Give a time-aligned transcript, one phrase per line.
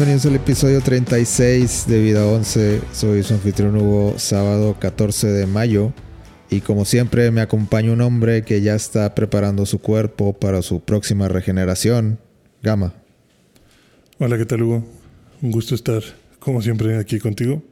[0.00, 2.80] Bienvenidos al episodio 36 de Vida 11.
[2.90, 5.92] Soy su anfitrión Hugo, sábado 14 de mayo.
[6.48, 10.80] Y como siempre me acompaña un hombre que ya está preparando su cuerpo para su
[10.80, 12.18] próxima regeneración.
[12.62, 12.94] Gama.
[14.18, 14.86] Hola, ¿qué tal Hugo?
[15.42, 16.02] Un gusto estar
[16.38, 17.62] como siempre aquí contigo.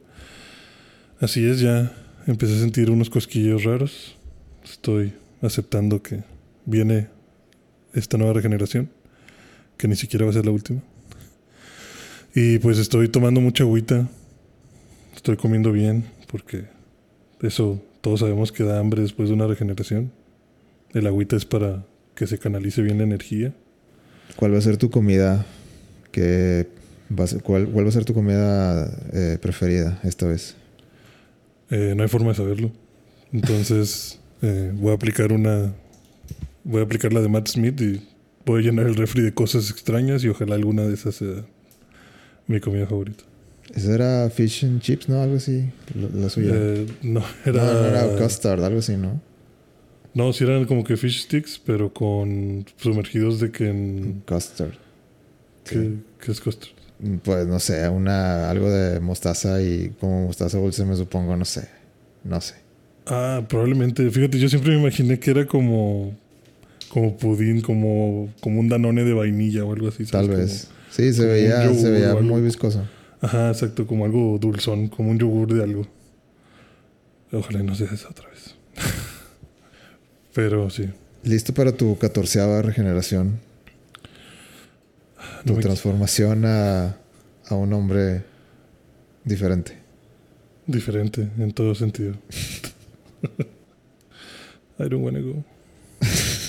[1.19, 1.91] Así es, ya
[2.27, 4.15] empecé a sentir unos cosquillos raros.
[4.63, 6.19] Estoy aceptando que
[6.67, 7.07] viene
[7.95, 8.91] esta nueva regeneración,
[9.77, 10.83] que ni siquiera va a ser la última.
[12.35, 14.07] Y pues estoy tomando mucha agüita.
[15.15, 16.65] Estoy comiendo bien, porque
[17.41, 20.11] eso todos sabemos que da hambre después de una regeneración.
[20.93, 23.53] El agüita es para que se canalice bien la energía.
[24.35, 25.45] ¿Cuál va a ser tu comida?
[26.11, 26.67] Que
[27.17, 30.55] va a ser- cuál, cuál va a ser tu comida eh, preferida esta vez?
[31.69, 32.71] Eh, no hay forma de saberlo.
[33.33, 35.73] Entonces eh, voy a aplicar una...
[36.63, 38.01] Voy a aplicar la de Matt Smith y
[38.45, 41.45] voy a llenar el refri de cosas extrañas y ojalá alguna de esas sea
[42.49, 43.23] mi comida favorita.
[43.73, 45.21] Esa era fish and chips, ¿no?
[45.21, 45.69] Algo así.
[46.15, 46.51] La, suya.
[46.53, 47.63] Eh, no, era...
[47.63, 49.21] No, no era custard, algo así, ¿no?
[50.15, 54.23] No, sí eran como que fish sticks, pero con sumergidos de que en...
[54.25, 54.73] Custard.
[55.63, 56.71] ¿Qué, qué es custard?
[57.23, 61.69] Pues no sé, una algo de mostaza y como mostaza dulce me supongo, no sé.
[62.23, 62.55] No sé.
[63.05, 64.09] Ah, probablemente.
[64.09, 66.17] Fíjate, yo siempre me imaginé que era como...
[66.89, 70.05] Como pudín, como, como un danone de vainilla o algo así.
[70.05, 70.39] Tal ¿sabes?
[70.39, 70.69] vez.
[70.89, 72.83] Sí, se veía, yogur se veía muy viscoso.
[73.21, 75.87] Ajá, exacto, como algo dulzón, como un yogur de algo.
[77.31, 78.55] Ojalá y no sea esa otra vez.
[80.33, 80.89] Pero sí.
[81.23, 83.39] Listo para tu catorceava regeneración.
[85.45, 86.97] Tu No me- transformación a,
[87.47, 88.23] a un hombre
[89.25, 89.77] diferente.
[90.65, 92.13] Diferente en todo sentido.
[94.79, 95.43] I don't wanna go.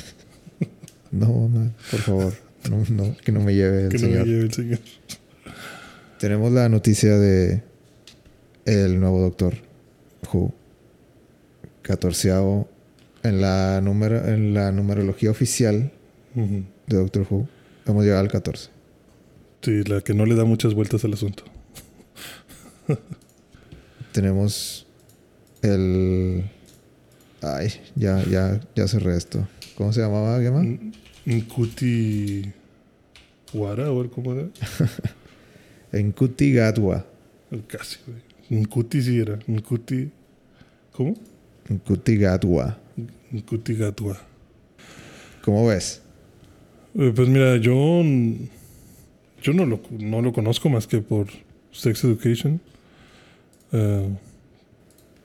[1.13, 2.33] No, mamá, por favor.
[2.69, 4.27] No, no, que no me lleve el que no señor.
[4.27, 4.79] me lleve el señor.
[6.19, 7.63] Tenemos la noticia de
[8.67, 9.55] el nuevo doctor
[10.33, 10.53] Who.
[11.83, 12.69] Catorceavo
[13.23, 15.91] en la número, en la numerología oficial
[16.35, 17.49] de Doctor Who.
[17.87, 18.69] Hemos llegado al 14.
[19.63, 21.45] Sí, la que no le da muchas vueltas al asunto.
[24.13, 24.87] Tenemos
[25.63, 26.45] el.
[27.43, 29.47] Ay, ya, ya, ya cerré esto.
[29.77, 30.63] ¿Cómo se llamaba, Gemma?
[31.27, 32.45] Nkuti
[33.55, 34.49] Wara, o cómo era.
[35.93, 37.05] Enkuti Gatwa.
[37.67, 38.63] Casi, güey.
[38.63, 39.39] Nkuti sí era.
[39.49, 40.11] Nkuti.
[40.93, 41.15] ¿Cómo?
[41.69, 42.79] Enkuti Gatwa.
[43.33, 44.17] Nkuti Gatwa.
[45.43, 46.01] ¿Cómo ves?
[46.99, 48.03] Eh, Pues mira, yo,
[49.43, 51.27] yo no, lo, no lo conozco más que por
[51.73, 52.61] Sex Education.
[53.73, 54.09] Eh,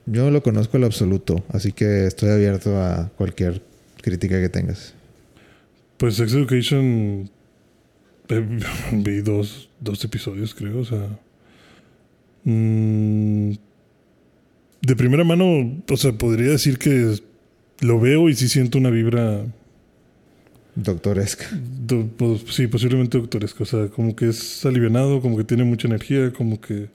[0.06, 3.60] Yo no lo conozco en absoluto, así que estoy abierto a cualquier
[4.02, 4.94] crítica que tengas.
[5.98, 7.30] Pues Sex Education
[8.28, 8.44] eh,
[8.92, 10.78] vi dos, dos episodios, creo.
[10.80, 11.18] O sea,
[12.44, 13.52] mm,
[14.82, 17.14] de primera mano, o sea, podría decir que
[17.80, 19.44] lo veo y sí siento una vibra,
[20.74, 21.46] Doctoresca.
[21.86, 23.62] do- pues, sí, posiblemente doctoresca.
[23.62, 26.88] O sea, como que es alivianado, como que tiene mucha energía, como que...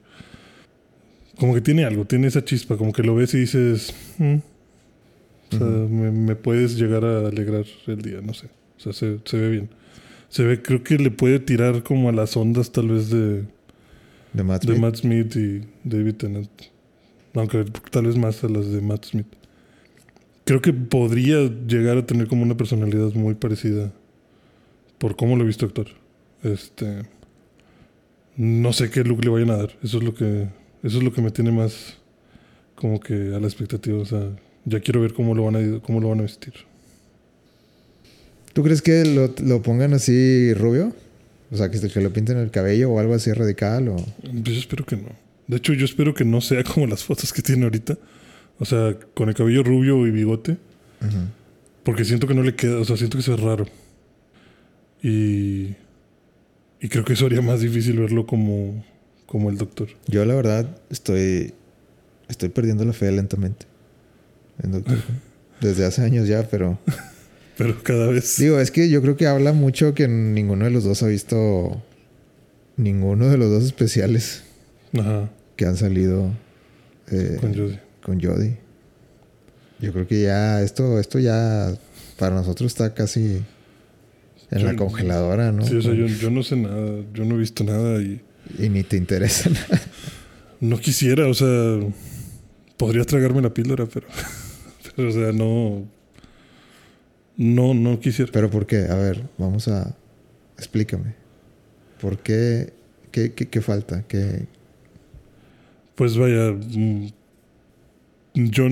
[1.36, 4.36] Como que tiene algo, tiene esa chispa, como que lo ves y dices, "Mm".
[5.54, 8.48] o sea, me puedes llegar a alegrar el día, no sé.
[8.86, 9.70] O sea, se, se ve bien.
[10.28, 13.44] Se ve, creo que le puede tirar como a las ondas tal vez de,
[14.32, 14.80] De Matt de Smith.
[14.80, 16.50] Matt Smith y David Tennant.
[17.34, 19.26] Aunque tal vez más a las de Matt Smith.
[20.44, 23.92] Creo que podría llegar a tener como una personalidad muy parecida
[24.98, 25.88] por cómo lo he visto actuar.
[26.42, 27.02] Este.
[28.36, 29.72] No sé qué look le vayan a dar.
[29.82, 30.48] Eso es lo que.
[30.82, 31.98] Eso es lo que me tiene más
[32.74, 33.98] como que a la expectativa.
[33.98, 34.30] O sea,
[34.64, 36.54] ya quiero ver cómo lo van a, cómo lo van a vestir.
[38.52, 40.94] ¿Tú crees que lo, lo pongan así rubio?
[41.50, 43.96] O sea, que, que lo pinten el cabello o algo así radical o...
[43.96, 45.08] Pues yo espero que no.
[45.46, 47.98] De hecho, yo espero que no sea como las fotos que tiene ahorita.
[48.58, 50.52] O sea, con el cabello rubio y bigote.
[50.52, 51.18] Ujú.
[51.82, 53.66] Porque siento que no le queda, o sea, siento que se ve raro.
[55.02, 55.74] Y.
[56.80, 58.84] Y creo que eso haría más difícil verlo como,
[59.26, 59.88] como el doctor.
[60.08, 61.54] Yo la verdad estoy...
[62.28, 63.66] Estoy perdiendo la fe lentamente.
[64.62, 64.98] En Doctor.
[65.60, 66.78] Desde hace años ya, pero...
[67.62, 68.36] Pero cada vez.
[68.38, 71.82] Digo, es que yo creo que habla mucho que ninguno de los dos ha visto...
[72.76, 74.42] Ninguno de los dos especiales
[74.98, 76.30] Ajá, que han salido
[77.10, 77.80] eh, con Jodie.
[78.02, 78.56] con Jodie.
[79.78, 81.74] Yo creo que ya esto, esto ya
[82.18, 83.42] para nosotros está casi
[84.50, 85.66] en Yo- la congeladora, ¿no?
[85.66, 88.20] Sí, o sea, yo, yo no sé nada, yo no he visto nada y
[88.58, 89.80] Y ni te interesa nada.
[90.60, 91.78] no quisiera, o sea,
[92.78, 94.06] podría tragarme la píldora, pero,
[94.96, 95.84] pero o sea, no,
[97.42, 98.30] no, no quisiera.
[98.32, 98.86] Pero ¿por qué?
[98.88, 99.96] A ver, vamos a...
[100.56, 101.14] Explícame.
[102.00, 102.72] ¿Por qué
[103.12, 104.04] ¿Qué, qué, qué falta?
[104.08, 104.46] ¿Qué...
[105.94, 107.06] Pues vaya, mm,
[108.34, 108.64] yo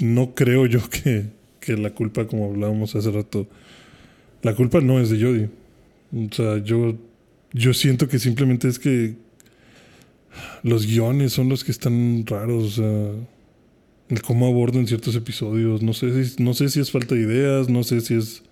[0.00, 1.26] no creo yo que,
[1.60, 3.46] que la culpa, como hablábamos hace rato,
[4.42, 5.48] la culpa no es de Jodie.
[6.12, 6.96] O sea, yo,
[7.52, 9.14] yo siento que simplemente es que
[10.64, 12.64] los guiones son los que están raros.
[12.64, 13.12] O sea,
[14.08, 15.82] el cómo abordan ciertos episodios.
[15.82, 18.42] No sé, si, no sé si es falta de ideas, no sé si es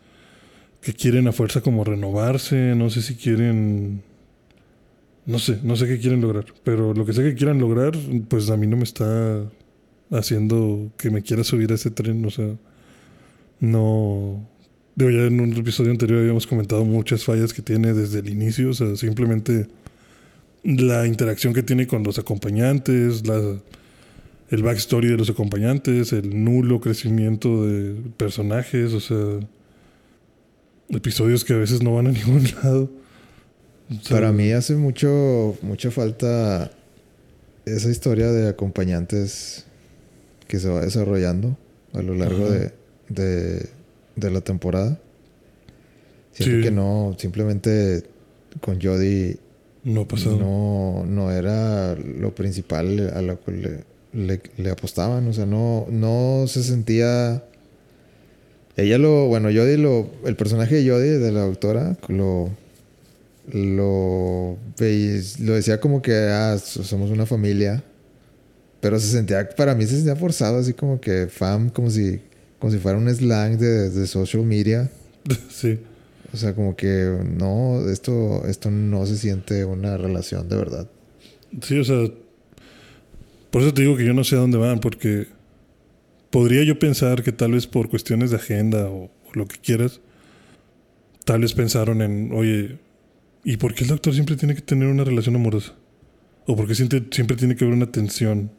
[0.80, 4.02] que quieren a fuerza como renovarse, no sé si quieren...
[5.24, 6.46] No sé, no sé qué quieren lograr.
[6.62, 7.92] Pero lo que sé que quieran lograr,
[8.28, 9.44] pues a mí no me está
[10.12, 12.24] haciendo que me quiera subir a ese tren.
[12.24, 12.54] O sea,
[13.58, 14.46] no
[14.96, 18.70] Digo, ya en un episodio anterior habíamos comentado muchas fallas que tiene desde el inicio,
[18.70, 19.66] o sea, simplemente
[20.64, 23.58] la interacción que tiene con los acompañantes, la,
[24.50, 29.40] el backstory de los acompañantes, el nulo crecimiento de personajes, o sea,
[30.90, 32.90] episodios que a veces no van a ningún lado.
[34.10, 36.70] Para mí hace mucho, mucha falta
[37.64, 39.64] esa historia de acompañantes
[40.48, 41.56] que se va desarrollando
[41.92, 42.72] a lo largo de
[44.16, 44.98] de la temporada.
[46.32, 48.02] Siento que no, simplemente
[48.60, 49.38] con Jodie
[49.84, 50.36] no pasó.
[50.36, 53.84] No, no era lo principal a lo que le,
[54.16, 55.26] le, apostaban.
[55.28, 57.44] O sea, no, no se sentía.
[58.76, 59.26] Ella lo.
[59.26, 60.10] Bueno, Jodie lo.
[60.24, 62.50] El personaje de Jodie, de la doctora, lo.
[63.52, 64.56] Lo.
[64.78, 67.84] Lo decía como que ah, somos una familia.
[68.80, 72.20] Pero se sentía, para mí se sentía forzado, así como que fam, como si
[72.58, 74.90] como si fuera un slang de, social media.
[75.50, 75.78] Sí.
[76.32, 80.88] O sea, como que no, esto, esto no se siente una relación de verdad.
[81.62, 82.10] Sí, o sea,
[83.56, 85.28] por eso te digo que yo no sé a dónde van, porque
[86.28, 90.02] podría yo pensar que tal vez por cuestiones de agenda o, lo que quieras,
[91.24, 92.76] tal vez pensaron en, oye,
[93.44, 95.72] ¿y por qué el doctor siempre tiene que tener una relación amorosa?
[96.44, 98.50] ¿O por qué siempre, tiene que haber una tensión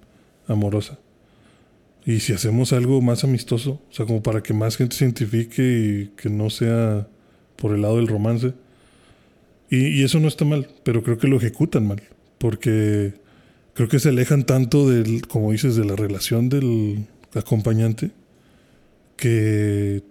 [0.47, 0.97] amorosa?
[2.03, 5.61] Y si hacemos algo más amistoso, o sea, como para que más gente se identifique
[5.61, 7.07] y que no sea
[7.55, 8.55] por el lado del romance.
[9.69, 12.01] Y, eso no está mal, pero creo que lo ejecutan mal,
[12.39, 13.26] porque
[13.77, 18.09] creo que se alejan tanto del, como dices, de la relación del acompañante,
[19.15, 20.01] que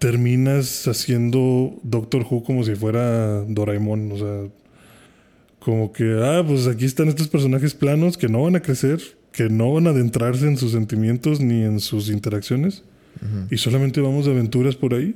[0.00, 4.50] terminas haciendo Doctor Who como si fuera Doraemon, o sea,
[5.60, 9.00] como que, ah, pues aquí están estos personajes planos que no van a crecer,
[9.30, 12.82] que no van a adentrarse en sus sentimientos ni en sus interacciones
[13.52, 15.14] y solamente vamos de aventuras por ahí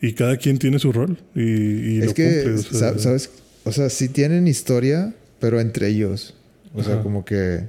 [0.00, 3.28] y cada quien tiene su rol y, es que, ¿sabes?
[3.64, 6.34] O sea, sí tienen historia, pero entre ellos.
[6.74, 7.68] O sea, como que...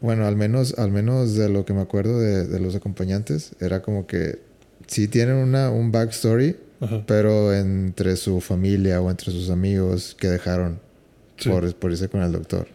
[0.00, 4.06] Bueno, al menos, al menos de lo que me acuerdo de, los acompañantes, era como
[4.06, 4.38] que
[4.86, 6.56] sí tienen una, un backstory,
[7.06, 10.80] pero entre su familia o entre sus amigos que dejaron
[11.44, 12.66] por, por irse con el doctor.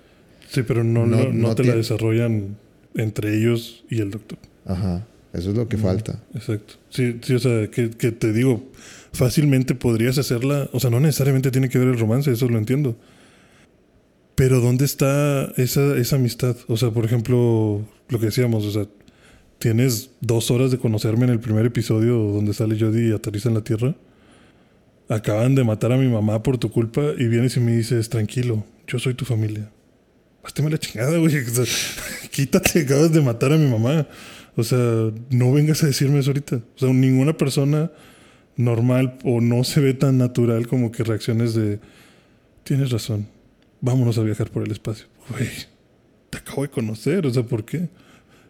[0.49, 2.57] Sí, pero no, no, te la desarrollan
[2.95, 4.37] entre ellos y el doctor.
[4.65, 6.21] Ajá, eso es lo que falta.
[6.33, 6.75] Exacto.
[6.89, 8.63] Sí, sí o sea, que, te digo,
[9.11, 12.95] fácilmente podrías hacerla, o sea, no necesariamente tiene que ver el romance, eso lo entiendo.
[14.35, 16.57] Pero ¿dónde está esa, esa amistad?
[16.67, 18.85] O sea, por ejemplo, lo que decíamos, o sea,
[19.59, 23.55] tienes dos horas de conocerme en el primer episodio donde sale Jodie y aterriza en
[23.55, 23.95] la Tierra.
[25.07, 28.65] Acaban de matar a mi mamá por tu culpa y vienes y me dices, tranquilo,
[28.87, 29.69] yo soy tu familia.
[30.43, 31.33] Hazte la chingada, güey.
[32.31, 34.07] quítate, acabas de matar a mi mamá.
[34.55, 36.57] O sea, no vengas a decirme eso ahorita.
[36.57, 37.91] O sea, ninguna persona
[38.57, 41.79] normal o no se ve tan natural como que reacciones de
[42.63, 43.27] tienes razón,
[43.85, 45.05] vámonos a viajar por el espacio.
[45.29, 45.47] Güey,
[46.29, 47.87] te acabo de conocer, o sea, ¿por qué?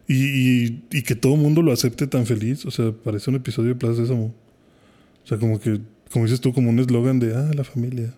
[0.08, 3.70] Y, y, que todo el mundo lo acepte tan feliz, o sea, parece un episodio
[3.70, 4.34] de Plaza Sésamo.
[5.24, 5.80] O sea, como que,
[6.12, 8.14] como dices tú, como un eslogan de, ah, la familia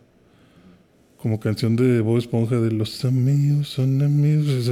[1.21, 4.69] como canción de Bob Esponja de los amigos son amigos.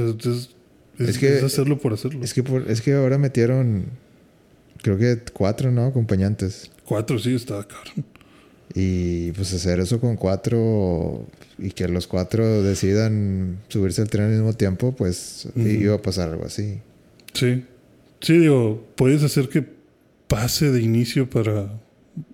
[0.97, 2.23] es, que, hacerlo por hacerlo.
[2.23, 3.85] Es que, es que ahora metieron,
[4.81, 5.85] creo que cuatro, ¿no?
[5.85, 6.71] Acompañantes.
[6.85, 7.91] Cuatro, sí, estaba caro.
[8.73, 11.25] Y pues hacer eso con cuatro
[11.57, 16.29] y que los cuatro decidan subirse al tren al mismo tiempo, pues iba a pasar
[16.29, 16.79] algo así.
[17.33, 17.63] Sí.
[18.19, 19.63] Sí, digo, puedes hacer que
[20.27, 21.69] pase de inicio para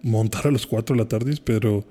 [0.01, 1.85] montar a los cuatro a la tarde, pero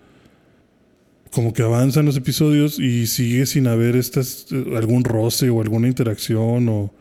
[1.30, 5.88] como que avanzan los episodios y sigue sin haber estas, eh, algún roce o alguna
[5.88, 6.92] interacción o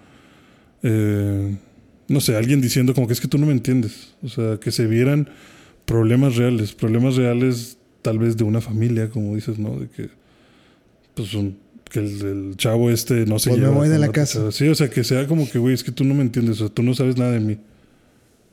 [0.83, 1.55] eh,
[2.07, 4.13] no sé, alguien diciendo como que es que tú no me entiendes.
[4.21, 5.29] O sea, que se vieran
[5.85, 9.79] problemas reales, problemas reales tal vez de una familia, como dices, ¿no?
[9.79, 10.09] De que
[11.13, 11.29] pues
[11.89, 14.51] que el, chavo este no se pues me voy de la casa.
[14.51, 16.67] Sí, o sea, que sea como que, güey, es que tú no me entiendes, o
[16.67, 17.57] sea, tú no sabes nada de mí.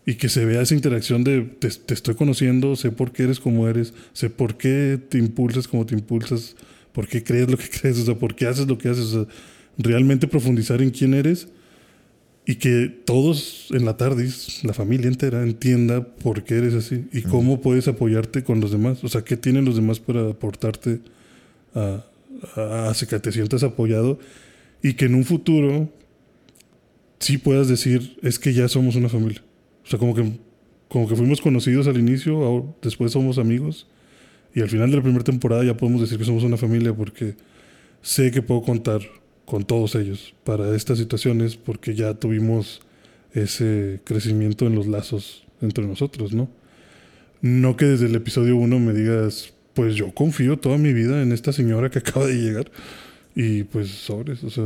[0.05, 3.41] y que se vea esa interacción de te, te, estoy conociendo, sé por qué eres
[3.41, 6.57] como eres, sé por qué te impulsas como te impulsas,
[6.93, 9.25] por qué crees lo que crees, o sea, por qué haces lo que haces, o
[9.25, 9.35] sea,
[9.77, 11.49] realmente profundizar en quién eres
[12.49, 14.27] y que todos en la tarde,
[14.63, 19.05] la familia entera, entienda por qué eres así y cómo puedes apoyarte con los demás,
[19.05, 21.01] o sea, qué tienen los demás para aportarte
[21.75, 22.07] a,
[22.57, 24.19] a que te sientas apoyado
[24.83, 25.91] y que en un futuro
[27.19, 29.43] sí puedas decir, es que ya somos una familia.
[29.85, 30.39] O sea, como que,
[30.89, 33.87] como que fuimos conocidos al inicio, después somos amigos.
[34.55, 37.35] Y al final de la primera temporada ya podemos decir que somos una familia porque
[38.03, 39.01] sé que puedo contar
[39.45, 42.81] con todos ellos para estas situaciones porque ya tuvimos
[43.33, 46.49] ese crecimiento en los lazos entre nosotros, ¿no?
[47.41, 51.31] No que desde el episodio 1 me digas, pues yo confío toda mi vida en
[51.31, 52.69] esta señora que acaba de llegar
[53.37, 54.65] y pues sobres, o sea...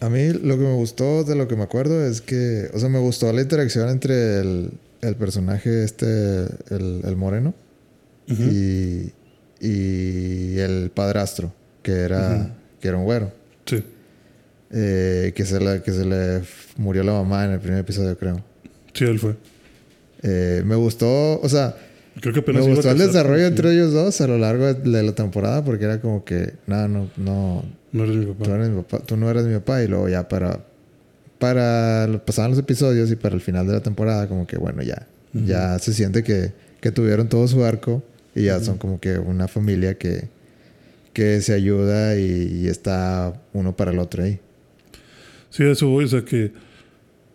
[0.00, 2.88] A mí lo que me gustó de lo que me acuerdo es que, o sea,
[2.88, 4.70] me gustó la interacción entre el,
[5.02, 6.06] el personaje este,
[6.70, 7.54] el, el moreno,
[8.26, 9.12] y,
[9.60, 11.52] y, el padrastro,
[11.82, 13.32] que era, que era un güero.
[13.66, 13.84] Sí.
[14.70, 16.42] Eh, que, se le, que se le
[16.76, 18.42] murió la mamá en el primer episodio, creo.
[18.94, 19.36] Sí, él fue.
[20.22, 21.76] Eh, me gustó, o sea,
[22.20, 25.14] Creo que apenas me gustó el desarrollo entre ellos dos a lo largo de la
[25.14, 28.44] temporada porque era como que, no, no, no, no eres mi papá.
[28.44, 28.98] Tú, eres mi papá.
[29.06, 29.82] Tú no eres mi papá.
[29.82, 30.64] Y luego ya para...
[31.38, 32.20] Para...
[32.26, 35.06] Pasaban los episodios y para el final de la temporada como que bueno, ya.
[35.32, 38.02] Ya se siente que, que tuvieron todo su arco.
[38.34, 40.28] Y ya son como que una familia que...
[41.12, 44.40] Que se ayuda y, está uno para el otro ahí.
[45.50, 46.06] Sí, eso voy.
[46.06, 46.52] O sea que...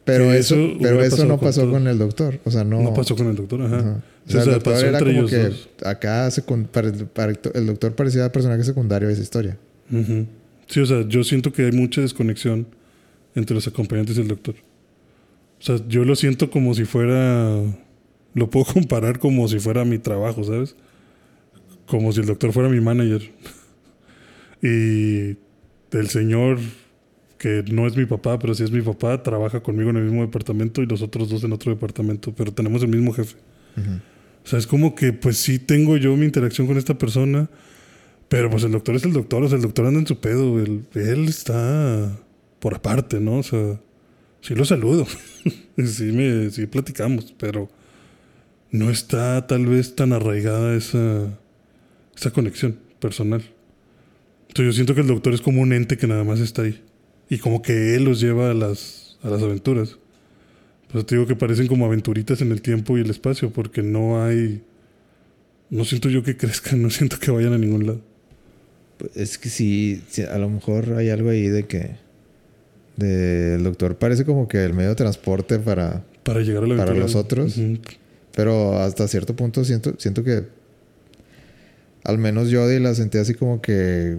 [0.04, 2.40] Pero eso, pero eso no pasó con, el doctor.
[2.44, 2.82] O sea, no...
[2.82, 4.02] No pasó con el doctor, ajá.
[4.30, 5.52] O sea, el doctor era como que
[5.84, 9.58] acá el doctor parecía personaje secundario de esa historia.
[10.68, 12.68] Sí, o sea, yo siento que hay mucha desconexión
[13.34, 14.56] entre los acompañantes del doctor.
[15.60, 17.60] O sea, yo lo siento como si fuera.
[18.36, 20.76] Lo puedo comparar como si fuera mi trabajo, ¿sabes?
[21.88, 23.32] Como si el doctor fuera mi manager.
[24.62, 25.38] y
[25.92, 26.60] el señor,
[27.40, 30.22] que no es mi papá, pero sí es mi papá, trabaja conmigo en el mismo
[30.22, 33.36] departamento y los otros dos en otro departamento, pero tenemos el mismo jefe.
[34.50, 37.50] O sea, es como que, pues sí tengo yo mi interacción con esta persona
[38.30, 40.60] pero pues el doctor es el doctor, o sea, el doctor anda en su pedo,
[40.60, 42.16] él, él está
[42.60, 43.40] por aparte, ¿no?
[43.40, 43.82] O sea,
[44.42, 45.08] sí lo saludo,
[45.84, 47.70] sí, me, sí platicamos, pero
[48.70, 51.40] no está tal vez tan arraigada esa,
[52.16, 53.44] esa conexión personal.
[54.48, 56.84] Entonces yo siento que el doctor es como un ente que nada más está ahí.
[57.30, 59.99] Y como que él los lleva a las, a las aventuras.
[60.92, 64.24] Pues te digo que parecen como aventuritas en el tiempo y el espacio, porque no
[64.24, 64.64] hay...
[65.70, 68.02] No siento yo que crezcan, no siento que vayan a ningún lado.
[68.98, 71.96] Pues, es que sí, a lo mejor hay algo ahí de que
[72.98, 76.76] de, el doctor parece como que el medio de transporte para para llegar a la
[76.76, 77.58] para los otros,
[78.36, 80.44] pero hasta cierto punto siento siento que
[82.04, 84.18] al menos yo la sentí así como que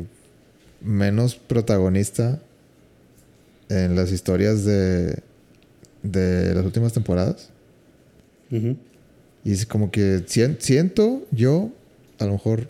[0.81, 2.41] menos protagonista
[3.69, 5.19] en las historias de
[6.03, 7.51] de las últimas temporadas.
[8.51, 11.71] Y es como que siento yo,
[12.19, 12.69] a lo mejor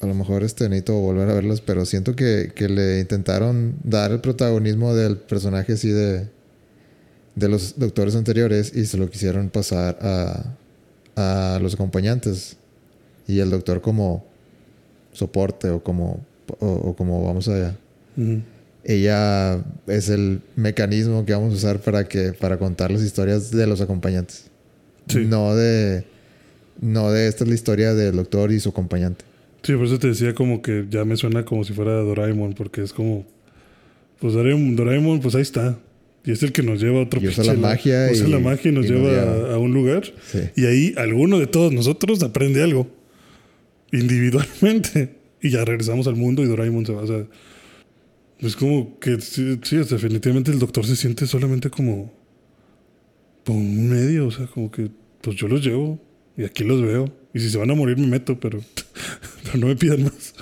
[0.00, 4.12] a lo mejor este necesito volver a verlos, pero siento que, que, le intentaron dar
[4.12, 6.26] el protagonismo del personaje así de,
[7.34, 10.56] de los doctores anteriores y se lo quisieron pasar a,
[11.16, 12.56] a los acompañantes.
[13.26, 14.24] Y el doctor como
[15.12, 16.20] soporte o como,
[16.58, 17.76] o, como vamos allá.
[18.84, 23.66] Ella es el mecanismo que vamos a usar para, que, para contar las historias de
[23.66, 24.50] los acompañantes.
[25.14, 26.04] No de...
[26.80, 29.24] No de esta es la historia del doctor y su acompañante.
[29.62, 32.82] Sí, por eso te decía como que ya me suena como si fuera Doraemon, porque
[32.82, 33.26] es como,
[34.18, 35.78] pues Doraemon, pues ahí está.
[36.24, 38.08] Y es el que nos lleva a otro y usa la magia.
[38.12, 40.04] Usa la magia y nos lleva, A, un lugar.
[40.56, 42.88] Y ahí alguno de todos nosotros aprende algo.
[43.92, 45.20] Individualmente.
[45.42, 47.00] Y ya regresamos al mundo y Doraemon se va.
[47.00, 47.24] O sea,
[48.42, 52.12] es como que sí, definitivamente el doctor se siente solamente como,
[53.44, 54.28] como un medio.
[54.28, 56.00] O sea, como que pues yo los llevo
[56.36, 57.12] y aquí los veo.
[57.34, 58.60] Y si se van a morir me meto, pero
[59.44, 60.34] pero no me pidan más.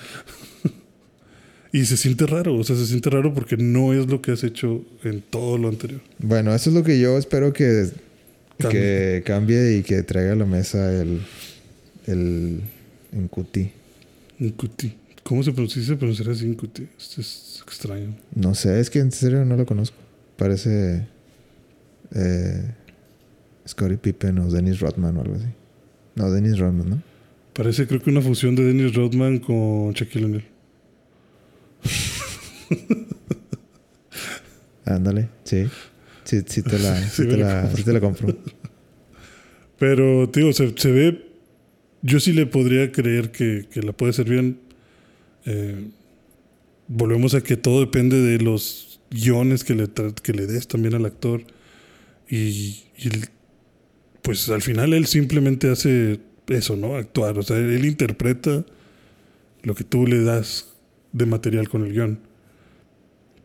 [1.73, 4.45] y se siente raro, o sea, se siente raro porque no es lo que has
[4.45, 6.00] hecho en todo lo anterior.
[6.19, 7.90] Bueno, eso es lo que yo espero que
[8.59, 11.21] cambie, que cambie y que traiga a la mesa el,
[12.07, 12.61] el
[13.12, 13.71] Incuti.
[14.38, 14.95] Incuti.
[15.28, 15.82] ¿Cómo se pronuncia?
[15.82, 16.88] Se pronunciará así Incuti.
[16.99, 18.16] Esto es extraño.
[18.35, 19.99] No sé, es que en serio no lo conozco.
[20.38, 21.06] Parece
[22.14, 22.75] eh,
[23.68, 25.44] Scottie Pippen o Dennis Rodman o algo así.
[26.14, 27.02] No, Dennis Rodman, ¿no?
[27.52, 30.44] Parece creo que una fusión de Dennis Rodman con Shaquille O'Neal.
[34.87, 35.66] Ándale, sí.
[36.25, 38.35] Sí, sí te la, sí, te la, sí te la compro.
[39.78, 41.28] Pero, digo, se, se ve.
[42.00, 44.67] Yo sí le podría creer que, que la puede ser bien.
[45.50, 45.88] Eh,
[46.88, 49.88] volvemos a que todo depende de los guiones que le,
[50.23, 51.43] que le des también al actor.
[52.28, 53.09] Y, y
[54.21, 56.97] pues al final él simplemente hace eso, ¿no?
[56.97, 57.38] Actuar.
[57.38, 58.67] O sea, él interpreta
[59.62, 60.75] lo que tú le das
[61.12, 62.21] de material con el guion.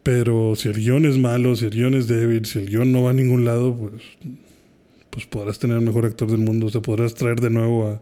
[0.03, 3.03] Pero si el guion es malo, si el guion es débil, si el guion no
[3.03, 4.03] va a ningún lado, pues,
[5.09, 6.65] pues podrás tener el mejor actor del mundo.
[6.65, 8.01] O sea, podrás traer de nuevo a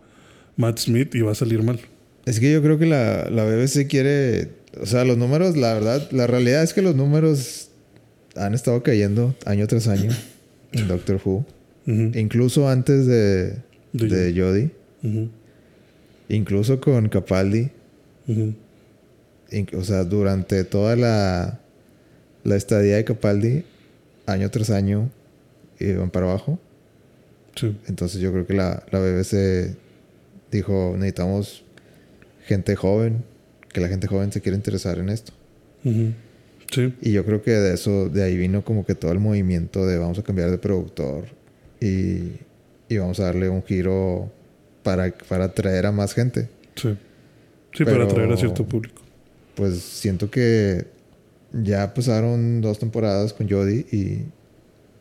[0.58, 1.80] Matt Smith y va a salir mal.
[2.26, 4.50] Es que yo creo que la, la BBC quiere.
[4.80, 7.70] O sea, los números, la verdad, la realidad es que los números
[8.36, 10.12] han estado cayendo año tras año
[10.72, 11.46] en Doctor Who.
[11.86, 13.56] Incluso antes de,
[13.92, 14.72] De Jodie.
[16.30, 17.70] Incluso con Capaldi.
[19.74, 21.60] O sea, durante toda la,
[22.44, 23.66] la estadía de Capaldi,
[24.26, 25.10] año tras año,
[25.80, 26.60] iban para abajo.
[27.56, 27.76] Sí.
[27.88, 29.76] Entonces yo creo que la, la BBC
[30.52, 31.66] dijo, necesitamos
[32.46, 33.24] gente joven,
[33.72, 35.34] que la gente joven se quiera interesar en esto.
[35.84, 36.94] Sí.
[37.02, 39.98] Y yo creo que de eso, de ahí vino como que todo el movimiento de
[39.98, 41.26] vamos a cambiar de productor
[41.80, 42.34] y,
[42.88, 44.32] y vamos a darle un giro
[44.84, 46.50] para, para atraer a más gente.
[46.76, 46.98] Sí.
[47.74, 49.02] Sí, para atraer a cierto público.
[49.56, 50.86] Pues siento que
[51.54, 54.26] ya pasaron dos temporadas con Jodie y,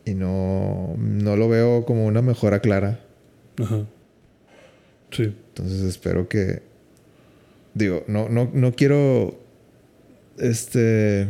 [0.09, 2.99] y no, no lo veo como una mejora clara.
[3.57, 3.85] Ajá.
[5.11, 5.35] Sí.
[5.49, 6.61] Entonces espero que.
[7.73, 9.39] Digo, no, no, no quiero.
[10.37, 11.27] Este.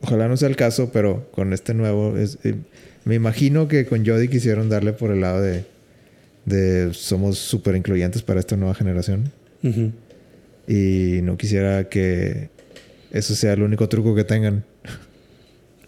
[0.00, 2.16] Ojalá no sea el caso, pero con este nuevo.
[2.16, 2.54] es- eh,
[3.04, 5.64] me imagino que con Jodie quisieron darle por el lado de.
[6.44, 9.32] de somos súper incluyentes para esta nueva generación.
[10.66, 12.50] Y no quisiera que
[13.10, 14.64] eso sea el único truco que tengan.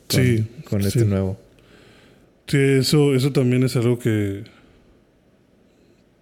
[0.08, 1.04] con, Sí, Con este sí.
[1.06, 1.38] nuevo.
[2.46, 4.42] Sí, eso, eso también es algo que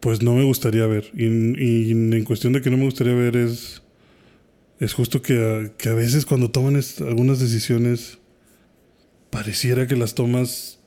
[0.01, 1.11] pues no me gustaría ver.
[1.15, 3.83] Y, en cuestión de que no me gustaría ver es,
[4.81, 8.19] es justo que a, que a veces cuando toman algunas decisiones
[9.31, 10.79] pareciera que las tomas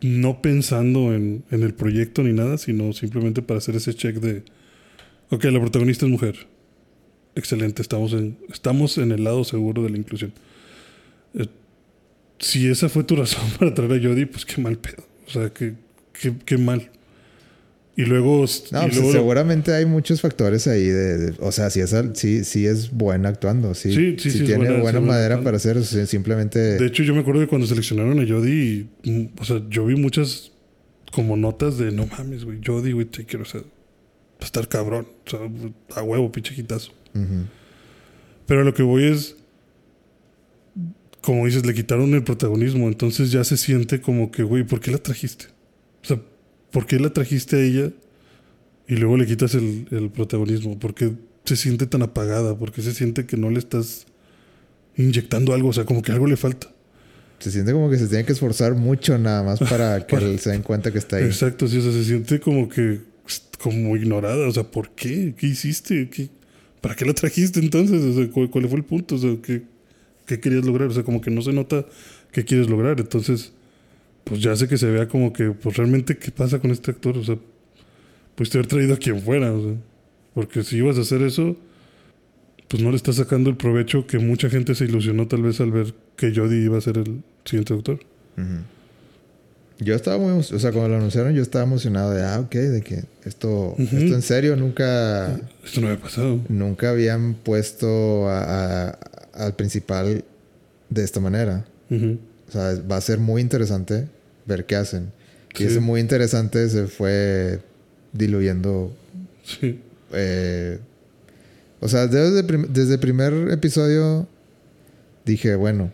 [0.00, 4.44] no pensando en, en el proyecto ni nada, sino simplemente para hacer ese check de,
[5.30, 6.46] ok, la protagonista es mujer.
[7.34, 10.32] Excelente, estamos en, estamos en el lado seguro de la inclusión.
[11.34, 11.46] Eh,
[12.38, 15.04] si esa fue tu razón para traer a Jodie, pues qué mal pedo.
[15.26, 15.74] O sea, qué,
[16.12, 16.90] qué, qué mal.
[17.96, 18.44] Y luego.
[18.72, 21.94] No, y pues, luego- seguramente hay muchos factores ahí de, de- o sea, si es
[22.14, 24.92] sí, sí es buena actuando, sí, Sí, sí, sí es tiene buena- buena, sí es
[24.94, 28.86] buena madera para hacer, simplemente De hecho, yo me acuerdo que cuando seleccionaron a Jodie,
[29.04, 30.50] y, mm, o sea, yo vi muchas
[31.12, 33.66] como notas de no mames, güey, Jodie, güey, te quiero, o sea, va
[34.40, 35.06] a estar cabrón.
[35.26, 35.40] O sea,
[35.94, 36.90] a huevo, pinche quitazo.
[37.14, 37.44] ujú.
[38.46, 39.36] Pero a lo que voy es.
[41.22, 42.88] Como dices, le quitaron el protagonismo.
[42.88, 45.46] Entonces ya se siente como que, güey, ¿por qué la trajiste?
[46.02, 46.20] O sea,
[46.74, 47.90] ¿por qué la trajiste a ella
[48.88, 50.76] y luego le quitas el, el protagonismo?
[50.78, 51.12] ¿Por qué
[51.44, 52.58] se siente tan apagada?
[52.58, 54.06] ¿Por qué se siente que no le estás
[54.96, 55.68] inyectando algo?
[55.68, 56.68] O sea, como que algo le falta.
[57.38, 60.50] se siente como que se tiene que esforzar mucho nada más para que Para- se
[60.50, 61.24] den cuenta que está ahí.
[61.24, 63.00] Exacto, sí, o sea, se siente como que
[63.62, 64.46] como ignorada.
[64.48, 65.34] O sea, ¿por qué?
[65.38, 66.08] ¿Qué hiciste?
[66.10, 66.28] ¿Qué,
[66.80, 68.02] ¿Para qué la trajiste entonces?
[68.02, 69.14] O sea, ¿cuál, cuál fue el punto?
[69.14, 69.62] O sea, ¿qué,
[70.26, 70.88] ¿qué querías lograr?
[70.88, 71.86] O sea, como que no se nota
[72.32, 72.98] qué quieres lograr.
[73.00, 73.52] Entonces,
[74.24, 77.16] pues ya hace que se vea como que, pues realmente, ¿qué pasa con este actor?
[77.18, 77.36] O sea,
[78.34, 79.52] pues te haber traído a quien fuera.
[79.52, 79.74] O sea,
[80.34, 81.56] porque si ibas a hacer eso,
[82.68, 85.70] pues no le estás sacando el provecho que mucha gente se ilusionó tal vez al
[85.70, 88.00] ver que Jodie iba a ser el siguiente doctor.
[88.36, 88.46] Ujú.
[89.80, 92.80] Yo estaba muy, o sea, cuando lo anunciaron yo estaba emocionado de, ah, ok, de
[92.82, 95.34] que esto, esto en serio nunca,
[95.64, 96.40] Esto no había pasado.
[96.48, 98.98] nunca habían puesto a- a-
[99.34, 100.24] al principal
[100.90, 101.64] de esta manera.
[101.90, 101.94] O
[102.54, 104.08] sea, va a ser muy interesante
[104.46, 105.12] ver qué hacen.
[105.54, 105.64] Y Sí.
[105.64, 107.60] ese muy interesante se fue
[108.12, 108.94] diluyendo.
[109.44, 109.80] Sí.
[110.12, 110.78] eh,
[111.80, 114.26] o sea, desde, prim- desde el primer episodio
[115.26, 115.90] dije, bueno,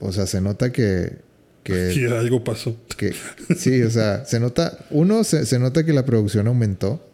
[0.00, 1.16] o sea, se nota que...
[1.64, 2.76] que Que algo pasó.
[2.96, 3.12] que
[3.56, 7.04] sí, o sea, se nota, uno, se, se nota que la producción aumentó.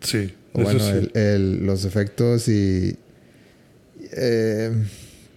[0.00, 0.34] Sí.
[0.52, 0.90] Bueno, sí.
[0.90, 2.96] el- el- los efectos y...
[4.12, 4.70] eh,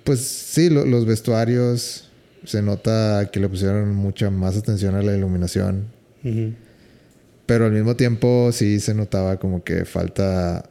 [0.03, 2.09] pues sí, lo- los vestuarios,
[2.45, 5.85] se nota que le pusieron mucha más atención a la iluminación.
[7.45, 10.67] Pero al mismo tiempo sí se notaba como que falta,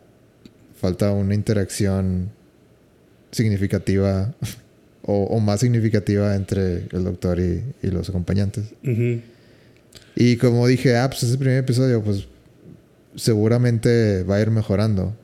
[0.80, 2.30] falta una interacción
[3.30, 4.34] significativa
[5.02, 8.64] o, o más significativa entre el doctor y, y los acompañantes.
[10.16, 12.26] Y como dije, ah, pues ese primer episodio, pues
[13.16, 15.16] seguramente va a ir mejorando.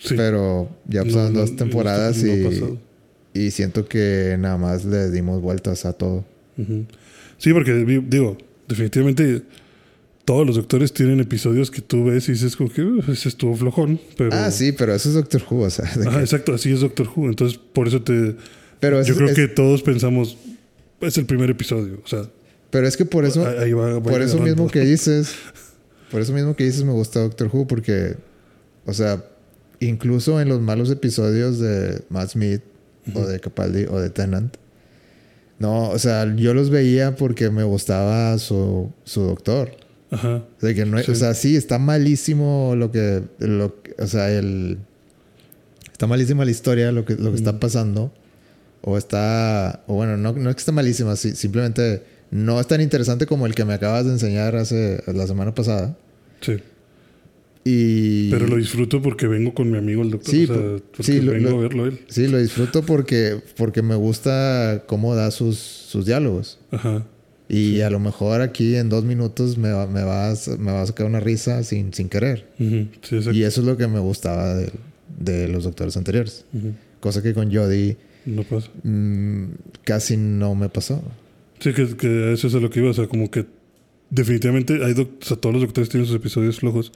[0.00, 0.14] Sí.
[0.16, 2.78] Pero ya pasaron no, dos temporadas no y.
[3.34, 6.24] y siento que nada más le dimos vueltas a todo.
[6.56, 6.86] Ujú.
[7.38, 7.72] Sí, porque
[8.08, 8.36] digo,
[8.68, 9.42] definitivamente
[10.24, 13.54] todos los doctores tienen episodios que tú ves y dices como que "Uh, ese estuvo
[13.56, 14.30] flojón, pero...
[14.34, 15.86] Ah, sí, pero eso es Doctor Who, o sea.
[15.86, 17.28] Ajá, que- exacto, así es Doctor Who.
[17.30, 18.36] Entonces, por eso te...
[18.80, 20.36] pero, Yo es, creo es- que todos pensamos,
[21.00, 22.00] es el primer episodio.
[22.04, 22.28] O sea,
[22.70, 24.64] pero es que por eso, ahí ahí va, va por eso agarrando.
[24.64, 25.32] mismo que dices,
[26.10, 28.16] por eso mismo que dices me gusta Doctor Who, porque,
[28.84, 29.24] o sea,
[29.80, 32.60] incluso en los malos episodios de Matt Smith
[33.14, 34.56] o de Capaldi o de Tennant,
[35.58, 39.72] no, o sea, yo los veía porque me gustaba su, su doctor.
[40.10, 40.36] Ajá.
[40.36, 41.10] O sea, que no, Sí.
[41.10, 44.78] o sea, sí, está malísimo lo que, lo, o sea, el,
[45.90, 48.12] está malísima la historia, lo que, lo que está pasando,
[48.82, 52.80] o está, o bueno, no, no es que está malísima, sí, simplemente no es tan
[52.80, 55.96] interesante como el que me acabas de enseñar hace, la semana pasada.
[56.40, 56.56] Sí.
[57.70, 58.30] Y...
[58.30, 60.30] Pero lo disfruto porque vengo con mi amigo el doctor.
[60.34, 62.00] Sí, o sea, porque sí, lo- vengo lo- a verlo él.
[62.08, 66.58] Sí, lo disfruto porque, porque me gusta cómo da sus, sus diálogos.
[66.70, 67.04] Ajá.
[67.50, 70.86] Y a lo mejor aquí en dos minutos me va, me vas, me va a
[70.86, 72.46] sacar una risa sin, sin querer.
[72.58, 73.32] Sí, exacto.
[73.32, 74.70] Y eso es lo que me gustaba de,
[75.18, 76.44] de los doctores anteriores.
[76.52, 76.72] Ujú.
[77.00, 78.68] Cosa que con Jodie No pasa.
[78.82, 79.44] mm,
[79.84, 81.02] casi no me pasó.
[81.60, 82.90] Sí, que, que eso es a lo que iba.
[82.90, 83.46] O sea, como que
[84.10, 86.92] definitivamente hay doc- o sea, todos los doctores tienen sus episodios flojos.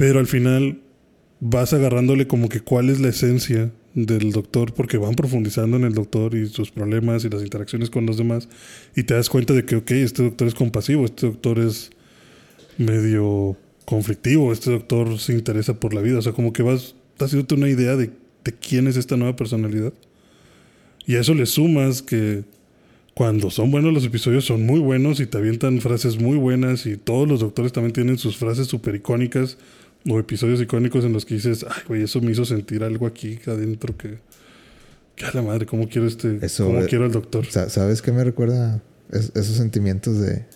[0.00, 0.80] Pero al final
[1.40, 5.92] vas agarrándole como que cuál es la esencia del doctor porque van profundizando en el
[5.92, 8.48] doctor y sus problemas y las interacciones con los demás
[8.96, 11.90] y te das cuenta de que, ok, este doctor es compasivo, este doctor es
[12.78, 17.56] medio conflictivo, este doctor se interesa por la vida, o sea, como que vas haciéndote
[17.56, 18.10] una idea de,
[18.66, 19.92] quién es esta nueva personalidad.
[21.04, 22.44] Y a eso le sumas que
[23.12, 26.96] cuando son buenos los episodios son muy buenos y te avientan frases muy buenas y
[26.96, 29.58] todos los doctores también tienen sus frases súper icónicas
[30.08, 33.38] o episodios icónicos en los que dices, ay, güey, eso me hizo sentir algo aquí
[33.46, 34.18] adentro que...
[35.16, 36.38] Que a la madre, ¿cómo quiero este...
[36.40, 37.44] Eso, ¿Cómo eh, quiero al doctor?
[37.46, 40.46] Sa- ¿Sabes qué me recuerda Es- esos sentimientos de,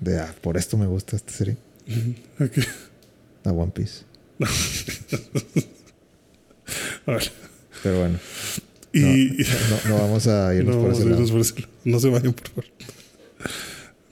[0.00, 1.56] de ah, por esto me gusta esta serie?
[2.40, 2.52] Ok.
[3.44, 4.04] A One Piece.
[7.82, 8.18] Pero bueno,
[8.92, 9.02] Y...
[9.02, 11.14] no, no vamos a irnos no, por ese lado.
[11.16, 11.68] irnos por ese lado.
[11.84, 12.64] No se vayan, por favor.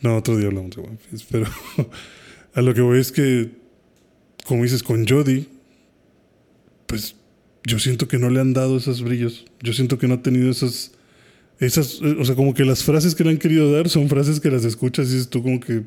[0.02, 1.24] No, otro día hablamos de One Piece.
[1.30, 1.46] Pero
[2.54, 3.50] a lo que voy es que,
[4.50, 5.46] como dices, con Jodie,
[6.88, 7.14] pues
[7.64, 9.44] yo siento que no le han dado esos brillos.
[9.62, 10.90] Yo siento que no ha tenido esas.
[11.60, 14.50] Esas, o sea, como que las frases que le han querido dar son frases que
[14.50, 15.84] las escuchas y dices tú como que...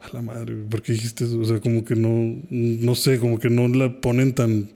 [0.00, 1.38] A la madre, ¿por qué dijiste eso?
[1.38, 4.70] O sea, como que no, no sé, como que no la ponen tan...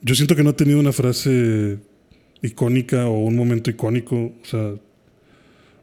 [0.00, 1.76] Yo siento que no ha tenido una frase
[2.40, 4.76] icónica o un momento icónico, o sea,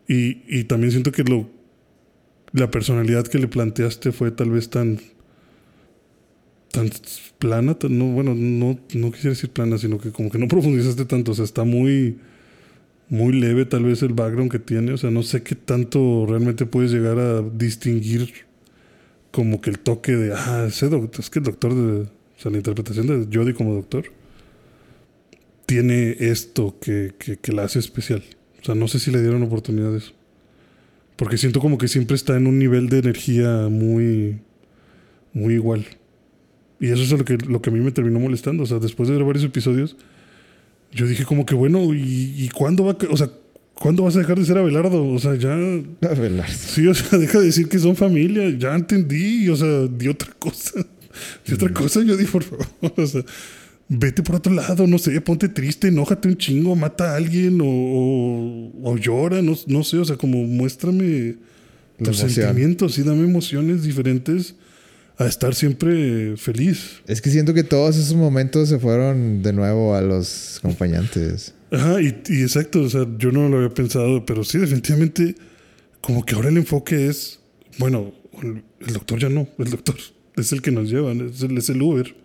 [0.07, 1.47] y, y también siento que lo
[2.53, 4.99] la personalidad que le planteaste fue tal vez tan
[6.73, 6.89] tan
[7.37, 11.31] plana, no, bueno, no, no quisiera decir plana, sino que como que no profundizaste tanto,
[11.31, 12.17] o sea, está muy
[13.09, 16.65] muy leve tal vez el background que tiene, o sea, no sé qué tanto realmente
[16.65, 18.33] puedes llegar a distinguir
[19.29, 22.49] como que el toque de, ah, ese doctor, es que el doctor de, o sea,
[22.49, 24.05] la interpretación de Jodie como doctor
[25.67, 28.23] tiene esto que, que, que la hace especial.
[28.61, 30.13] O sea, no sé si le dieron oportunidad de eso.
[31.15, 34.39] Porque siento como que siempre está en un nivel de energía muy,
[35.33, 35.85] muy igual.
[36.83, 38.63] Y eso es lo que, lo que a mí me terminó molestando.
[38.63, 39.95] O sea, después de ver varios episodios,
[40.91, 43.29] yo dije como que, bueno, ¿y, y cuándo va o sea,
[43.73, 45.07] ¿cuándo vas a dejar de ser Abelardo?
[45.07, 45.53] O sea, ya...
[46.01, 46.53] Abelardo.
[46.53, 48.49] Sí, o sea, deja de decir que son familia.
[48.49, 49.47] Ya entendí.
[49.47, 50.85] O sea, di otra cosa.
[51.47, 52.01] Di otra cosa.
[52.03, 52.67] Yo di, por favor.
[52.97, 53.23] O sea,
[53.87, 54.85] vete por otro lado.
[54.85, 59.41] No sé, ponte triste, enójate un chingo, mata a alguien o, o, o llora.
[59.41, 61.35] No, no sé, o sea, como muéstrame
[62.03, 64.55] tus sentimientos y dame emociones diferentes
[65.23, 67.01] a estar siempre feliz.
[67.07, 71.53] Es que siento que todos esos momentos se fueron de nuevo a los acompañantes.
[71.71, 75.35] Ajá, y, y exacto, o sea, yo no lo había pensado, pero sí, definitivamente,
[76.01, 77.39] como que ahora el enfoque es,
[77.79, 79.95] bueno, el, doctor ya no, el doctor
[80.35, 82.15] es el que nos lleva, es el, es el Uber,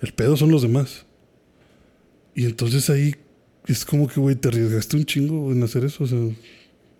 [0.00, 1.06] el pedo son los demás.
[2.34, 3.14] Y entonces ahí
[3.66, 6.18] es como que, güey, te arriesgaste un chingo en hacer eso, o sea,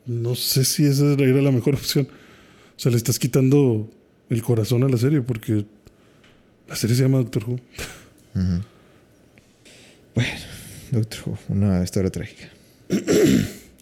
[0.07, 2.07] no sé si esa era la mejor opción.
[2.07, 3.90] O sea, le estás quitando
[4.30, 5.66] el corazón a la serie, porque
[6.68, 7.60] la serie se llama Doctor Who.
[10.14, 10.30] Bueno,
[10.92, 12.48] Doctor Who, una historia trágica.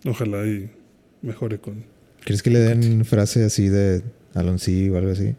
[0.04, 0.70] Ojalá y
[1.22, 1.84] mejore con...
[2.24, 4.02] ¿Crees que le den frase así de
[4.34, 5.34] Alonso o algo así?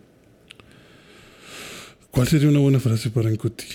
[2.12, 3.66] ¿Cuál sería una buena frase para Incuti?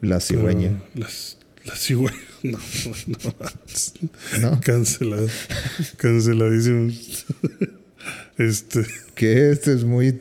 [0.00, 0.82] La cigüeña.
[0.92, 2.20] Pero Las, las cigüeñas.
[2.42, 2.58] No,
[3.06, 4.60] no, ¿No?
[4.60, 5.28] Cancelado.
[5.96, 6.90] Canceladísimo.
[8.38, 10.20] Este, Que este es muy,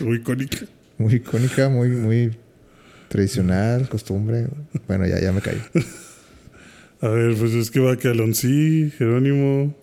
[0.00, 0.58] muy icónica.
[0.98, 2.36] muy icónica, muy, muy
[3.08, 4.46] tradicional, costumbre.
[4.86, 5.60] Bueno, ya, ya me caí.
[7.00, 9.74] A ver, pues es que va que Alonsí, Jerónimo,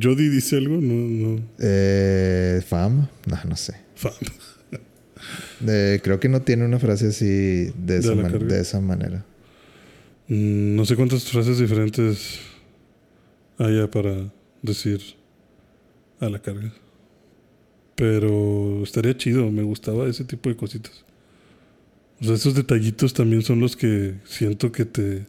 [0.00, 0.80] ¿Jody dice algo?
[0.80, 0.94] No,
[1.36, 1.42] no.
[1.58, 3.74] Eh, fam, no, no sé.
[3.94, 4.12] Fam.
[5.68, 9.24] Eh, creo que no tiene una frase así de, ¿De esa, man- de esa manera.
[10.28, 12.38] Mm, no sé cuántas frases diferentes
[13.58, 15.00] haya para decir
[16.20, 16.72] a la carga.
[17.96, 21.04] Pero estaría chido, me gustaba ese tipo de cositas.
[22.20, 25.26] O sea, esos detallitos también son los que siento que te,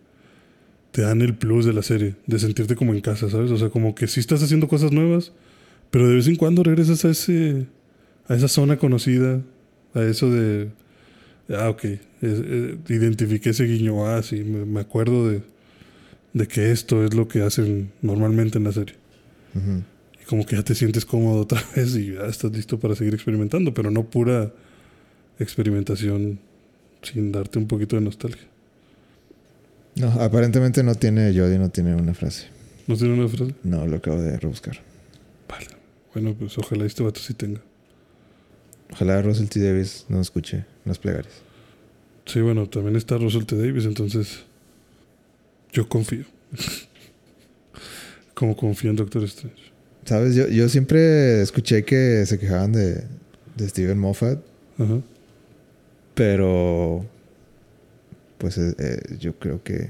[0.91, 3.51] te dan el plus de la serie, de sentirte como en casa, ¿sabes?
[3.51, 5.31] O sea, como que sí estás haciendo cosas nuevas,
[5.89, 7.67] pero de vez en cuando regresas a ese
[8.27, 9.41] a esa zona conocida,
[9.93, 10.69] a eso de
[11.49, 15.41] ah, ok, es- eh, identifiqué ese guiño, ah, sí, me, acuerdo de,
[16.33, 18.95] de que esto es lo que hacen normalmente en la serie.
[19.55, 19.83] Ujú.
[20.21, 23.13] Y como que ya te sientes cómodo otra vez y ya estás listo para seguir
[23.13, 24.51] experimentando, pero no pura
[25.39, 26.39] experimentación
[27.01, 28.47] sin darte un poquito de nostalgia.
[29.95, 32.47] No, aparentemente no tiene Jody, no tiene una frase.
[32.87, 33.55] ¿No tiene una frase?
[33.63, 34.79] No, lo acabo de rebuscar.
[35.49, 35.67] Vale.
[36.13, 37.61] Bueno, pues ojalá este vato sí tenga.
[38.91, 39.59] Ojalá Russell T.
[39.59, 41.33] Davis no escuche las plegarias.
[42.25, 43.55] Sí, bueno, también está Russell T.
[43.57, 44.43] Davis, entonces
[45.71, 46.25] yo confío.
[48.33, 49.71] como confío en Doctor Strange.
[50.05, 50.35] ¿Sabes?
[50.35, 53.03] Yo, yo siempre escuché que se quejaban de,
[53.55, 54.39] de Steven Moffat,
[56.15, 57.05] pero
[58.37, 59.89] pues eh, eh, yo creo que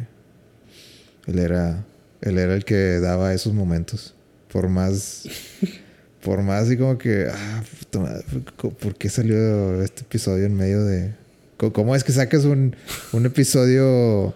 [1.28, 1.86] él era
[2.21, 4.13] él era el que daba esos momentos.
[4.52, 5.24] Por más
[6.24, 8.24] por más así como que ah, puta madre,
[8.58, 11.13] ¿por- ¿por qué salió este episodio en medio de
[11.58, 12.76] ¿Cómo es que sacas un,
[13.13, 14.34] un episodio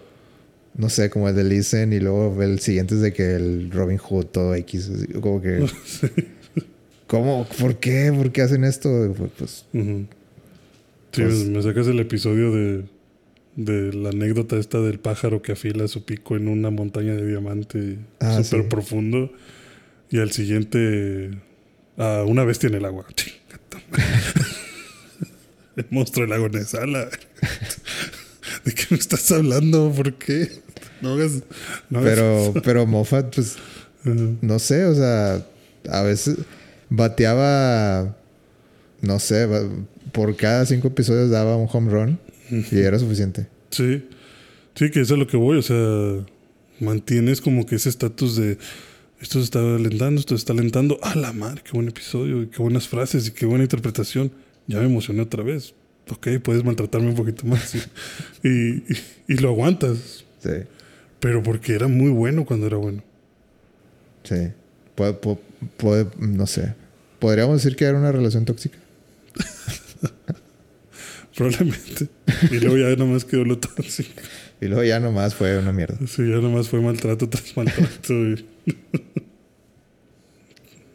[0.76, 3.98] no sé, como el de Listen y luego el siguiente es de que el Robin
[3.98, 5.66] Hood todo X, como que
[7.06, 7.46] ¿Cómo?
[7.60, 8.12] ¿Por qué?
[8.14, 9.14] ¿Por qué hacen esto?
[9.38, 10.06] Pues, Ujú.
[11.12, 12.84] Sí, Pues- me sacas el episodio de,
[13.56, 17.98] de la anécdota esta del pájaro que afila su pico en una montaña de diamante
[18.20, 18.68] Ah, súper sí.
[18.68, 19.32] profundo.
[20.10, 21.30] Y al siguiente,
[21.96, 23.06] a una bestia en el agua.
[25.76, 27.08] El monstruo del lago Nesala.
[28.64, 29.92] ¿De qué me estás hablando?
[29.94, 30.48] ¿Por qué?
[31.02, 31.42] No hagas.
[31.90, 33.56] no hagas pero, pero Moffat, pues,
[34.04, 35.44] no sé, o sea,
[35.90, 36.36] a veces
[36.90, 38.16] bateaba,
[39.02, 39.48] no sé,
[40.12, 42.18] por cada cinco episodios daba un home run
[42.70, 43.46] y era suficiente.
[43.70, 44.04] Sí,
[44.74, 45.76] sí, que eso es a lo que voy, o sea,
[46.80, 48.58] mantienes como que ese estatus de
[49.20, 52.46] esto se está alentando, esto se está alentando, a la madre, qué buen episodio, y
[52.48, 54.30] qué buenas frases y qué buena interpretación,
[54.66, 55.74] ya me emocioné otra vez,
[56.10, 57.78] ok, puedes maltratarme un poquito más y,
[58.48, 58.48] y,
[58.92, 60.50] y- y lo aguantas, Sí,
[61.26, 63.02] pero porque era muy bueno cuando era bueno.
[64.22, 64.52] sí.
[64.94, 65.38] Puede, pu-
[65.76, 66.74] puede- no sé.
[67.18, 68.78] ¿Podríamos decir que era una relación tóxica?
[71.36, 72.08] Probablemente.
[72.50, 74.10] Y luego ya nomás quedó lo tóxico.
[74.58, 75.98] Y luego ya nomás fue una mierda.
[76.06, 78.14] Sí, ya nomás fue maltrato tras maltrato.
[78.14, 78.46] y-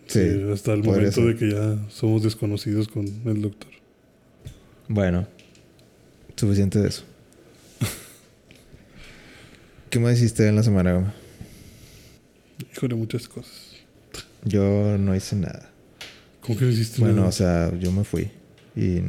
[0.07, 0.19] Sí.
[0.29, 1.25] sí, hasta el momento ser.
[1.25, 3.69] de que ya somos desconocidos con el doctor.
[4.87, 5.27] Bueno,
[6.35, 7.03] suficiente de eso.
[9.91, 11.13] ¿Qué más hiciste en la semana, Gama?
[12.73, 13.75] Híjole, muchas cosas.
[14.45, 15.69] Yo no hice nada.
[16.39, 17.27] ¿Cómo que no hiciste Bueno, nada?
[17.27, 18.31] o sea, yo me fui
[18.75, 18.99] y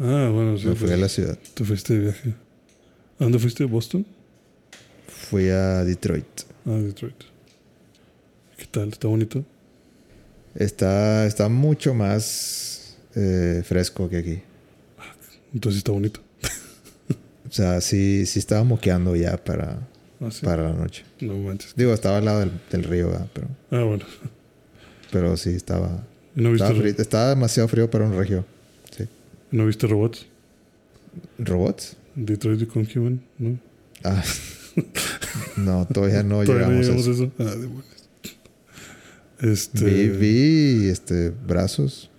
[0.00, 0.66] Ah, bueno, sí.
[0.66, 1.38] me fui pues, a la ciudad.
[1.54, 2.30] Te fuiste de viaje.
[3.18, 3.64] ¿A dónde fuiste?
[3.64, 4.06] ¿Boston?
[5.08, 6.24] Fui a Detroit.
[6.64, 7.24] Ah, Detroit.
[8.56, 8.88] ¿Qué tal?
[8.88, 9.44] ¿Está bonito?
[10.54, 14.42] Está, está mucho más eh, fresco que aquí.
[15.52, 16.20] Entonces está bonito.
[17.46, 19.88] O sea, sí, sí estaba moqueando ya para,
[20.20, 20.44] Ah, sí.
[20.44, 21.04] para la noche.
[21.20, 21.74] No manches.
[21.76, 23.28] Digo, estaba al lado del, del río, ¿verdad?
[23.32, 24.04] pero, Ah, bueno.
[25.12, 26.04] pero sí estaba,
[26.34, 28.44] ¿Y no viste, estaba, frío- estaba demasiado frío para un regio.
[28.96, 29.04] Sí.
[29.52, 30.26] ¿no viste robots?
[31.38, 31.96] ¿Robots?
[32.16, 33.58] Detroit Become Human, ¿no?
[34.04, 34.22] Ah,
[35.56, 37.30] no, todavía no Todavía no llegamos a eso.
[37.38, 37.84] Ah, demonios.
[39.40, 39.84] Este.
[39.84, 42.10] Vi, vi este, brazos,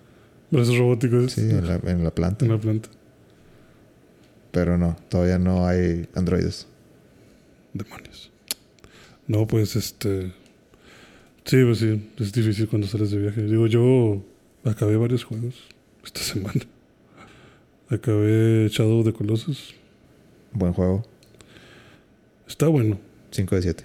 [0.50, 1.32] Brazos robóticos.
[1.32, 2.44] sí, en la, en la planta.
[2.46, 2.88] en la planta.
[4.52, 6.66] Pero no, todavía no hay androides.
[7.72, 8.30] Demonios.
[9.26, 10.32] No, pues este.
[11.44, 13.42] Sí, pues sí, es difícil cuando sales de viaje.
[13.42, 14.22] Digo, yo
[14.64, 15.54] acabé varios juegos
[16.04, 16.60] esta semana.
[17.88, 19.74] Acabé Shadow the Colossus.
[20.52, 21.04] Buen juego,
[22.48, 22.98] Está bueno.
[23.30, 23.84] 5 de 7.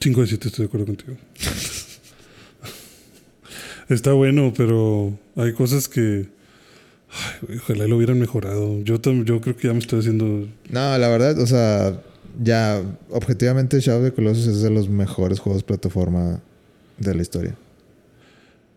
[0.00, 1.16] 5 de 7 estoy de acuerdo contigo.
[3.90, 6.26] Está bueno, pero hay cosas que.
[7.10, 8.80] ay, ojalá lo hubieran mejorado.
[8.82, 10.48] Yo, yo creo que ya me estoy haciendo.
[10.70, 12.00] No, la verdad, o sea,
[12.42, 16.40] ya objetivamente Shadow of the Colossus es de los mejores juegos plataforma
[16.98, 17.54] de la historia.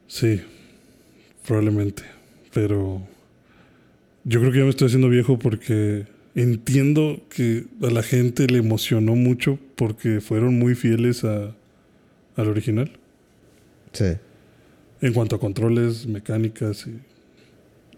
[0.08, 0.42] Sí,
[1.46, 2.04] probablemente.
[2.54, 3.02] Pero
[4.24, 8.60] yo creo que ya me estoy haciendo viejo porque entiendo que a la gente le
[8.60, 11.56] emocionó mucho porque fueron muy fieles a,
[12.36, 12.92] al original.
[13.92, 14.14] Sí.
[15.02, 17.00] En cuanto a controles, mecánicas y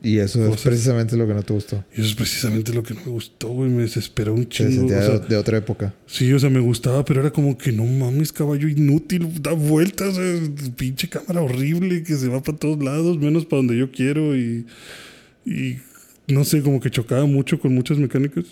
[0.01, 1.83] Y eso es precisamente lo que no te gustó.
[1.95, 3.69] Y eso es precisamente lo que no me gustó, güey.
[3.69, 4.85] Me desesperó un chingo.
[4.85, 5.93] o sea, de, de otra época.
[6.05, 10.17] sí, o sea, me gustaba, pero era como que no mames, caballo inútil, da vueltas,
[10.17, 14.37] eh, pinche cámara horrible que se va para todos lados, menos para donde yo quiero.
[14.37, 14.65] Y,
[15.45, 15.77] y
[16.27, 18.45] no sé, como que chocaba mucho con muchas mecánicas.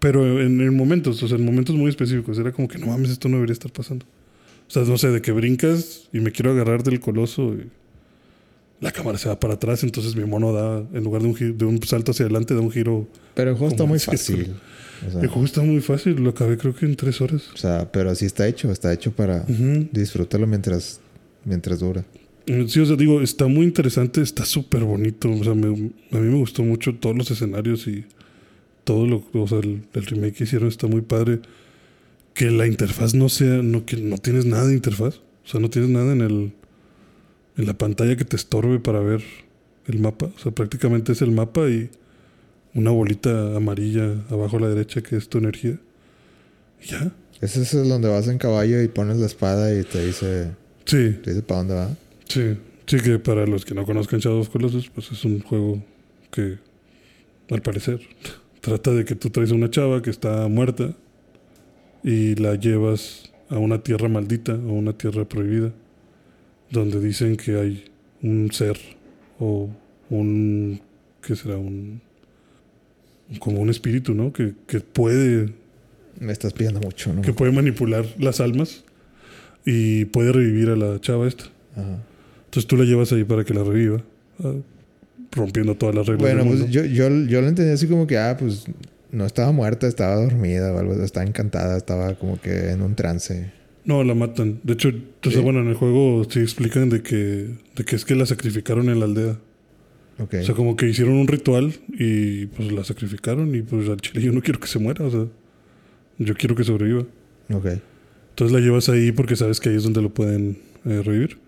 [0.00, 3.10] Pero en, en momentos, o sea, en momentos muy específicos, era como que no mames,
[3.10, 4.04] esto no debería estar pasando.
[4.66, 7.68] O sea, no sé, de que brincas y me quiero agarrar del coloso y
[8.80, 11.64] la cámara se va para atrás, entonces mi mono da, en lugar de un, de
[11.64, 13.08] un salto hacia adelante, da un giro.
[13.34, 14.54] Pero el juego está muy fácil.
[15.06, 17.50] O sea, El juego está muy fácil, lo acabé creo que en tres horas.
[17.54, 18.70] o sea, pero así está hecho.
[18.72, 19.44] Está hecho para
[19.92, 21.00] disfrutarlo mientras,
[21.44, 22.04] mientras dura.
[22.66, 25.30] Sí, o sea, digo, está muy interesante, está súper bonito.
[25.30, 25.66] O sea, me-
[26.12, 28.04] a mí me gustó mucho todos los escenarios y
[28.84, 31.40] todo lo, o sea, el, el remake que hicieron está muy padre.
[32.34, 35.16] Que la interfaz no sea, no, que no tienes nada de interfaz.
[35.44, 36.52] O sea, no tienes nada en el,
[37.58, 39.22] en la pantalla que te estorbe para ver
[39.86, 40.30] el mapa.
[40.34, 41.90] O sea, prácticamente es el mapa y
[42.74, 45.78] una bolita amarilla abajo a la derecha que es tu energía.
[46.82, 47.12] Y ya.
[47.40, 50.52] Ese es donde vas en caballo y pones la espada y te dice,
[50.88, 51.90] Sí, te dice para dónde va.
[52.26, 55.82] Sí, sí que para los que no conozcan Shadow of Colossus, pues es un juego
[56.30, 56.56] que,
[57.50, 58.00] al parecer,
[58.62, 60.94] trata de que tú traes a una chava que está muerta
[62.02, 65.72] y la llevas a una tierra maldita o una tierra prohibida,
[66.70, 67.84] donde dicen que hay
[68.22, 68.78] un ser
[69.38, 69.68] o
[70.10, 70.80] un,
[71.22, 71.56] ¿qué será?
[71.56, 72.00] Un,
[73.38, 74.32] como un espíritu, ¿no?
[74.32, 75.52] Que, que puede
[76.18, 77.22] Me estás pidiendo mucho, ¿no?
[77.22, 78.84] que puede manipular las almas
[79.64, 81.44] y puede revivir a la chava esta.
[81.76, 81.98] Ajá.
[82.48, 84.02] Entonces tú la llevas ahí para que la reviva,
[84.42, 84.54] ah,
[85.32, 86.22] rompiendo todas las reglas.
[86.22, 88.64] Bueno, del pues yo, yo, yo lo entendí así como que, ah, pues
[89.12, 93.52] no estaba muerta, estaba dormida o algo, estaba encantada, estaba como que en un trance.
[93.84, 94.60] No, la matan.
[94.64, 94.90] De hecho,
[95.22, 95.38] sea, ¿Sí?
[95.38, 98.98] bueno, en el juego sí explican de que, de que es que la sacrificaron en
[99.00, 99.38] la aldea.
[100.18, 100.34] Ok.
[100.40, 104.20] O sea, como que hicieron un ritual y pues la sacrificaron y pues al chile
[104.20, 105.26] yo no quiero que se muera, o sea,
[106.18, 107.06] yo quiero que sobreviva.
[107.52, 107.66] ok.
[108.30, 111.38] Entonces la llevas ahí porque sabes que ahí es donde lo pueden eh, revivir.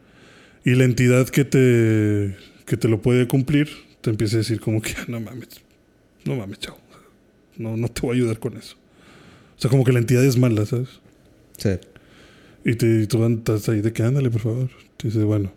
[0.64, 3.68] Y la entidad que te, que te lo puede cumplir
[4.00, 5.48] te empieza a decir como que "Ah, no mames,
[6.24, 6.76] no mames, chao.
[7.58, 8.76] No, no te voy a ayudar con eso.
[9.56, 10.88] O sea, como que la entidad es mala, ¿sabes?
[11.58, 11.70] Sí.
[12.64, 14.70] Y, te, tú estás ahí de que ándale, por favor.
[14.96, 15.52] Te dice, bueno,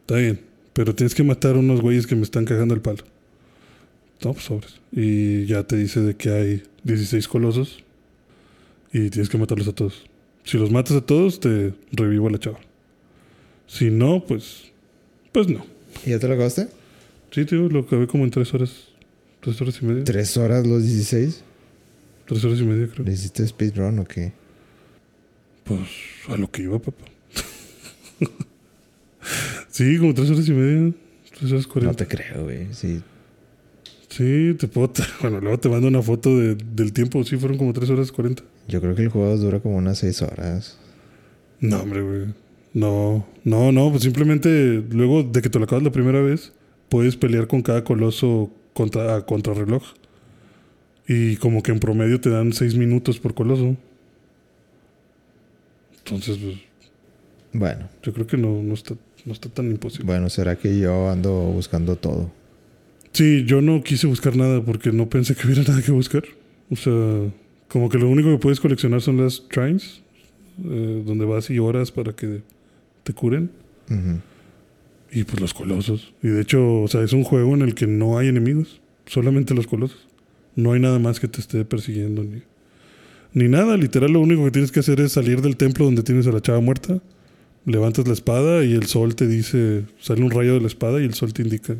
[0.00, 0.40] está bien,
[0.72, 3.04] pero tienes que matar a unos güeyes que me están cagando el palo.
[4.24, 4.80] No, pues sobres.
[4.92, 7.84] Y ya te dice de que hay 16 colosos
[8.92, 10.04] y tienes que matarlos a todos.
[10.44, 12.58] Si los matas a todos, te revivo a la chava.
[13.66, 14.72] Si no, pues,
[15.30, 15.64] pues no.
[16.06, 16.68] ¿Y ya te lo acabaste?
[17.30, 18.88] Sí, tío, lo acabé como en tres horas.
[19.40, 20.04] Tres horas y media.
[20.04, 21.44] ¿Tres horas los 16?
[22.26, 23.04] Tres horas y media, creo.
[23.04, 24.32] ¿Le hiciste speedrun o qué?
[25.68, 25.80] Pues
[26.28, 27.04] a lo que iba, papá.
[29.68, 30.92] sí, como tres horas y media.
[31.38, 32.06] Tres horas No cuarenta.
[32.06, 32.66] te creo, güey.
[32.72, 33.00] Sí.
[34.08, 34.90] Sí, te puedo.
[35.20, 37.22] Bueno, luego te mando una foto de- del tiempo.
[37.24, 38.42] Sí, fueron como tres horas cuarenta.
[38.68, 40.78] Yo creo que el juego dura como unas seis horas.
[41.60, 42.34] No, hombre, güey.
[42.74, 43.90] No, no, no.
[43.90, 46.52] Pues simplemente luego de que te lo acabas la primera vez,
[46.88, 49.82] puedes pelear con cada coloso contra, a contrarreloj.
[51.06, 53.76] Y como que en promedio te dan seis minutos por coloso.
[56.10, 56.56] Entonces, pues,
[57.52, 58.94] Bueno, yo creo que no, no, está,
[59.24, 60.06] no está tan imposible.
[60.06, 62.30] bueno, será que yo ando buscando todo.
[63.12, 66.24] Sí, yo no quise buscar nada porque no pensé que hubiera nada que buscar.
[66.70, 66.92] O sea,
[67.68, 70.02] como que lo único que puedes coleccionar son las shrines,
[70.64, 72.42] eh, donde vas y horas para que
[73.04, 73.50] te curen.
[75.10, 76.12] Y pues los colosos.
[76.22, 79.54] Y de hecho, o sea, es un juego en el que no hay enemigos, solamente
[79.54, 80.06] los colosos.
[80.54, 82.42] No hay nada más que te esté persiguiendo ni,
[83.32, 83.76] ni nada.
[83.76, 86.40] Literal, lo único que tienes que hacer es salir del templo donde tienes a la
[86.40, 87.00] chava muerta,
[87.64, 91.04] levantas la espada y el sol te dice, sale un rayo de la espada y
[91.04, 91.76] el sol te indica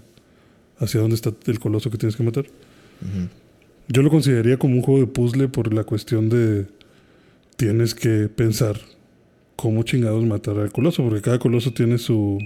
[0.78, 2.46] hacia dónde está el coloso que tienes que matar.
[3.88, 6.66] Yo lo consideraría como un juego de puzzle por la cuestión de
[7.56, 8.80] tienes que pensar
[9.56, 12.38] cómo chingados matar al coloso, porque cada coloso tiene su,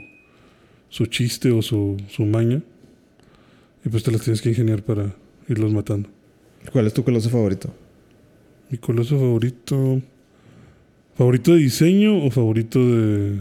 [0.89, 2.63] su chiste o su, su maña.
[3.85, 5.15] Y pues te las tienes que ingeniar para
[5.49, 6.09] irlos matando.
[6.73, 7.75] ¿Cuál es tu coloso favorito?
[8.73, 10.01] Mi coloso favorito.
[11.15, 13.39] ¿Favorito de diseño o favorito de.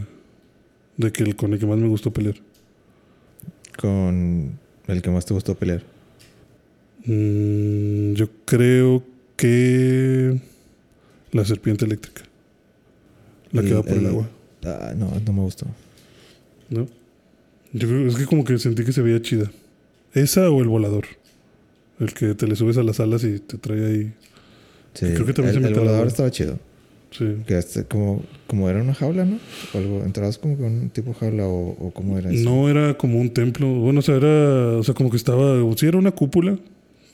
[0.97, 2.35] de que el con el que más me gustó pelear?
[3.77, 5.81] Con el que más te gustó pelear.
[7.05, 9.03] Mm, yo creo
[9.37, 10.37] que.
[11.31, 12.23] La serpiente eléctrica.
[13.53, 14.29] La que va por el, el- agua.
[14.65, 15.65] Ah, no, no me gustó.
[16.69, 16.87] ¿No?
[17.71, 19.49] Yo creo es que como que sentí que se veía chida.
[20.13, 21.05] ¿Esa o el volador?
[22.01, 24.13] El que te le subes a las alas y te trae ahí.
[24.93, 26.57] Sí, Creo que también el, se el volador estaba chido.
[27.11, 27.37] Sí.
[27.45, 29.37] Que este, como, como era una jaula, ¿no?
[29.73, 32.49] O algo, entrabas como con un tipo jaula o, o cómo era eso.
[32.49, 33.67] No era como un templo.
[33.67, 34.77] Bueno, o sea, era.
[34.77, 35.55] O sea, como que estaba.
[35.75, 36.57] Sí, era una cúpula.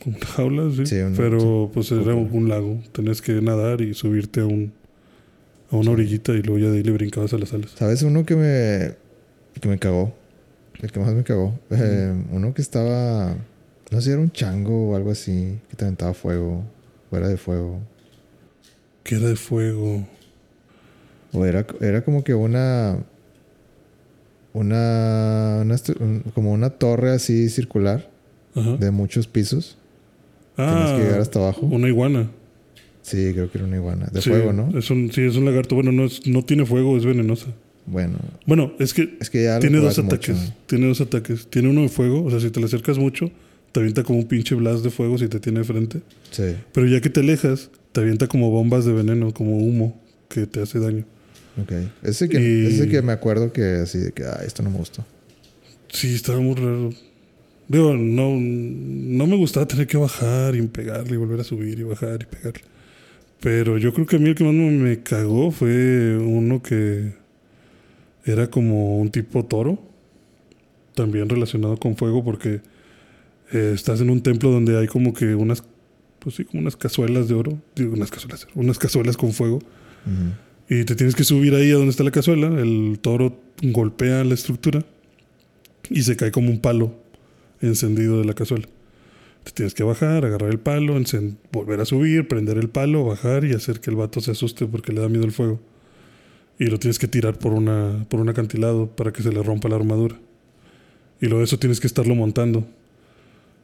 [0.06, 0.86] Una jaula, sí.
[0.86, 2.80] Sí, una- pero pues era un lago.
[2.92, 4.72] Tenías que nadar y subirte a un.
[5.72, 7.72] A una orillita y luego ya de ahí le brincabas a las alas.
[7.76, 8.94] ¿Sabes uno que me,
[9.60, 10.14] que me cagó?
[10.82, 11.60] El que más me cagó.
[11.72, 13.36] Eh, uno que estaba,
[13.92, 16.64] no sé si era un chango o algo así, que te aventaba fuego,
[17.12, 17.80] o era de fuego.
[19.04, 20.08] Que era de fuego.
[21.34, 22.98] O era, era como que una,
[24.54, 25.64] una,
[26.34, 28.10] como una torre así circular
[28.56, 28.78] Ajá.
[28.78, 29.78] de muchos pisos.
[30.56, 31.66] Tienes ah, que llegar hasta abajo.
[31.68, 32.30] una iguana.
[33.04, 34.08] Sí, creo que era una iguana.
[34.12, 34.78] De Sí, fuego, ¿no?
[34.78, 35.76] Es un, sí, es un lagarto.
[35.76, 37.48] Bueno, no, es, no tiene fuego, es venenosa.
[37.86, 40.36] Bueno, Bueno, es que es que ya tiene dos ataques.
[40.38, 40.54] mucho.
[40.66, 41.48] Tiene dos ataques.
[41.50, 42.24] Tiene uno de fuego.
[42.26, 43.32] O sea, si te le acercas mucho,
[43.78, 46.02] te avienta como un pinche blast de fuego si te tiene de frente.
[46.32, 46.56] Sí.
[46.74, 50.62] Pero ya que te alejas, te avienta como bombas de veneno, como humo que te
[50.64, 51.06] hace daño.
[51.62, 51.74] Ok.
[52.02, 54.78] Ese que, Y- ese que me acuerdo que así de que, ah, esto no me
[54.80, 55.06] gustó.
[55.90, 56.90] Sí, estaba muy raro.
[57.68, 61.84] Digo, no, no me gustaba tener que bajar y pegarle y volver a subir y
[61.84, 62.62] bajar y pegarle.
[63.40, 67.14] Pero yo creo que a mí el que más me me cagó fue uno que
[68.26, 69.78] era como un tipo toro,
[70.96, 72.62] también relacionado con fuego, porque
[73.52, 75.64] eh, estás en un templo donde hay como que unas,
[76.20, 79.34] pues sí, como unas cazuelas de oro, digo, unas cazuelas, de oro, unas cazuelas con
[79.34, 79.60] fuego.
[80.70, 82.48] Y te tienes que subir ahí a donde está la cazuela.
[82.48, 84.86] El toro golpea la estructura
[85.90, 86.94] y se cae como un palo
[87.62, 88.68] encendido de la cazuela.
[89.44, 90.98] Te tienes que bajar, agarrar el palo,
[91.52, 94.92] volver a subir, prender el palo, bajar y hacer que el vato se asuste porque
[94.92, 95.60] le da miedo el fuego.
[96.60, 99.70] Y lo tienes que tirar por, una, por un acantilado para que se le rompa
[99.70, 100.18] la armadura.
[101.22, 102.68] Y luego de eso tienes que estarlo montando.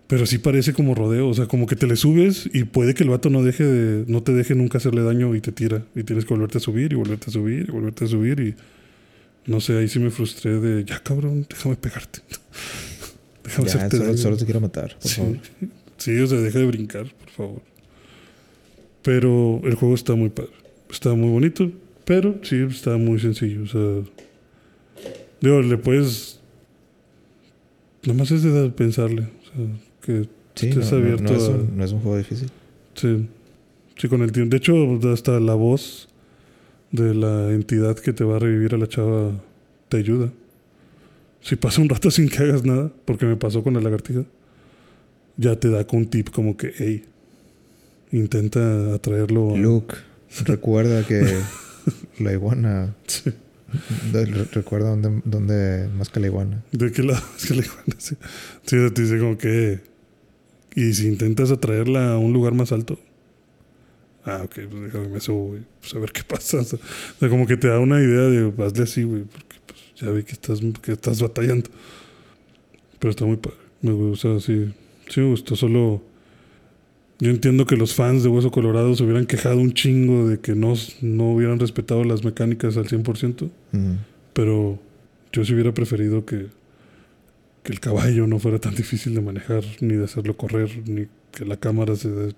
[0.08, 3.04] Pero sí parece como rodeo, o sea, como que te le subes y puede que
[3.04, 5.86] el vato no deje de, no te deje nunca hacerle daño y te tira.
[5.96, 8.56] Y tienes que volverte a subir y volverte a subir y volverte a subir y
[9.50, 12.20] no sé, ahí sí me frustré de ya cabrón, déjame pegarte.
[13.44, 14.18] déjame Ya, hacerte solo, daño.
[14.18, 15.16] solo te quiero matar, por Sí.
[15.22, 15.38] favor.
[15.98, 17.62] Sí, o sea, deja de brincar, por favor.
[19.04, 20.52] Pero el juego está muy padre.
[20.90, 21.72] Está muy bonito,
[22.06, 23.64] pero sí está muy sencillo.
[23.64, 24.12] O sea,
[25.42, 26.40] digo, le puedes.
[28.04, 29.22] Nada más es de pensarle.
[29.24, 29.66] O sea,
[30.06, 32.50] que Sí, estés no, abierto no es a- un, no es un juego difícil.
[32.96, 33.28] Sí,
[33.98, 34.52] sí, con el tiempo.
[34.52, 34.76] De hecho,
[35.12, 36.08] hasta la voz
[36.92, 39.32] de la entidad que te va a revivir a la chava
[39.90, 40.30] te ayuda.
[41.42, 44.24] Si pasa un rato sin que hagas nada, porque me pasó con la lagartija,
[45.38, 47.04] ya te da con un tip como que, hey,
[48.12, 49.56] intenta atraerlo.
[49.56, 49.96] a- Luke,
[50.46, 51.22] recuerda que
[52.20, 52.94] la iguana.
[53.08, 53.32] Sí.
[54.54, 56.64] recuerda dónde, dónde más que la iguana.
[56.72, 57.96] ¿De qué lado es que la iguana?
[57.98, 58.16] Sí,
[58.66, 59.93] sí, te dice como que.
[60.76, 63.00] Y si intentas atraerla a un lugar más alto.
[64.26, 65.62] Ah, ok, pues déjame me subo, güey.
[65.82, 66.60] Pues a ver qué pasa.
[66.60, 66.80] O sea,
[67.30, 69.24] como que te da una idea de hazle así, güey.
[69.24, 71.70] Porque pues ya vi que estás, que estás batallando.
[73.00, 73.58] Pero está muy padre.
[73.82, 74.74] Me gusta, sí.
[75.10, 75.56] Sí me gustó.
[75.56, 76.02] Solo.
[77.20, 80.56] Yo entiendo que los fans de Hueso Colorado se hubieran quejado un chingo de que
[80.56, 83.44] no, no hubieran respetado las mecánicas al 100%.
[83.44, 83.52] Ujú.
[84.34, 84.80] Pero
[85.32, 86.48] yo sí hubiera preferido que,
[87.64, 91.46] que el caballo no fuera tan difícil de manejar, ni de hacerlo correr, ni que
[91.46, 92.36] la cámara se de-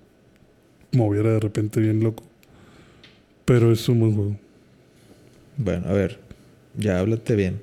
[0.92, 2.24] moviera de repente bien loco.
[3.46, 4.38] Pero es un buen juego.
[5.58, 6.20] Bueno, a ver.
[6.78, 7.62] Ya háblate bien.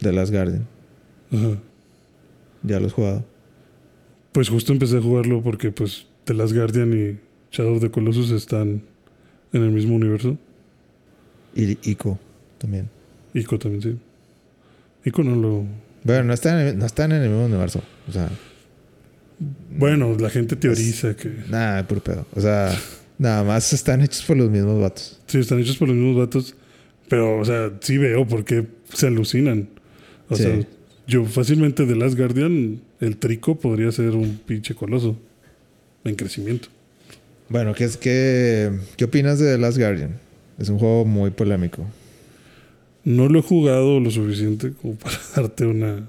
[0.00, 0.66] De Last Guardian.
[1.32, 1.58] Ajá.
[2.62, 3.24] Ya lo has jugado.
[4.32, 7.18] Pues justo empecé a jugarlo porque pues The Last Guardian y
[7.54, 8.82] Shadow of the Colossus están
[9.52, 10.36] en el mismo universo.
[11.54, 12.18] Y Ico
[12.58, 12.88] también.
[13.34, 13.98] Ico también, sí.
[15.04, 15.64] Ico no lo...
[16.04, 17.82] Bueno, no están, en el- no están en el mismo universo.
[18.08, 18.28] O sea,
[19.70, 21.30] Bueno, la gente teoriza que...
[21.48, 22.26] nada, puro pedo.
[22.34, 22.76] O sea,
[23.18, 25.20] nada más están hechos por los mismos vatos.
[25.26, 26.54] Sí, están hechos por los mismos vatos.
[27.08, 29.68] Pero, o sea, sí veo por qué se alucinan.
[30.28, 30.42] O Sí.
[30.42, 30.60] sea,
[31.06, 35.16] yo fácilmente de Last Guardian, el trico podría ser un pinche coloso.
[36.04, 36.68] En crecimiento.
[37.48, 40.12] Bueno, ¿qué, es, qué, ¿qué opinas de The Last Guardian?
[40.58, 41.84] Es un juego muy polémico.
[43.04, 46.08] No lo he jugado lo suficiente como para darte una,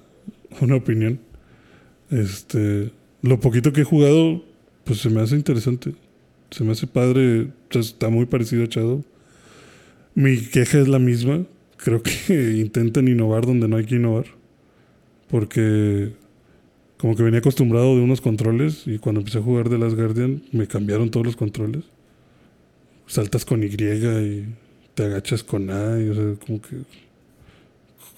[0.62, 1.20] una opinión.
[2.12, 4.44] Este, lo poquito que he jugado,
[4.84, 5.94] pues se me hace interesante.
[6.52, 7.50] Se me hace padre.
[7.72, 9.04] Está muy parecido a.
[10.16, 11.46] Mi queja es la misma.
[11.78, 14.26] Creo que intentan innovar donde no hay que innovar.
[15.30, 16.12] Porque
[17.00, 20.44] como que venía acostumbrado de unos controles y cuando empecé a jugar de Last Guardian
[20.52, 21.86] me cambiaron todos los controles.
[23.08, 24.46] Saltas con Y y
[25.00, 26.76] te agachas con y o sea, como que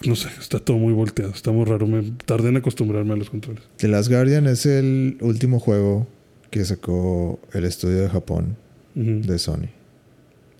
[0.03, 1.86] no sé, está todo muy volteado, está muy raro.
[1.86, 3.63] Me tardé en acostumbrarme a los controles.
[3.77, 6.07] The Last Guardian es el último juego
[6.49, 8.57] que sacó el estudio de Japón
[8.95, 9.69] de Sony.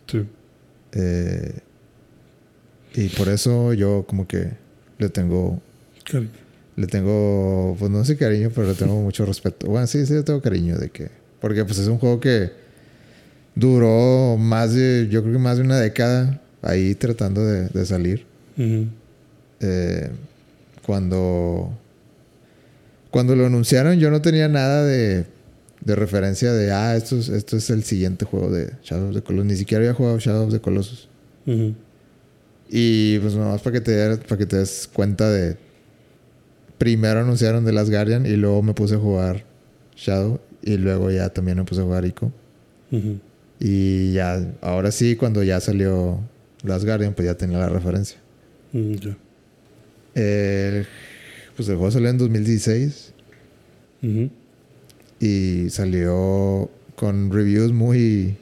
[0.06, 0.24] Sí.
[0.92, 1.60] Eh,
[2.94, 4.52] y por eso yo como que
[5.00, 5.60] le tengo...
[6.04, 6.30] Cariño.
[6.76, 9.68] Le tengo, pues no sé cariño, pero le tengo mucho respeto.
[9.68, 11.10] Bueno, sí, sí, le tengo cariño de que...
[11.40, 12.61] Porque pues es un juego que
[13.56, 18.26] duró más de, yo creo que más de una década ahí tratando de, de salir.
[19.60, 20.10] Eh,
[20.86, 21.72] cuando
[23.10, 25.26] cuando lo anunciaron yo no tenía nada de,
[25.84, 29.22] de referencia de ah esto es, esto es el siguiente juego de Shadow of the
[29.22, 29.46] Colossus.
[29.52, 31.08] Ni siquiera había jugado Shadow of the Colossus.
[32.70, 35.58] Y pues nomás para que te para que te des cuenta de
[36.78, 39.44] primero anunciaron The Last Guardian y luego me puse a jugar
[39.96, 42.32] Shadow y luego ya también me puse a jugar Ico.
[42.92, 43.20] Ujú.
[43.64, 46.20] Y ya ahora sí cuando ya salió
[46.64, 48.18] Last Guardian pues ya tenía la referencia
[48.74, 48.96] Mm.
[50.16, 50.88] El-
[51.56, 53.14] pues el juego salió en 2016
[54.02, 54.30] Ujú.
[55.20, 58.36] y salió con reviews muy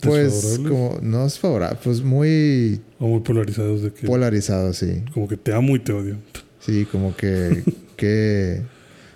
[0.00, 4.06] pues como no es favorable pues muy O muy polarizados de que...
[4.06, 6.16] polarizados sí como que te amo y te odio.
[6.60, 7.62] sí como que
[7.96, 8.62] que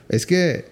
[0.09, 0.67] es que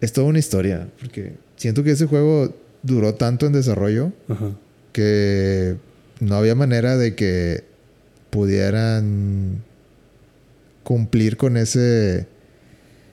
[0.00, 4.52] es toda una historia porque siento que ese juego duró tanto en desarrollo Ajá.
[4.92, 5.76] que
[6.20, 7.64] no había manera de que
[8.30, 9.62] pudieran
[10.82, 12.26] cumplir con ese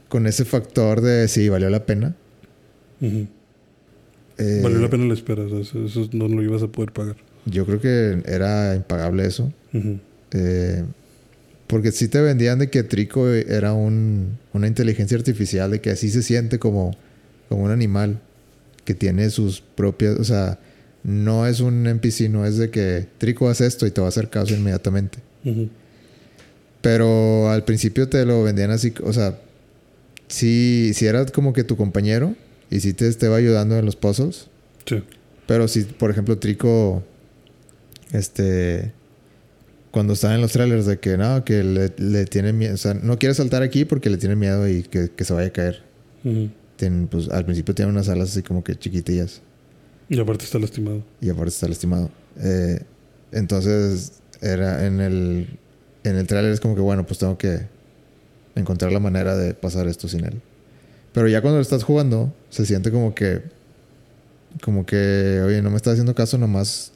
[0.08, 2.16] con ese factor de si valió la pena.
[3.02, 5.44] Eh, Valió la pena la espera.
[5.44, 7.16] o sea, eso, eso no lo ibas a poder pagar.
[7.46, 9.52] Yo creo que era impagable eso.
[10.32, 10.84] Eh,
[11.68, 16.10] porque sí te vendían de que Trico era un, una inteligencia artificial, de que así
[16.10, 16.96] se siente como,
[17.50, 18.20] como un animal
[18.86, 20.60] que tiene sus propias, o sea,
[21.04, 24.10] no es un NPC, no es de que Trico hace esto y te va a
[24.10, 25.20] hacer caso inmediatamente.
[26.82, 29.40] Pero al principio te lo vendían así, o sea,
[30.28, 32.36] sí, sí era como que tu compañero
[32.72, 34.48] y sí te estaba ayudando en los puzzles.
[34.86, 35.04] Sí.
[35.48, 37.04] Pero si, por ejemplo, Trico,
[38.12, 38.92] este,
[39.92, 42.96] cuando estaba en los trailers de que no, que le, le tiene miedo, o sea,
[42.96, 45.84] no quiere saltar aquí porque le tiene miedo y que, que se vaya a caer.
[46.24, 46.50] Ujú.
[46.78, 49.42] Tienen, pues, al principio tiene unas alas así como que chiquitillas
[50.10, 51.04] Y aparte está lastimado.
[51.22, 52.10] y aparte está lastimado.
[52.42, 52.80] Eh,
[53.32, 55.58] entonces, era en el,
[56.04, 57.62] en el trailer es como que, bueno, pues tengo que
[58.56, 60.42] encontrar la manera de pasar esto sin él.
[61.14, 63.42] Pero ya cuando lo estás jugando, se siente como que,
[64.62, 66.92] como que, oye, no me está haciendo caso nomás.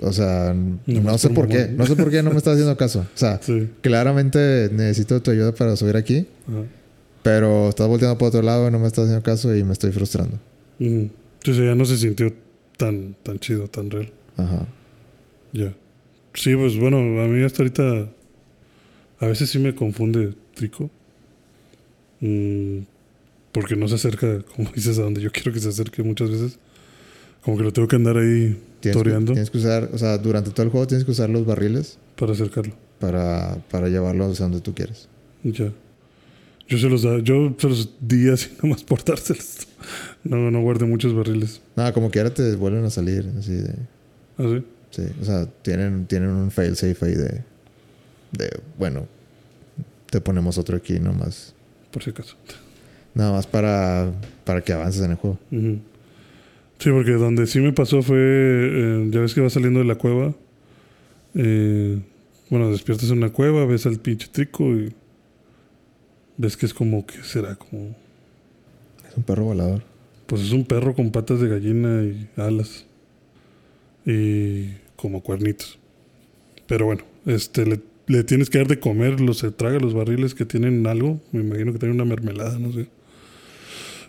[0.00, 1.68] O sea, no, Nomás sé por qué.
[1.68, 3.00] No sé por qué no me está haciendo caso.
[3.00, 3.70] O sea, Sí.
[3.82, 6.26] claramente necesito tu ayuda para subir aquí.
[6.48, 6.62] Ajá.
[7.22, 9.92] Pero estás volteando para otro lado y no me estás haciendo caso y me estoy
[9.92, 10.38] frustrando.
[10.80, 11.10] Ujú.
[11.40, 12.32] Entonces ya no se sintió
[12.76, 14.12] tan, tan chido, tan real.
[14.36, 14.66] Ajá.
[15.52, 15.74] Ya.
[16.34, 18.08] Sí, pues bueno, a mí hasta ahorita
[19.20, 20.90] a veces sí me confunde Trico.
[22.20, 22.80] Mm,
[23.52, 26.58] porque no se acerca, como dices, a donde yo quiero que se acerque muchas veces.
[27.42, 30.16] Como que lo tengo que andar ahí Tienes que, toreando tienes que usar, o sea,
[30.18, 32.74] durante todo el juego tienes que usar los barriles para acercarlo.
[33.00, 35.08] para, para llevarlo hacia donde tú quieres.
[35.42, 35.72] Ya.
[36.72, 39.68] Yo se los da, yo se los di así nomás por dárselos.
[40.24, 41.60] No, no guardé muchos barriles.
[41.76, 43.30] Nada, como quiera te vuelven a salir.
[43.38, 43.74] Así de.
[44.38, 44.64] ¿Ah, sí?
[44.90, 47.44] Sí, o sea, tienen, tienen un failsafe ahí de.
[48.32, 49.06] De, bueno,
[50.08, 51.54] te ponemos otro aquí nomás.
[51.90, 52.36] Por si acaso.
[53.12, 54.10] Nada más para,
[54.44, 55.38] para que avances en el juego.
[55.50, 59.96] Sí, porque donde sí me pasó fue, eh, ya ves que vas saliendo de la
[59.96, 60.34] cueva,
[61.34, 61.98] eh,
[62.48, 64.94] bueno, despiertas en una cueva, ves al pinche trico y
[66.36, 67.54] ves que es como, que será?
[67.56, 67.94] Como,
[69.08, 69.82] Es un perro volador.
[70.26, 72.86] pues es un perro con patas de gallina y alas
[74.06, 75.78] y como cuernitos.
[76.66, 80.34] Pero bueno, este, le, le tienes que dar de comer, los, se traga los barriles
[80.34, 82.86] que tienen algo, me imagino que tienen una mermelada, no sé.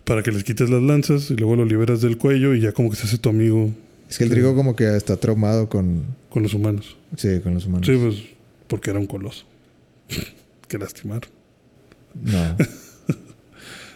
[0.04, 2.90] Para que les quites las lanzas y luego lo liberas del cuello y ya como
[2.90, 3.72] que se hace tu amigo
[4.10, 4.36] Es que el Sí.
[4.36, 6.04] trigo como que está traumado con...
[6.30, 6.98] con los humanos.
[7.16, 7.88] Sí, con los humanos.
[7.88, 8.22] Sí, pues
[8.68, 9.46] porque era un coloso.
[10.68, 11.22] Qué lastimar.
[12.22, 12.56] No.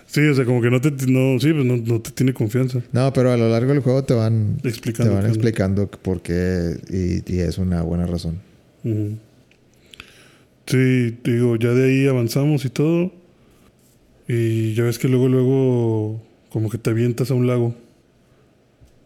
[0.10, 2.82] Sí, o sea, como que no te, no, sí, pues no, no te tiene confianza.
[2.94, 5.12] No, pero a lo largo del juego te van, te Explicando.
[5.12, 5.36] van qué onda.
[5.38, 8.40] explicando por qué y, y es una buena razón.
[10.66, 13.12] Sí, te digo, ya de ahí avanzamos y todo.
[14.28, 17.76] Y ya ves que luego, luego, como que te avientas a un lago.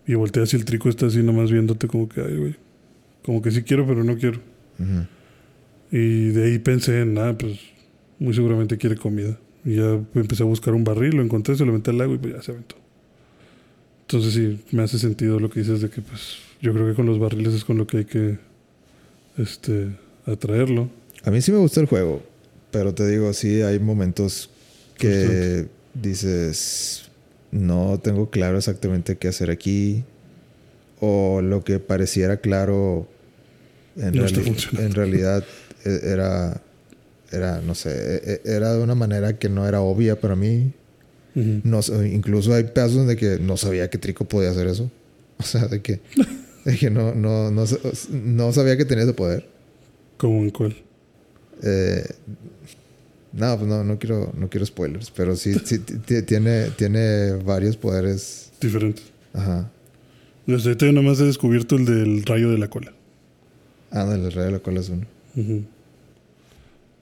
[0.08, 2.56] Y volteas y el trico está así nomás viéndote como que, ay, güey.
[3.24, 4.40] Como que sí quiero, pero no quiero.
[5.92, 7.60] Y de ahí pensé en, ah, pues
[8.22, 9.38] muy seguramente quiere comida.
[9.66, 12.18] Y ya empecé a buscar un barril, lo encontré, se lo metí al lago y
[12.18, 12.76] pues ya se aventó.
[14.02, 17.06] Entonces sí, me hace sentido lo que dices de que pues yo creo que con
[17.06, 18.38] los barriles es con lo que hay que
[19.38, 19.88] este
[20.26, 20.90] atraerlo.
[21.24, 22.22] A mí sí me gusta el juego,
[22.72, 24.50] pero te digo, sí hay momentos
[24.98, 27.10] que dices,
[27.52, 30.04] no tengo claro exactamente qué hacer aquí.
[31.04, 33.08] o lo que pareciera claro
[33.96, 35.44] en, No reali- en realidad
[35.84, 36.62] e- era,
[37.32, 40.72] era, no sé, e- e- era de una manera que no era obvia para mí.
[41.36, 41.62] Ujú.
[41.64, 44.90] No, sé, incluso hay pedazos donde que no sabía que Trico podía hacer eso.
[45.40, 46.00] O sea, de que,
[46.66, 47.64] de que no, no, no,
[48.12, 49.50] no sabía que tenía ese poder.
[50.18, 50.76] ¿Cómo en cuál?
[51.64, 52.06] Eh,
[53.34, 57.32] no, pues no, no quiero, no quiero spoilers, pero sí, sí ti- ti- tiene, tiene
[57.44, 58.52] varios poderes.
[58.62, 59.02] Diferente.
[59.34, 59.72] Ajá.
[60.46, 62.94] Desde ahorita yo nada más he descubierto el del rayo de la cola.
[63.90, 65.06] Ah, no, el rey de la cola es uno.
[65.34, 65.44] Sea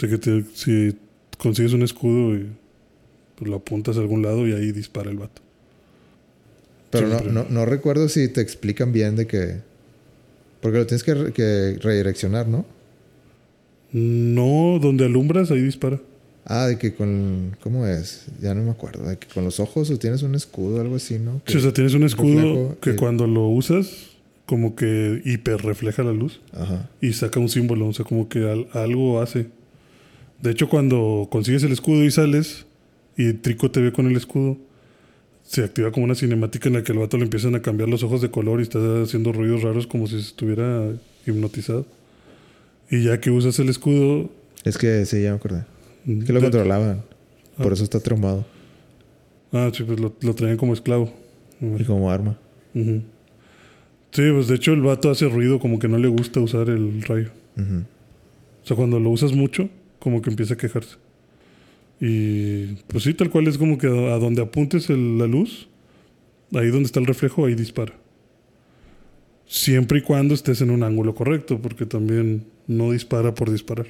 [0.07, 0.95] que te- si
[1.37, 2.47] consigues un escudo y
[3.35, 5.41] pues, lo apuntas a algún lado y ahí dispara el vato.
[6.91, 9.57] Pero no, no, no recuerdo si te explican bien de que.
[10.61, 12.65] Porque lo tienes que, re- que redireccionar, ¿no?
[13.91, 15.99] No, donde alumbras, ahí dispara.
[16.45, 17.55] Ah, de que con.
[17.61, 18.25] ¿Cómo es?
[18.41, 19.07] Ya no me acuerdo.
[19.07, 21.41] De que con los ojos o tienes un escudo o algo así, ¿no?
[21.43, 24.07] Que- Sí, o sea, tienes un escudo reflejo, que cuando lo usas,
[24.45, 26.89] como que hiper refleja la luz Ajá.
[27.01, 29.47] y saca un símbolo, o sea, como que al- algo hace.
[30.41, 32.65] De hecho, cuando consigues el escudo y sales
[33.17, 34.57] y Trico te ve con el escudo,
[35.43, 38.03] se activa como una cinemática en la que el vato le empiezan a cambiar los
[38.03, 40.87] ojos de color y está haciendo ruidos raros como si estuviera
[41.25, 41.85] hipnotizado.
[42.89, 44.29] Y ya que usas el escudo...
[44.63, 45.63] Es que sí, ya me acordé.
[46.07, 47.01] Es que lo controlaban.
[47.57, 47.73] Por Ah.
[47.73, 48.45] eso está traumado.
[49.51, 51.11] Ah, sí, pues lo, lo traían como esclavo.
[51.61, 52.37] Y como arma.
[52.73, 53.01] Sí,
[54.33, 57.31] pues de hecho el vato hace ruido como que no le gusta usar el rayo.
[57.57, 59.69] O sea, cuando lo usas mucho,
[59.99, 60.97] como que empieza a quejarse.
[62.01, 65.67] Y pues sí, tal cual es como que a, donde apuntes el- la luz,
[66.53, 67.93] ahí donde está el reflejo, ahí dispara.
[69.45, 73.87] Siempre y cuando estés en un ángulo correcto, porque también no dispara por disparar.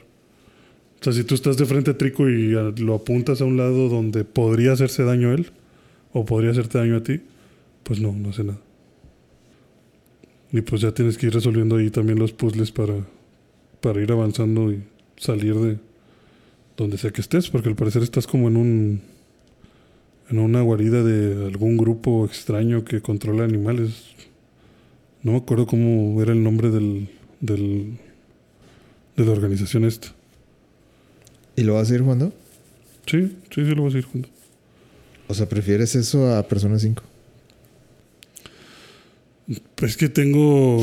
[0.99, 2.51] O sea, si tú estás de frente a Trico y
[2.81, 5.51] lo apuntas a un lado donde podría hacerse daño a él,
[6.13, 7.21] o podría hacerte daño a ti,
[7.83, 8.59] pues no, no hace nada.
[10.51, 12.95] Y pues ya tienes que ir resolviendo ahí también los puzzles para,
[13.81, 14.81] para ir avanzando y
[15.17, 15.77] salir de
[16.83, 19.01] donde sea que estés, porque al parecer estás como en un
[20.29, 24.15] en una guarida de algún grupo extraño que controla animales.
[25.23, 27.09] No me acuerdo cómo era el nombre del,
[27.41, 27.97] del
[29.17, 30.09] de la organización esta.
[31.55, 32.31] ¿Y lo vas a ir jugando?
[33.05, 34.29] Sí, sí, sí lo vas a ir junto.
[35.27, 37.03] O sea, ¿prefieres eso a Persona 5?
[39.75, 40.79] Pues es que tengo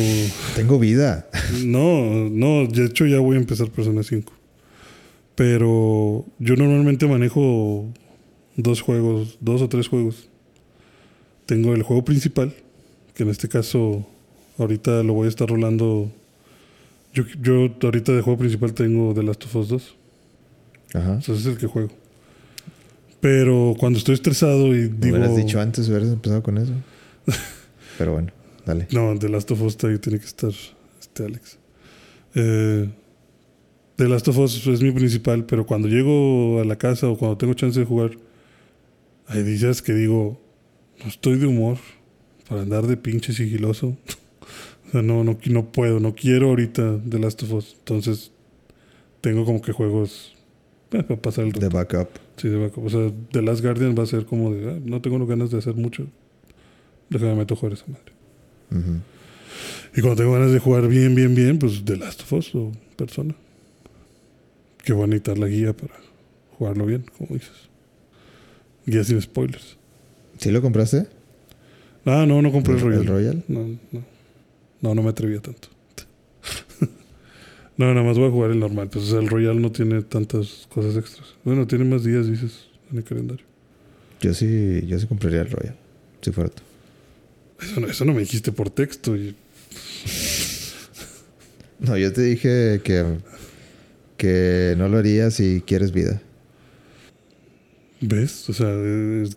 [0.57, 1.29] Tengo vida.
[1.65, 4.36] No, no, de hecho ya voy a empezar Persona 5.
[5.37, 7.87] Pero yo normalmente manejo
[8.57, 10.29] dos juegos, dos o tres juegos.
[11.45, 12.55] Tengo el juego principal,
[13.15, 14.07] que en este caso
[14.59, 16.11] ahorita lo voy a estar rolando.
[17.13, 19.97] Yo, yo ahorita de juego principal tengo The Last of Us 2.
[20.95, 21.19] Ajá.
[21.19, 21.91] Ese es el que juego.
[23.21, 25.17] Pero cuando estoy estresado y Me digo...
[25.17, 26.73] hubieras dicho antes, hubieras empezado con eso.
[27.99, 28.33] Pero bueno,
[28.65, 28.89] dale.
[28.91, 30.53] No, The Last of Us tiene que estar
[31.01, 31.59] este Alex.
[32.35, 32.89] Eh,
[33.97, 37.39] The Last of Us es mi principal, pero cuando llego a la casa o cuando
[37.39, 38.11] tengo chance de jugar,
[39.27, 40.39] hay días que digo,
[41.03, 41.79] no estoy de humor
[42.49, 43.97] para andar de pinche sigiloso.
[44.89, 47.77] o sea, no, no, no puedo, no quiero ahorita The Last of Us.
[47.79, 48.33] Entonces,
[49.23, 50.35] tengo como que juegos
[50.93, 51.77] eh, para pasar el De rato.
[51.77, 52.09] backup.
[52.37, 52.85] Sí, de backup.
[52.85, 55.59] O sea, The Last Guardian va a ser como de, "Ah, no tengo ganas de
[55.59, 56.07] hacer mucho.
[57.09, 58.13] Déjame meto a jugar esa madre.
[59.97, 62.73] Y cuando tengo ganas de jugar bien, bien, bien, pues The Last of Us o
[62.97, 63.35] Persona.
[64.87, 65.93] Que voy a necesitar la guía para
[66.57, 67.51] jugarlo bien, como dices.
[68.87, 69.77] Guía sin spoilers.
[70.39, 71.07] ¿Sí lo compraste?
[72.05, 73.01] Ah, no, no compré el, ¿El- Royal.
[73.03, 73.45] el Royal?
[73.49, 74.05] No, no.
[74.81, 75.69] No, no me atrevía tanto.
[77.77, 78.89] no, nada más voy a jugar el normal.
[78.89, 81.35] Pues o sea, el Royal no tiene tantas cosas extras.
[81.45, 83.45] Bueno, tiene más días, dices, en el calendario.
[84.21, 85.77] Yo sí, yo sí compraría el Royal.
[86.23, 86.63] Si fuera tú.
[87.61, 89.17] Eso no, eso no me dijiste por texto.
[89.17, 89.35] Y,
[91.81, 93.05] No, yo te dije que,
[94.17, 96.21] que no lo harías si quieres vida.
[98.01, 98.49] ¿Ves?
[98.51, 98.69] O sea,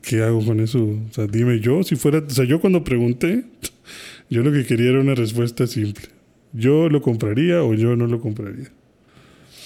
[0.02, 0.84] ¿qué hago con eso?
[0.84, 2.20] O sea, dime yo, si fuera...
[2.20, 3.46] O sea, yo cuando pregunté,
[4.30, 6.06] yo lo que quería era una respuesta simple.
[6.52, 8.70] ¿Yo lo compraría o yo no lo compraría?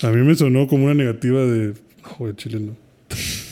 [0.02, 1.74] A mí me sonó como una negativa de...
[2.18, 2.76] Güey, chile no.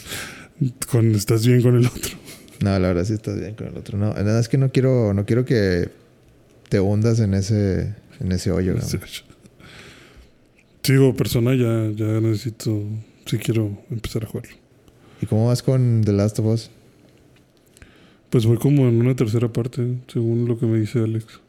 [0.92, 2.18] con, estás bien con el otro.
[2.62, 3.98] No, la verdad sí estás bien con el otro.
[3.98, 5.90] No, nada es que no quiero, no quiero que
[6.70, 8.74] te hundas en ese, en ese hoyo.
[8.76, 8.82] ¿no?
[10.84, 12.84] Sigo, persona, ya, ya necesito...
[13.26, 14.56] Sí quiero empezar a jugarlo.
[15.22, 16.72] ¿Y cómo vas con The Last of Us?
[18.32, 21.40] Pues voy como en una tercera parte, según lo que me dice Alex.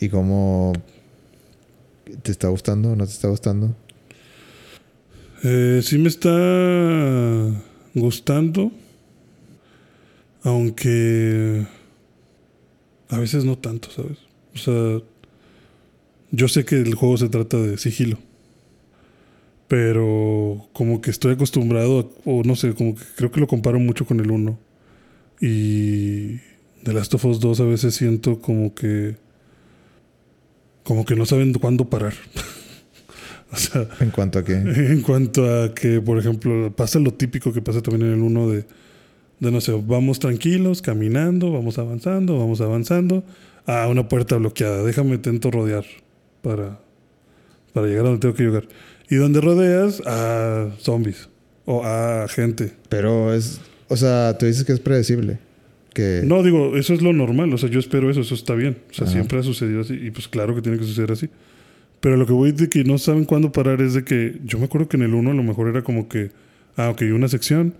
[0.00, 0.72] ¿Y cómo
[2.22, 3.74] te está gustando o no te está gustando?
[5.42, 6.30] Eh, sí me está
[7.94, 8.70] gustando.
[10.44, 11.66] Aunque
[13.08, 14.18] A veces no tanto, ¿sabes?
[14.54, 15.02] O sea,
[16.32, 18.18] yo sé que el juego se trata de sigilo.
[19.68, 23.78] Pero como que estoy acostumbrado, a- o no sé, como que creo que lo comparo
[23.78, 24.58] mucho con el 1.
[25.40, 26.36] Y
[26.84, 29.16] The Last of Us 2 a veces siento como que...
[30.84, 32.12] Como que no saben cuándo parar.
[33.52, 34.52] o sea, En cuanto a que.
[34.54, 38.48] en cuanto a que, por ejemplo, pasa lo típico que pasa también en el 1
[38.50, 38.64] de,
[39.40, 43.22] de, no sé, vamos tranquilos, caminando, vamos avanzando, vamos avanzando.
[43.64, 45.84] a una puerta bloqueada, déjame intento rodear
[46.42, 46.80] para,
[47.72, 48.68] para llegar a donde tengo que llegar.
[49.08, 51.28] Y donde rodeas a zombies
[51.64, 52.72] o a gente.
[52.88, 53.60] Pero es.
[53.88, 55.38] O sea, tú dices que es predecible.
[55.94, 56.22] Que.
[56.24, 58.78] No, digo, eso es lo normal, o sea, yo espero eso, eso está bien.
[58.90, 59.12] O sea, Ajá.
[59.12, 61.28] siempre ha sucedido así y pues claro que tiene que suceder así.
[62.00, 64.64] Pero lo que voy de que no saben cuándo parar es de que yo me
[64.64, 66.30] acuerdo que en el 1 a lo mejor era como que,
[66.76, 67.74] ah, ok, una sección,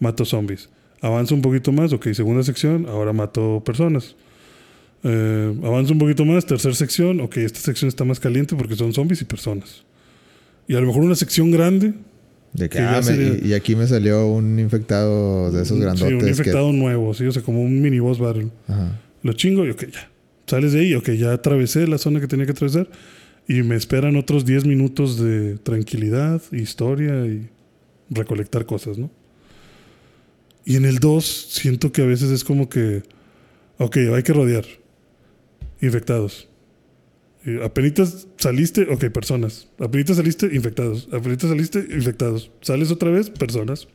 [0.00, 0.68] mato zombies.
[1.00, 4.16] Avanza un poquito más, ok, segunda sección, ahora mato personas.
[5.04, 8.92] Eh, avanza un poquito más, tercera sección, ok, esta sección está más caliente porque son
[8.92, 9.84] zombies y personas.
[10.66, 11.94] Y a lo mejor una sección grande,
[12.52, 15.82] De que, que ah, me- sería- y, aquí me salió un infectado de esos sí,
[15.82, 16.12] grandotes.
[16.14, 18.48] un que- infectado nuevo, sí, o sea, como un mini boss battle.
[18.66, 19.00] Ajá.
[19.22, 20.10] Lo chingo y ok, ya.
[20.46, 22.88] Sales de ahí, ok, ya atravesé la zona que tenía que atravesar
[23.46, 27.48] y me esperan otros 10 minutos de tranquilidad, historia y
[28.10, 29.10] recolectar cosas, ¿no?
[30.64, 33.02] Y en el 2 siento que a veces es como que,
[33.78, 34.64] ok, hay que rodear.
[35.80, 36.48] Infectados.
[37.44, 39.68] Y apenitas saliste, ok, personas.
[39.78, 41.08] Apenitas saliste, infectados.
[41.12, 42.50] Apenitas saliste, infectados.
[42.60, 43.86] Sales otra vez, personas.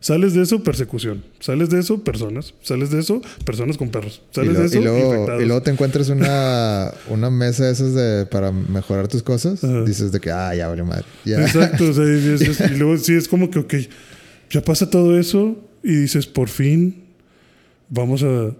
[0.00, 1.24] Sales de eso, persecución.
[1.40, 2.54] Sales de eso, personas.
[2.62, 4.22] Sales de eso, personas con perros.
[4.30, 5.42] Sales lo- de eso, y luego, infectados.
[5.42, 9.62] y luego te encuentras una, una mesa esas de, para mejorar tus cosas.
[9.64, 9.82] Ajá.
[9.84, 11.04] Dices de que, ah, ya vale madre.
[11.24, 11.40] Ya.
[11.40, 13.74] Exacto, o sea, y, es- es- y luego sí es como que, ok,
[14.50, 17.04] ya pasa todo eso y dices, por fin
[17.88, 18.52] vamos a,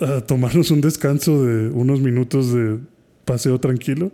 [0.00, 2.78] a tomarnos un descanso de unos minutos de
[3.24, 4.12] paseo tranquilo.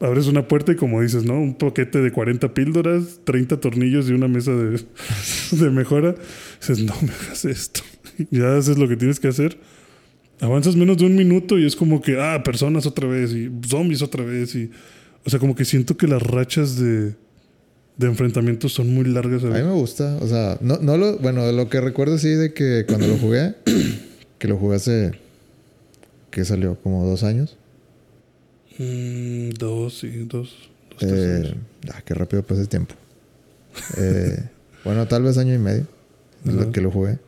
[0.00, 1.40] Abres una puerta y como dices, ¿no?
[1.40, 4.80] Un paquete de 40 píldoras, 30 tornillos y una mesa de,
[5.52, 6.14] de mejora.
[6.60, 7.80] Dices, no me hagas esto.
[8.32, 9.60] Ya haces lo que tienes que hacer.
[10.40, 14.02] Avanzas menos de un minuto y es como que, ah, personas otra vez y zombies
[14.02, 14.56] otra vez.
[14.56, 14.72] Y,
[15.24, 17.14] o sea, como que siento que las rachas de,
[17.96, 19.44] de enfrentamientos son muy largas.
[19.44, 20.16] A mí me gusta.
[20.20, 23.54] O sea, no, no lo, bueno, lo que recuerdo sí de que cuando lo jugué,
[24.38, 25.12] que lo jugué hace,
[26.30, 27.56] que salió como dos años.
[28.78, 30.54] Mm, dos, sí, dos.
[30.90, 31.54] dos tres Eh, años.
[31.92, 32.94] ah, qué rápido pasa el tiempo.
[33.96, 34.38] Eh,
[34.84, 35.86] bueno, tal vez año y medio
[36.44, 36.72] lo Ajá.
[36.72, 37.18] que lo jugué.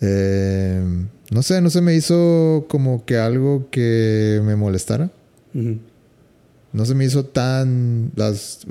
[0.00, 0.82] Eh,
[1.30, 5.10] no sé, no se me hizo como que algo que me molestara.
[5.52, 8.10] No se me hizo tan.
[8.16, 8.66] Las,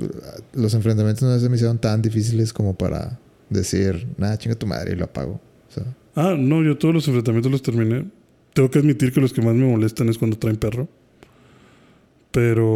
[0.52, 4.92] los enfrentamientos no se me hicieron tan difíciles como para decir, nada, chinga tu madre
[4.92, 5.40] y lo apago.
[5.70, 5.84] O sea,
[6.16, 8.04] Ah, no, yo todos los enfrentamientos los terminé.
[8.52, 10.88] Tengo que admitir que los que más me molestan es cuando traen perro.
[12.30, 12.66] Pero,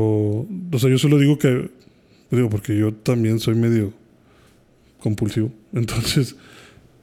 [0.72, 1.70] o sea, yo solo digo que,
[2.30, 3.92] digo, porque yo también soy medio
[5.00, 5.52] compulsivo.
[5.72, 6.36] Entonces,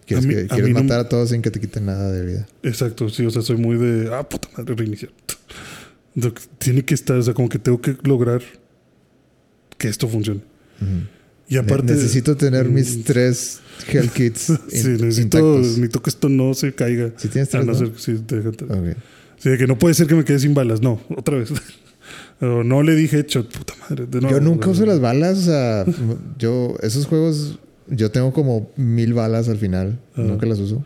[0.06, 1.86] quieres, A mí- que- a quieres mí no- matar a todos sin que te quiten
[1.86, 2.48] nada de vida.
[2.64, 5.12] exacto, sí, o sea, soy muy de, ah, puta madre, reiniciar.
[6.60, 8.42] Tiene que estar, o sea, como que tengo que lograr
[9.78, 10.42] que esto funcione.
[11.48, 11.94] Y aparte...
[11.94, 13.60] Ne- necesito tener mis Mm, tres
[13.92, 15.62] Hell Kits in- Sí, necesito, intactos.
[15.62, 17.12] necesito que esto no se caiga.
[17.18, 17.78] Si tienes A tres, no ¿no?
[17.80, 18.98] ser que sí, te deja- Ok.
[19.38, 20.82] Sí, de que no puede ser que me quede sin balas.
[20.82, 21.50] No, otra vez.
[22.42, 24.08] O no le dije headshot, puta madre.
[24.30, 25.86] Yo nunca uso las balas, o sea,
[26.40, 30.24] yo, esos juegos, yo tengo como mil balas al final, Ajá.
[30.24, 30.84] nunca las uso.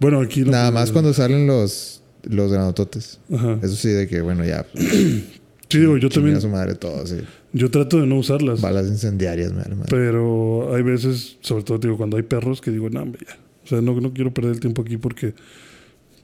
[0.00, 3.18] Bueno, aquí no- Nada más cuando salen los, los granototes.
[3.32, 3.58] Ajá.
[3.62, 4.66] Eso sí, de que, bueno, ya,
[5.68, 6.36] Sí, digo, yo también.
[6.36, 7.16] a su madre todo, sí.
[7.52, 8.60] Yo trato de no usarlas.
[8.60, 9.88] Balas incendiarias, me vale madre.
[9.90, 13.36] Pero hay veces, sobre todo digo, cuando hay perros, que digo, no, hombre, ya.
[13.64, 15.34] O sea, no, no quiero perder el tiempo aquí porque.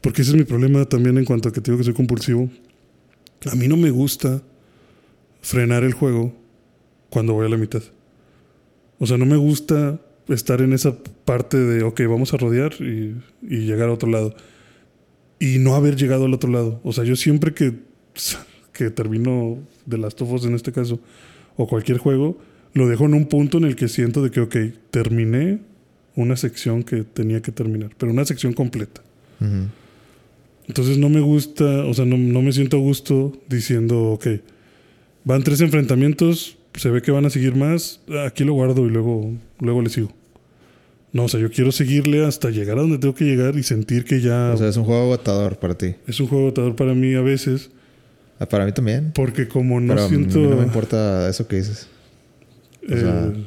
[0.01, 2.51] Porque ese es mi problema también en cuanto a que te digo que soy compulsivo.
[3.51, 4.43] A mí no me gusta
[5.41, 6.33] frenar el juego
[7.09, 7.83] cuando voy a la mitad.
[8.99, 13.17] O sea, no me gusta estar en esa parte de, ok, vamos a rodear y,
[13.43, 14.35] y llegar a otro lado.
[15.39, 16.81] Y no haber llegado al otro lado.
[16.85, 17.75] O sea, yo siempre que,
[18.73, 21.01] que termino de las tofos en este caso,
[21.57, 22.39] o cualquier juego,
[22.75, 24.57] lo dejo en un punto en el que siento de que, ok,
[24.91, 25.61] terminé
[26.17, 29.03] una sección que tenía que terminar, pero una sección completa.
[30.69, 34.27] Entonces no me gusta, o sea, no, no me siento a gusto diciendo, ok,
[35.25, 39.33] van tres enfrentamientos, se ve que van a seguir más, aquí lo guardo y luego,
[39.59, 40.13] luego le sigo.
[41.13, 44.05] No, o sea, yo quiero seguirle hasta llegar a donde tengo que llegar y sentir
[44.05, 45.95] que ya O sea, es un juego agotador para ti.
[46.07, 47.71] es un juego agotador para mí a veces,
[48.43, 49.13] Ah, Para mí también.
[49.15, 50.39] porque como no pero a mí siento...
[50.41, 51.89] no me importa eso que dices.
[52.91, 53.45] o sea- eh,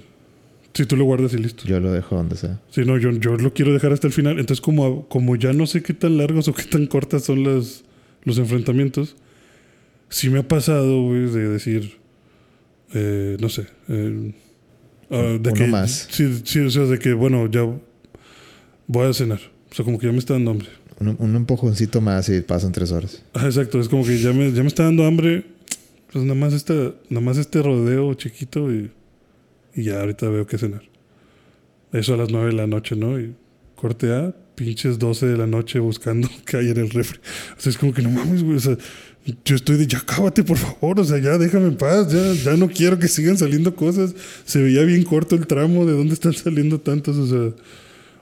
[0.73, 1.63] si tú lo guardas y listo.
[1.65, 2.59] Yo lo dejo donde sea.
[2.69, 4.39] Sí, no, yo, yo lo quiero dejar hasta el final.
[4.39, 7.85] Entonces, como, como ya no sé qué tan largos o qué tan cortas son las,
[8.23, 9.15] los enfrentamientos,
[10.09, 11.97] sí me ha pasado, güey, de decir,
[12.93, 14.33] eh, no sé, eh,
[15.11, 16.07] ah, de Uno que, más.
[16.11, 17.61] Sí, sí, o sea, de que, bueno, ya
[18.87, 19.39] voy a cenar.
[19.71, 20.67] O sea, como que ya me está dando hambre.
[20.99, 23.21] Un, un empujoncito más y pasan tres horas.
[23.33, 25.45] Ah, exacto, es como que ya me, ya me está dando hambre.
[26.11, 26.73] Pues nada más, esta,
[27.09, 28.91] nada más este rodeo chiquito y,
[29.73, 30.83] y ya ahorita veo que cenar.
[31.91, 33.19] Eso a las 9 de la noche, ¿no?
[33.19, 33.35] Y
[33.75, 37.19] corte A, pinches 12 de la noche buscando que hay en el refri.
[37.57, 38.57] O sea, es como que no mames, güey.
[38.57, 38.77] O sea,
[39.43, 40.99] yo estoy de ya cábate, por favor.
[40.99, 42.11] O sea, ya déjame en paz.
[42.11, 44.15] Ya, ya no quiero que sigan saliendo cosas.
[44.45, 47.17] Se veía bien corto el tramo de dónde están saliendo tantos.
[47.17, 47.63] O sea,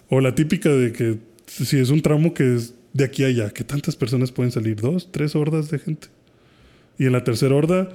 [0.09, 1.17] o la típica de que
[1.53, 4.79] si es un tramo que es de aquí a allá, que tantas personas pueden salir,
[4.79, 6.07] dos, tres hordas de gente.
[6.97, 7.89] Y en la tercera horda,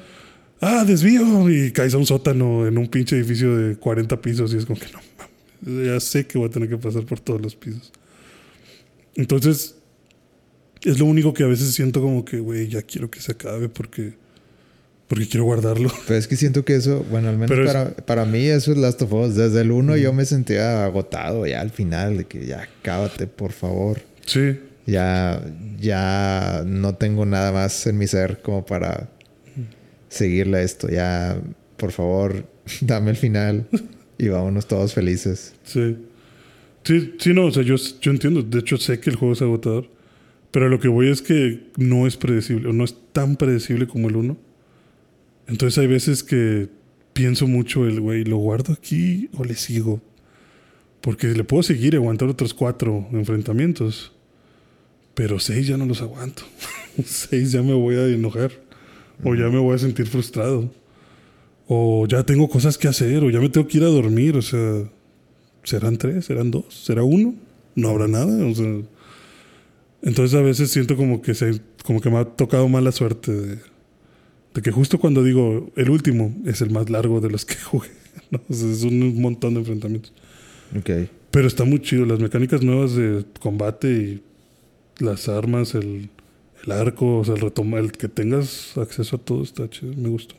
[0.60, 4.56] ah, desvío, y caes a un sótano en un pinche edificio de 40 pisos, y
[4.56, 5.00] es como que no
[5.62, 7.92] ya sé que voy a tener que pasar por todos los pisos.
[9.14, 9.76] Entonces,
[10.82, 13.68] es lo único que a veces siento como que, güey, ya quiero que se acabe
[13.68, 14.14] porque,
[15.08, 15.90] porque quiero guardarlo.
[16.06, 18.72] Pero es que siento que eso, bueno, al menos Pero es- para, para mí eso
[18.72, 19.34] es Last of Us.
[19.34, 23.52] Desde el 1 yo me sentía agotado ya al final, de que ya cábate, por
[23.52, 24.00] favor.
[24.26, 25.42] Sí, Ya,
[25.78, 29.08] ya no tengo nada más en mi ser como para
[30.08, 30.88] seguirle esto.
[30.88, 31.40] Ya,
[31.76, 32.46] por favor,
[32.80, 33.66] dame el final
[34.18, 35.54] y vámonos todos felices.
[35.64, 35.96] Sí.
[36.84, 38.42] Sí, sí, no, o sea, yo, yo entiendo.
[38.42, 39.88] De hecho, sé que el juego es agotador.
[40.50, 44.08] Pero lo que voy es que no es predecible, o no es tan predecible como
[44.08, 44.36] el 1.
[45.48, 46.68] Entonces hay veces que
[47.14, 50.00] pienso mucho el, güey, ¿lo guardo aquí o le sigo?
[51.00, 54.12] Porque le puedo seguir y aguantar otros cuatro enfrentamientos.
[55.14, 56.42] Pero seis ya no los aguanto.
[57.04, 58.52] seis ya me voy a enojar.
[59.24, 60.70] O ya me voy a sentir frustrado.
[61.66, 63.24] O ya tengo cosas que hacer.
[63.24, 64.36] O ya me tengo que ir a dormir.
[64.36, 64.84] O sea,
[65.64, 66.26] ¿serán tres?
[66.26, 66.66] ¿Serán dos?
[66.84, 67.34] ¿Será uno?
[67.74, 68.46] No habrá nada.
[68.46, 68.80] O sea,
[70.02, 73.58] entonces a veces siento como que, se, como que me ha tocado mala suerte de,
[74.54, 77.88] de que justo cuando digo el último es el más largo de los que jugué.
[78.30, 78.40] ¿no?
[78.48, 80.12] O sea, es un montón de enfrentamientos.
[80.76, 81.08] Ok.
[81.30, 82.04] Pero está muy chido.
[82.06, 84.22] Las mecánicas nuevas de combate y
[84.98, 86.10] las armas, el,
[86.64, 89.92] el arco, o sea, el retoma, el que tengas acceso a todo está chido.
[89.94, 90.34] Me gustó.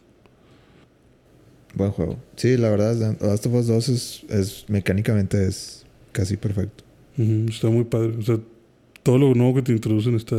[1.76, 2.18] Buen juego.
[2.36, 6.84] Sí, la verdad, Last of Us 2 es, es mecánicamente es casi perfecto.
[7.18, 8.16] Está muy padre.
[8.18, 8.40] O sea,
[9.04, 10.36] todo lo nuevo que te introducen está,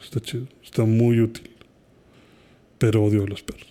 [0.00, 0.46] está chido.
[0.62, 1.50] Está muy útil.
[2.82, 3.68] Pero odio a los perros.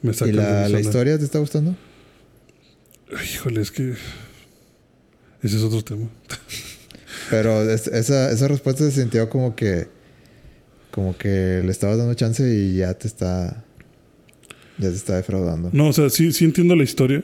[0.00, 1.76] Me ¿Y sacan la, la historia te está gustando?
[3.34, 3.90] Híjole, es que.
[5.42, 6.08] Ese es otro tema.
[7.28, 9.88] Pero es- esa, esa respuesta se sintió como que
[10.90, 13.62] como que le estabas dando chance y ya te está
[14.78, 15.68] ya te está defraudando.
[15.74, 17.22] No, o sea, sí, sí entiendo la historia.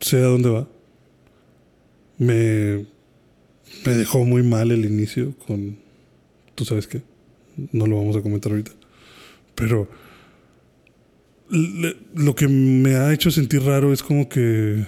[0.00, 0.68] Sé a dónde va.
[2.18, 2.86] Me,
[3.86, 5.78] me dejó muy mal el inicio con...
[6.56, 7.02] ¿Tú sabes qué?
[7.70, 8.72] No lo vamos a comentar ahorita.
[9.58, 9.88] Pero
[12.14, 14.86] lo que me ha hecho sentir raro es como que...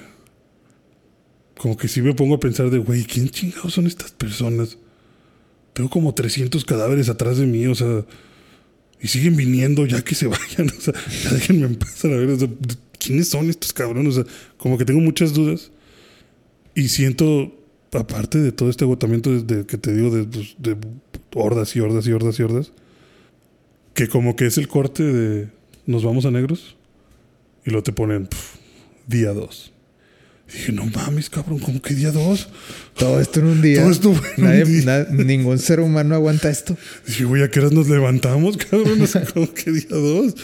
[1.59, 4.79] Como que sí me pongo a pensar de, güey, ¿quién chingados son estas personas?
[5.75, 8.07] Tengo como 300 cadáveres atrás de mí, o sea...
[9.03, 10.68] Y siguen viniendo ya que se vayan.
[10.68, 10.95] O sea,
[11.25, 11.79] ya déjenme en
[12.12, 12.31] a ver.
[12.31, 12.49] O sea,
[12.99, 14.16] ¿quiénes son estos cabrones?
[14.16, 15.73] O sea, como que tengo muchas dudas.
[16.75, 17.53] Y siento,
[17.93, 20.77] aparte de todo este agotamiento de, que te digo, pues, de
[21.35, 22.73] hordas y hordas y hordas y hordas,
[23.95, 25.49] que como que es el corte de
[25.86, 26.76] nos vamos a negros
[27.64, 28.59] y lo te ponen pf,
[29.07, 29.72] día 2.
[30.53, 32.49] Dije, no mames, cabrón, ¿cómo que día 2?
[32.97, 33.82] Todo esto en un día.
[33.82, 34.84] Todo esto un día.
[34.84, 36.76] na- ningún ser humano aguanta esto.
[37.07, 39.01] Dije, güey, ¿a qué horas nos levantamos, cabrón?
[39.01, 40.34] O sea, como que día dos.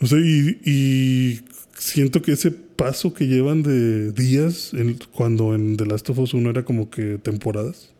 [0.00, 1.40] O sea, y, y
[1.78, 6.34] siento que ese paso que llevan de días, en- cuando en The Last of Us
[6.34, 7.90] 1 era como que temporadas.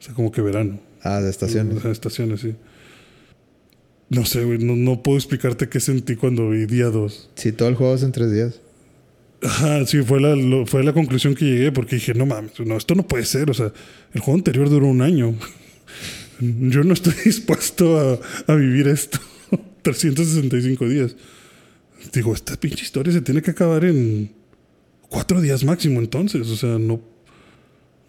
[0.00, 0.80] O sea, como que verano.
[1.02, 1.78] Ah, de estaciones.
[1.78, 2.54] Ajá, estaciones, sí.
[4.14, 7.30] No sé, güey, no, no puedo explicarte qué sentí cuando vi día 2.
[7.34, 8.60] Sí, todo el juego es en tres días.
[9.42, 12.76] Ajá, sí, fue la, lo- fue la conclusión que llegué porque dije, no mames, no,
[12.76, 13.50] esto no puede ser.
[13.50, 13.72] O sea,
[14.12, 15.34] el juego anterior duró un año.
[16.40, 19.18] Yo no estoy dispuesto a, a vivir esto
[19.82, 21.16] 365 días.
[22.12, 24.30] Digo, esta pinche historia se tiene que acabar en
[25.08, 26.48] cuatro días máximo entonces.
[26.48, 27.00] O sea, no,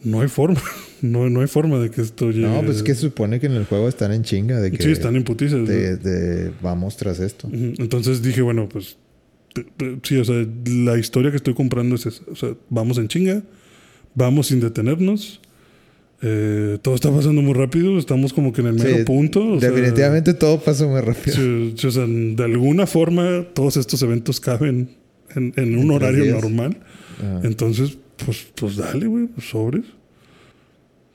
[0.03, 0.61] no hay forma.
[1.03, 2.47] No, no hay forma de que esto llegue.
[2.47, 4.81] No, pues es que se supone que en el juego están en chinga de que
[4.81, 5.67] Sí, están en putizas.
[5.67, 7.49] de, de vamos tras esto.
[7.51, 8.95] Entonces dije, bueno, pues
[10.03, 12.23] sí, o sea, la historia que estoy comprando es esa.
[12.31, 13.43] O sea, vamos en chinga,
[14.15, 15.41] vamos sin detenernos.
[16.21, 19.45] Eh, todo está pasando muy rápido, estamos como que en el mero Sí, punto.
[19.45, 21.35] o sea, Definitivamente todo pasa muy rápido.
[21.35, 24.91] sí, sí, o sea, de alguna forma todos estos eventos caben
[25.35, 26.41] en, en un horario días.
[26.41, 26.77] normal.
[27.19, 27.41] Ajá.
[27.43, 29.85] Entonces, pues, pues dale, güey, pues sobres.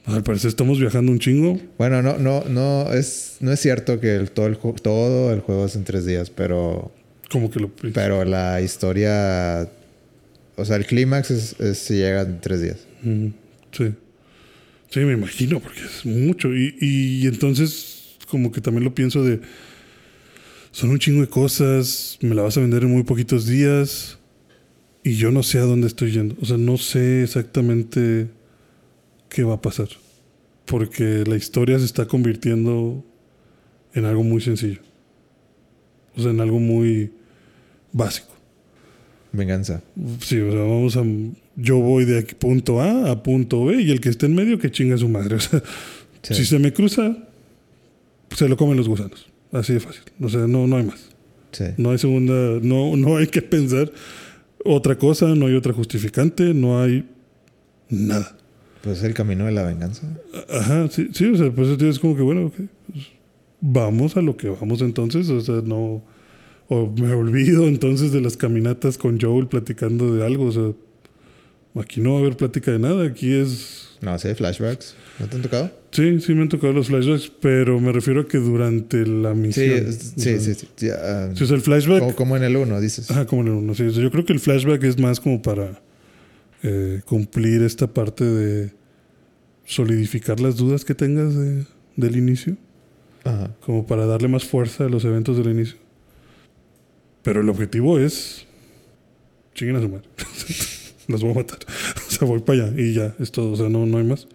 [0.07, 1.61] Al parecer estamos viajando un chingo.
[1.77, 5.67] Bueno, no, no, no es, no es cierto que el- todo, el, todo el juego
[5.67, 6.91] es en tres días, pero,
[7.31, 7.71] Como que lo.
[7.93, 9.69] pero la historia,
[10.57, 12.79] o sea, el clímax es, es- se llega en tres días.
[13.03, 13.27] Mm,
[13.73, 13.93] sí.
[14.91, 16.55] Sí, me imagino, porque es mucho.
[16.55, 19.41] Y, y entonces, como que también lo pienso de.
[20.71, 22.17] Son un chingo de cosas.
[22.23, 24.18] Me la vas a vender en muy poquitos días.
[25.05, 26.37] Y yo no sé a dónde estoy yendo.
[26.41, 28.29] O sea, no sé exactamente
[29.29, 29.89] qué va a pasar.
[30.67, 33.05] Porque la historia se está convirtiendo
[33.95, 34.81] en algo muy sencillo.
[36.17, 37.11] O sea, en algo muy
[37.93, 38.29] básico.
[39.33, 39.83] Venganza.
[40.21, 41.05] Sí, o sea, vamos a.
[41.57, 44.59] Yo voy de aquí, punto A a punto B y el que esté en medio
[44.59, 45.37] que chinga a su madre.
[45.37, 45.63] O sea,
[46.21, 46.35] Sí.
[46.35, 47.17] si se me cruza,
[48.37, 49.29] se lo comen los gusanos.
[49.53, 50.03] Así de fácil.
[50.21, 51.11] O sea, no, no hay más.
[51.53, 51.65] Sí.
[51.77, 52.59] No hay segunda.
[52.61, 53.91] No, no hay que pensar
[54.65, 57.09] otra cosa, no hay otra justificante, no hay
[57.89, 58.37] nada.
[58.83, 60.07] Pues es el camino de la venganza.
[60.51, 62.55] Ajá, sí, sí, o sea, pues es como que, bueno, ok,
[62.93, 63.07] pues,
[63.61, 66.03] vamos a lo que vamos entonces, o sea, no,
[66.69, 70.73] o me olvido entonces de las caminatas con Joel platicando de algo, o sea,
[71.83, 74.95] aquí no va a haber plática de nada, aquí es, No, hay flashbacks.
[75.19, 75.71] ¿No te han tocado?
[75.91, 79.39] sí, sí me han tocado los flashbacks, pero me refiero a que durante la Sí,
[79.41, 79.71] misión.
[79.89, 80.55] es- o sí, sea, sí.
[80.55, 83.11] sí, ya, ah, sí, o sea, el flashback, como, como en el 1, dices.
[83.11, 85.19] ajá, como en el uno, sí, o sea, yo creo que el flashback es más
[85.21, 85.81] como para
[86.63, 88.71] eh, cumplir esta parte de
[89.65, 91.65] solidificar las dudas que tengas de-
[91.97, 92.57] del inicio.
[93.25, 93.51] Ajá.
[93.61, 95.77] como para darle más fuerza a los eventos del inicio.
[97.23, 98.47] Pero el objetivo es
[99.55, 100.09] chinguen a su madre.
[101.09, 101.59] Los voy a matar.
[102.09, 103.53] O sea, voy para allá y ya, es todo.
[103.53, 104.27] O sea, no, no hay más.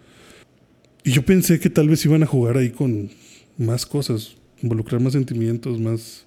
[1.04, 3.10] Y yo pensé que tal vez iban a jugar ahí con
[3.58, 6.26] más cosas, involucrar más sentimientos, más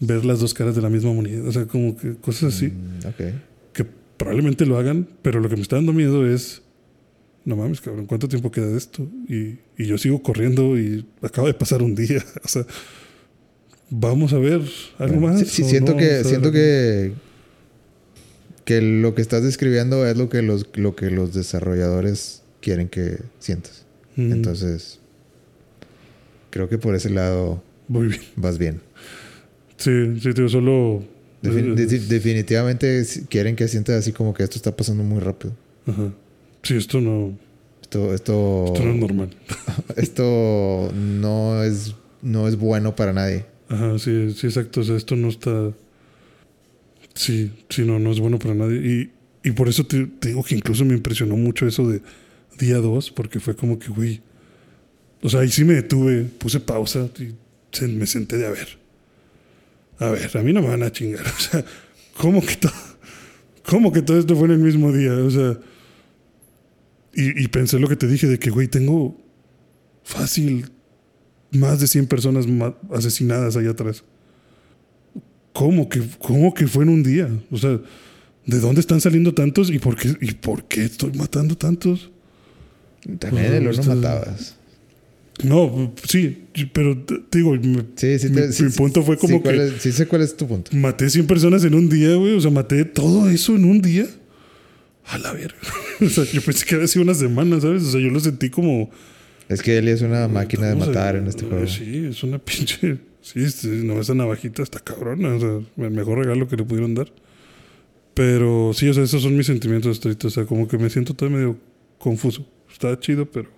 [0.00, 1.48] ver las dos caras de la misma moneda.
[1.48, 3.34] O sea, como que cosas así Mm, ok.
[3.72, 6.62] que probablemente lo hagan, pero lo que me está dando miedo es,
[7.44, 9.08] no mames, cabrón, ¿cuánto tiempo queda de esto?
[9.28, 12.24] Y, y yo sigo corriendo y acaba de pasar un día.
[12.44, 12.66] O sea,
[13.88, 14.60] vamos a ver
[14.98, 15.46] algo Bueno, más.
[15.48, 15.98] Sí, siento no?
[15.98, 17.12] que, O sea, siento que,
[18.64, 23.18] que lo que estás describiendo es lo que los, lo que los desarrolladores quieren que
[23.38, 23.84] sientas.
[24.16, 24.98] mm, Entonces,
[26.50, 28.20] creo que por ese lado Muy bien.
[28.36, 28.80] vas bien.
[29.76, 29.90] Sí,
[30.20, 31.02] sí, tío, solo...
[31.42, 35.54] Defin- eh, de- definitivamente quieren que sientas así como que esto está pasando muy rápido.
[35.86, 36.12] ajá.
[36.62, 37.38] Sí, esto no,
[37.80, 39.30] Esto, esto, esto no es normal.
[39.96, 43.46] esto no es, no es bueno para nadie.
[43.70, 44.80] Ajá, sí, sí, exacto.
[44.80, 45.72] O sea, esto no está...
[47.14, 48.76] Sí, sí, no, no es bueno para nadie.
[48.76, 52.02] Y, y por eso te, te digo que incluso me impresionó mucho eso de
[52.60, 54.20] día 2, porque fue como que, güey...
[55.22, 57.34] O sea, ahí sí me detuve, puse pausa y
[57.72, 58.68] se- me senté de a ver.
[59.98, 61.24] A ver, a mí no me van a chingar.
[61.36, 61.64] O sea,
[62.16, 62.72] ¿cómo que todo,
[63.68, 65.12] cómo que todo esto fue en el mismo día?
[65.14, 65.58] O sea,
[67.14, 69.16] y, y pensé lo que te dije de que, güey, tengo
[70.04, 70.70] fácil
[71.50, 72.46] más de 100 personas
[72.92, 74.04] asesinadas allá atrás.
[75.52, 77.28] ¿Cómo que, ¿Cómo que fue en un día?
[77.50, 77.78] O sea,
[78.46, 82.10] ¿de dónde están saliendo tantos y por qué, y por qué estoy matando tantos?
[83.18, 84.56] También Ajá, el uno esto- matabas.
[85.42, 87.56] No, sí, pero te, digo,
[87.96, 88.28] Sí, sí.
[88.28, 90.70] mi, sí, mi punto fue como que es- sí sé cuál es tu punto.
[90.76, 92.34] maté 100 personas en un día, güey.
[92.34, 94.06] O sea, maté todo eso en un día.
[95.06, 95.56] A la verga.
[96.04, 97.82] o sea, yo pensé que había sido una semana, ¿sabes?
[97.84, 98.90] O sea, yo lo sentí como...
[99.48, 101.66] Es que Eli es una máquina de ¿cómo se- matar en este juego.
[101.66, 102.98] Sí, es una pinche...
[103.22, 105.34] Sí, sí, no, esa navajita está cabrona.
[105.36, 107.10] O sea, el mejor regalo que le pudieron dar.
[108.14, 110.26] Pero sí, o sea, esos son mis sentimientos ahorita.
[110.28, 111.56] O sea, como que me siento todo medio
[111.98, 112.46] confuso.
[112.72, 113.48] Está chido, pero...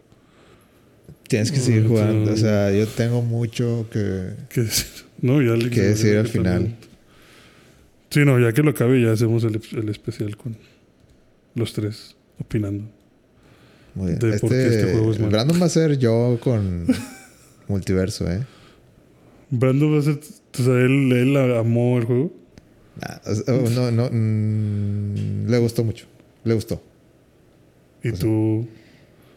[1.29, 2.33] Tienes que seguir jugando.
[2.33, 4.31] O sea, yo tengo mucho que.
[4.49, 4.87] ¿Qué decir?
[5.23, 6.75] No, ya le ¿Qué decir al final?
[8.11, 10.57] Sí, no, ya que lo acabe, ya hacemos el, el especial con
[11.55, 12.85] los tres opinando.
[13.95, 14.19] Muy bien.
[14.19, 15.31] De por qué este juego es malo.
[15.31, 16.87] Brandon va a ser yo con
[17.69, 18.45] multiverso, ¿eh?
[19.51, 20.19] Brandon va a ser.
[20.59, 22.33] O sea, él, él amó el juego.
[23.01, 24.11] Nah, oh, no, no.
[24.11, 26.07] mm, le gustó mucho.
[26.45, 26.83] Le gustó.
[28.03, 28.69] Y O sea, tú.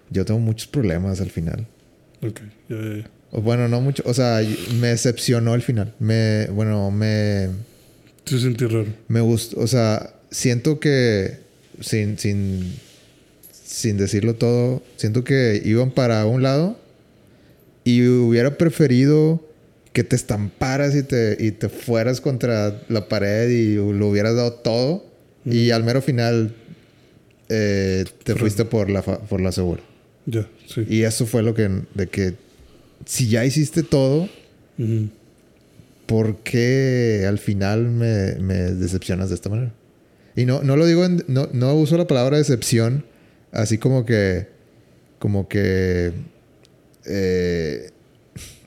[0.09, 1.65] Yo tengo muchos problemas al final.
[2.21, 3.09] Ok, ya, ya, ya.
[3.39, 4.03] Bueno, no mucho.
[4.05, 4.41] O sea,
[4.79, 5.93] me decepcionó al final.
[5.99, 6.47] Me.
[6.47, 7.49] Bueno, me.
[8.25, 8.87] Sí, sentí raro.
[9.07, 9.59] Me gustó.
[9.59, 11.37] O sea, siento que.
[11.81, 12.17] Sin.
[12.17, 12.73] Sin.
[13.51, 14.81] Sin decirlo todo.
[14.95, 16.79] Siento que iban para un lado.
[17.83, 19.43] Y hubiera preferido
[19.91, 24.53] que te estamparas y te, y te fueras contra la pared y lo hubieras dado
[24.53, 25.05] todo.
[25.45, 26.53] Y al mero final.
[27.49, 29.81] eh, te Pero- fuiste por la, por la segura.
[30.67, 30.85] Sí.
[30.89, 31.69] Y eso fue lo que.
[31.93, 32.33] De que.
[33.05, 34.29] Si ya hiciste todo.
[34.77, 35.09] Ujú.
[36.05, 39.73] ¿por qué al final me, me decepcionas de esta manera?
[40.35, 43.03] Y no, no lo digo, en- no, no uso la palabra decepción
[43.51, 44.45] así como que,
[45.17, 46.11] como que,
[47.05, 47.89] eh,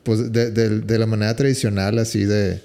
[0.03, 2.61] pues de, de- de la manera tradicional, así de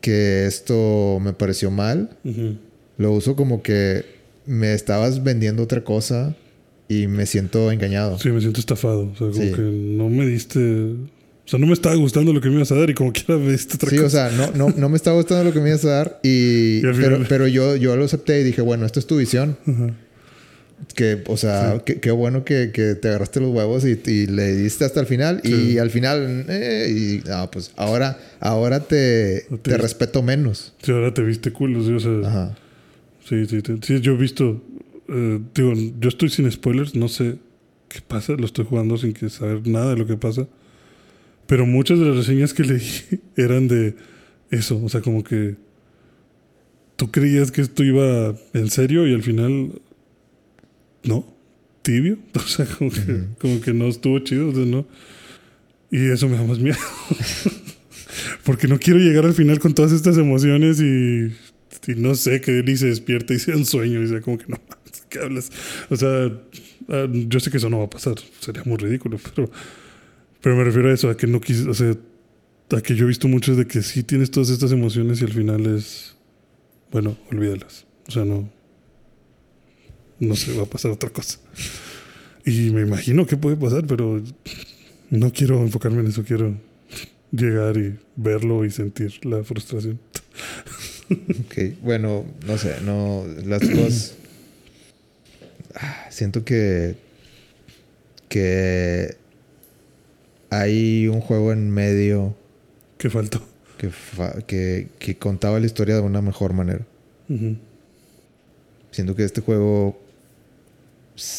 [0.00, 2.16] que esto me pareció mal,
[2.96, 4.04] lo uso como que
[4.46, 6.34] me estabas vendiendo otra cosa
[6.88, 8.18] y me siento engañado.
[8.18, 9.10] Sí, me siento estafado.
[9.12, 9.52] O sea, como Sí.
[9.52, 10.58] que no me diste.
[10.60, 13.38] O sea, no me estaba gustando lo que me ibas a dar y como quiera
[13.38, 14.28] me diste otra Sí, o cosa.
[14.28, 16.80] sea, no, no, no me estaba gustando lo que me ibas a dar y...
[16.82, 19.56] Pero pero yo, yo lo acepté y dije, bueno, esto es tu visión.
[19.66, 19.94] Ajá.
[20.94, 24.84] Que, o sea, qué, bueno que, que te agarraste los huevos y, y le diste
[24.84, 25.40] hasta el final.
[25.42, 25.72] Sí.
[25.72, 26.86] Y al final, eh,
[27.24, 30.74] y, ah, pues ahora, ahora te, No te- te respeto menos.
[30.82, 31.82] Sí, ahora te viste cool.
[31.84, 32.56] sí, o sea, Ajá.
[33.28, 34.62] sí, sí, sí, sí, yo he visto.
[35.08, 37.38] Eh, digo, yo estoy sin spoilers, no sé
[37.88, 40.46] qué pasa, lo estoy jugando sin que saber nada de lo que pasa.
[41.46, 42.82] Pero muchas de las reseñas que leí
[43.36, 43.94] eran de
[44.50, 45.56] eso, o sea, como que
[46.96, 49.80] tú creías que esto iba en serio y al final
[51.04, 51.24] no,
[51.82, 53.26] tibio, o sea, como que, Ujú.
[53.40, 54.86] como que no estuvo chido, o sea, no.
[55.90, 56.76] Y eso me da más miedo.
[58.44, 61.32] Porque no quiero llegar al final con todas estas emociones y,
[61.90, 64.46] y no sé, que Eli se despierta y sea un sueño y sea como que
[64.48, 64.58] no,
[65.08, 65.50] ¿qué hablas?
[65.90, 66.30] O sea,
[66.88, 69.50] ah, yo sé que eso no va a pasar, sería muy ridículo, pero,
[70.40, 71.94] pero me refiero a eso, a que no quise, o sea,
[72.70, 75.32] a que yo he visto muchos de que sí tienes todas estas emociones y al
[75.32, 76.14] final es,
[76.90, 77.86] bueno, olvídalas.
[78.08, 78.50] O sea, no,
[80.18, 81.38] no se va a pasar otra cosa.
[82.44, 84.22] Y me imagino que puede pasar, pero
[85.10, 86.54] no quiero enfocarme en eso, quiero
[87.30, 90.00] llegar y verlo y sentir la frustración.
[91.10, 94.14] Ok, bueno, no sé, no, las cosas...
[96.10, 96.96] Siento que...
[98.28, 99.16] Que...
[100.50, 102.34] Hay un juego en medio
[102.96, 103.42] ¿Qué faltó?
[103.76, 106.86] que, fa- que, que contaba la historia de una mejor manera.
[108.90, 110.00] Siento que este juego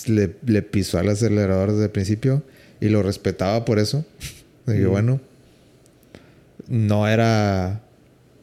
[0.06, 2.44] le, le pisó al acelerador desde el principio
[2.80, 4.06] y lo respetaba por eso.
[4.68, 4.90] Dije, Mm.
[4.92, 5.20] bueno,
[6.68, 7.82] no era...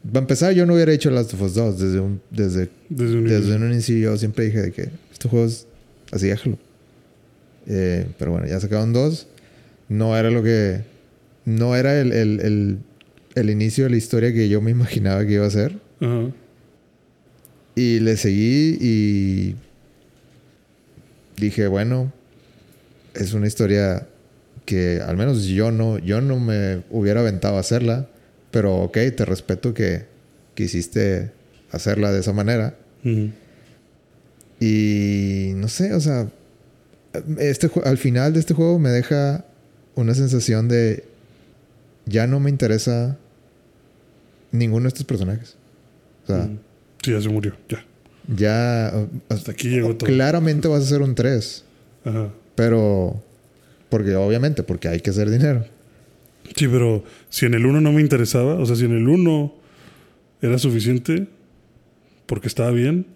[0.06, 3.24] Para empezar, yo no hubiera hecho Last of Us 2 desde un, desde, Desde un
[3.24, 3.96] desde un inicio.
[3.98, 5.66] Yo siempre dije de que este juego es
[6.12, 6.58] así, déjalo.
[7.66, 9.26] Eh, pero bueno, ya sacaron dos.
[9.88, 10.80] No era lo que...
[11.44, 12.78] No era el, el, el,
[13.34, 15.78] el inicio de la historia que yo me imaginaba que iba a ser.
[16.00, 16.30] Ajá.
[17.76, 19.54] Y le seguí y
[21.36, 22.12] dije, bueno,
[23.14, 24.06] es una historia
[24.64, 28.08] que al menos yo no, yo no me hubiera aventado a hacerla,
[28.50, 30.06] pero ok, te respeto que
[30.54, 31.30] quisiste
[31.70, 32.76] hacerla de esa manera.
[33.04, 33.30] Ujú.
[34.60, 36.28] Y no sé, o sea,
[37.38, 39.44] este, al final de este juego me deja
[39.94, 41.04] una sensación de
[42.06, 43.18] ya no me interesa
[44.52, 45.56] ninguno de estos personajes.
[46.24, 46.58] O sea, Ujú.
[47.02, 47.84] Sí, ya se murió, ya.
[48.34, 49.06] ya...
[49.28, 50.08] Hasta aquí llegó todo.
[50.08, 51.64] Claramente vas a hacer un 3.
[52.04, 52.30] Ajá.
[52.54, 53.22] Pero.
[53.90, 55.64] Porque obviamente, porque hay que hacer dinero.
[56.56, 59.54] Sí, pero si en el 1 no me interesaba, o sea, si en el 1
[60.42, 61.28] era suficiente
[62.26, 63.06] porque estaba bien,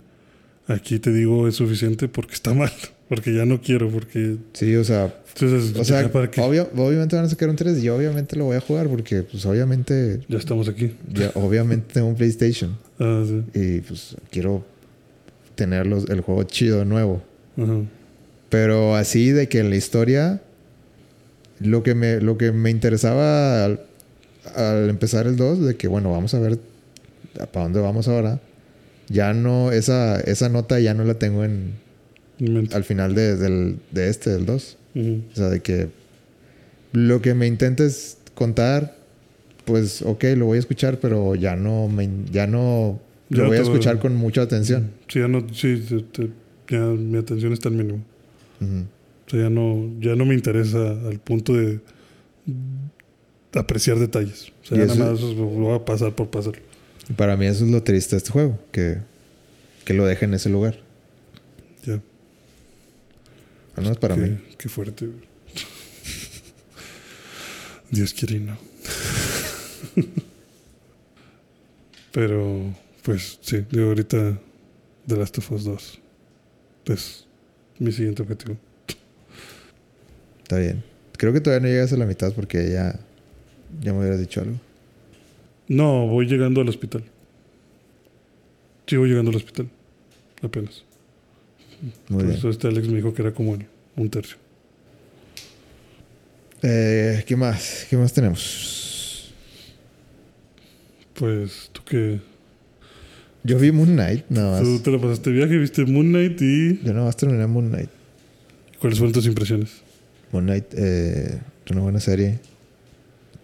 [0.72, 2.70] aquí te digo es suficiente porque está mal,
[3.08, 5.14] porque ya no quiero, porque Sí, o sea.
[5.34, 8.44] entonces O sea, para obvio- obviamente van a sacar un 3 y yo obviamente lo
[8.46, 10.20] voy a jugar porque, pues, obviamente.
[10.28, 10.94] ya estamos aquí.
[11.12, 12.76] Ya, obviamente tengo un PlayStation.
[12.98, 13.42] Ah, sí.
[13.58, 14.64] Y, pues, quiero
[15.54, 17.22] tener los- el juego chido nuevo.
[17.56, 17.80] Ajá.
[18.48, 20.42] Pero así de que en la historia.
[21.60, 23.80] Lo que me, lo que me interesaba al,
[24.56, 26.58] al empezar el 2, de que bueno, vamos a ver
[27.52, 28.40] para dónde vamos ahora.
[29.10, 31.72] Ya no, esa, esa nota ya no la tengo en,
[32.72, 34.76] al final de, del, de este, del 2.
[34.94, 35.20] Ujú.
[35.32, 35.88] O sea, de que
[36.92, 38.96] lo que me intentes contar,
[39.64, 43.60] pues ok, lo voy a escuchar, pero ya no, me, ya no lo voy a
[43.60, 44.90] va- escuchar con mucha atención.
[45.08, 46.30] Sí, ya no, sí, te-
[46.68, 48.02] ya mi atención está al mínimo.
[48.60, 50.78] O sea, ya no, ya no me interesa
[51.08, 51.80] al punto de
[53.54, 54.52] apreciar detalles.
[54.62, 56.54] O sea, ya nada más lo voy a pasar por pasar.
[57.10, 58.98] Y Para mí eso es lo triste de este juego, que,
[59.84, 60.78] que lo deje en ese lugar.
[61.84, 62.00] Ya.
[63.74, 64.38] Al menos para qué, mí.
[64.56, 65.08] Qué fuerte.
[67.90, 68.56] Dios quiere y no.
[72.12, 74.40] Pero, pues sí, digo ahorita
[75.06, 76.00] The Last of Us 2
[76.86, 77.26] es
[77.78, 78.56] mi siguiente objetivo.
[80.42, 80.84] Está bien.
[81.16, 82.98] Creo que todavía no llegas a la mitad porque ya,
[83.80, 84.58] ya me hubieras dicho algo.
[85.70, 87.04] No, voy llegando al hospital.
[88.88, 89.68] Sí, voy llegando al hospital.
[90.42, 90.82] Apenas.
[92.08, 93.56] Muy Por eso este Alex me dijo que era como
[93.96, 94.36] un tercio.
[96.62, 97.86] Eh, ¿Qué más?
[97.88, 99.32] ¿Qué más tenemos?
[101.14, 102.20] Pues tú que.
[103.44, 104.82] Yo vi Moon Knight, nada Tú más.
[104.82, 106.80] te la pasaste viaje, viste Moon Knight y.
[106.82, 107.90] Yo nada más terminé Moon Knight.
[108.80, 109.82] ¿Cuáles fueron tus impresiones?
[110.32, 111.38] Moon Knight, eh,
[111.70, 112.40] una buena serie.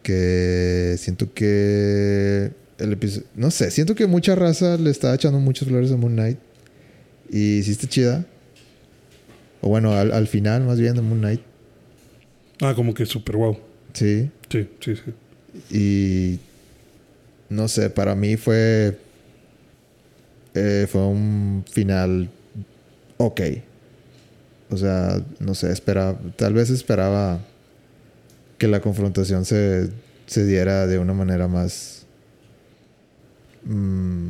[0.07, 3.27] Que siento que el episodio.
[3.35, 6.39] No sé, siento que mucha raza le estaba echando muchas flores a Moon Knight.
[7.29, 8.25] Y sí está chida.
[9.63, 11.41] O bueno, al, al final, más bien, de Moon Knight.
[12.61, 13.59] Ah, como que super wow.
[13.95, 14.31] Sí.
[14.49, 15.77] Sí, sí, sí.
[15.77, 16.39] Y.
[17.49, 18.97] No sé, para mí fue.
[20.55, 22.31] eh, fue un final.
[23.17, 23.41] Ok.
[24.71, 26.17] O sea, no sé, esperaba.
[26.37, 27.41] Tal vez esperaba
[28.59, 29.89] que la confrontación se,
[30.27, 32.07] se diera de una manera más.
[33.65, 34.29] mm,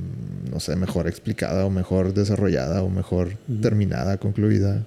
[0.51, 4.85] no sé, mejor explicada o mejor desarrollada o mejor terminada, concluida.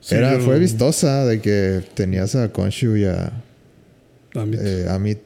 [0.00, 3.32] Sí, Era, yo- Fue vistosa de que tenías a Konshu y a
[4.34, 5.18] Amit, eh, Amit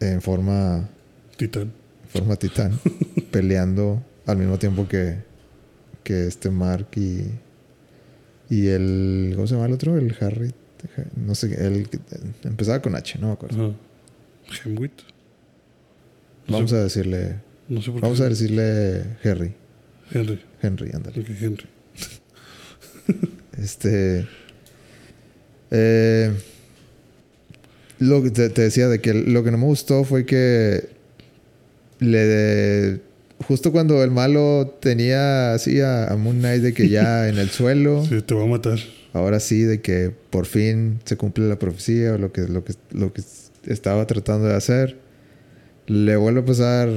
[0.00, 0.88] en forma,
[1.36, 1.72] Titán.
[2.12, 2.78] forma titán,
[3.30, 5.16] peleando al mismo tiempo que,
[6.02, 7.24] que este Mark y,
[8.48, 9.32] y el.
[9.34, 9.96] ¿Cómo se llama el otro?
[9.98, 10.52] El Harry.
[11.16, 11.98] No sé, que
[12.44, 13.74] empezaba con H, no me acuerdo.
[14.64, 14.92] Hemwit.
[16.48, 17.36] No Vamos sé, a decirle.
[17.68, 18.24] no sé por Vamos qué.
[18.24, 19.54] a decirle Harry.
[20.12, 20.40] Henry.
[20.62, 21.20] Henry, ándale.
[21.20, 21.66] Ok, Henry.
[23.58, 24.26] Este.
[25.70, 26.32] eh,
[27.98, 30.88] lo que te, te decía de que lo que no me gustó fue que
[31.98, 33.00] le
[33.46, 38.04] justo cuando el malo tenía así a, Moon Knight de que ya en el suelo,
[38.06, 38.78] Sí, te va a matar.
[39.12, 42.74] ahora sí de que por fin se cumple la profecía o lo que lo que
[42.92, 43.22] lo que
[43.66, 44.96] estaba tratando de hacer,
[45.86, 46.88] le vuelve a pasar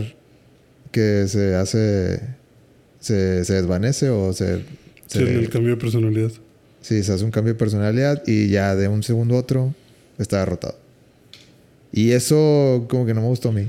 [0.91, 2.19] que se hace
[2.99, 4.57] se, se desvanece o se,
[5.07, 6.31] Sí, se- el cambio de personalidad.
[6.81, 9.73] Sí, se hace un cambio de personalidad y ya de un segundo a otro
[10.17, 10.75] está derrotado.
[11.91, 13.67] Y eso como que no me gustó a mí.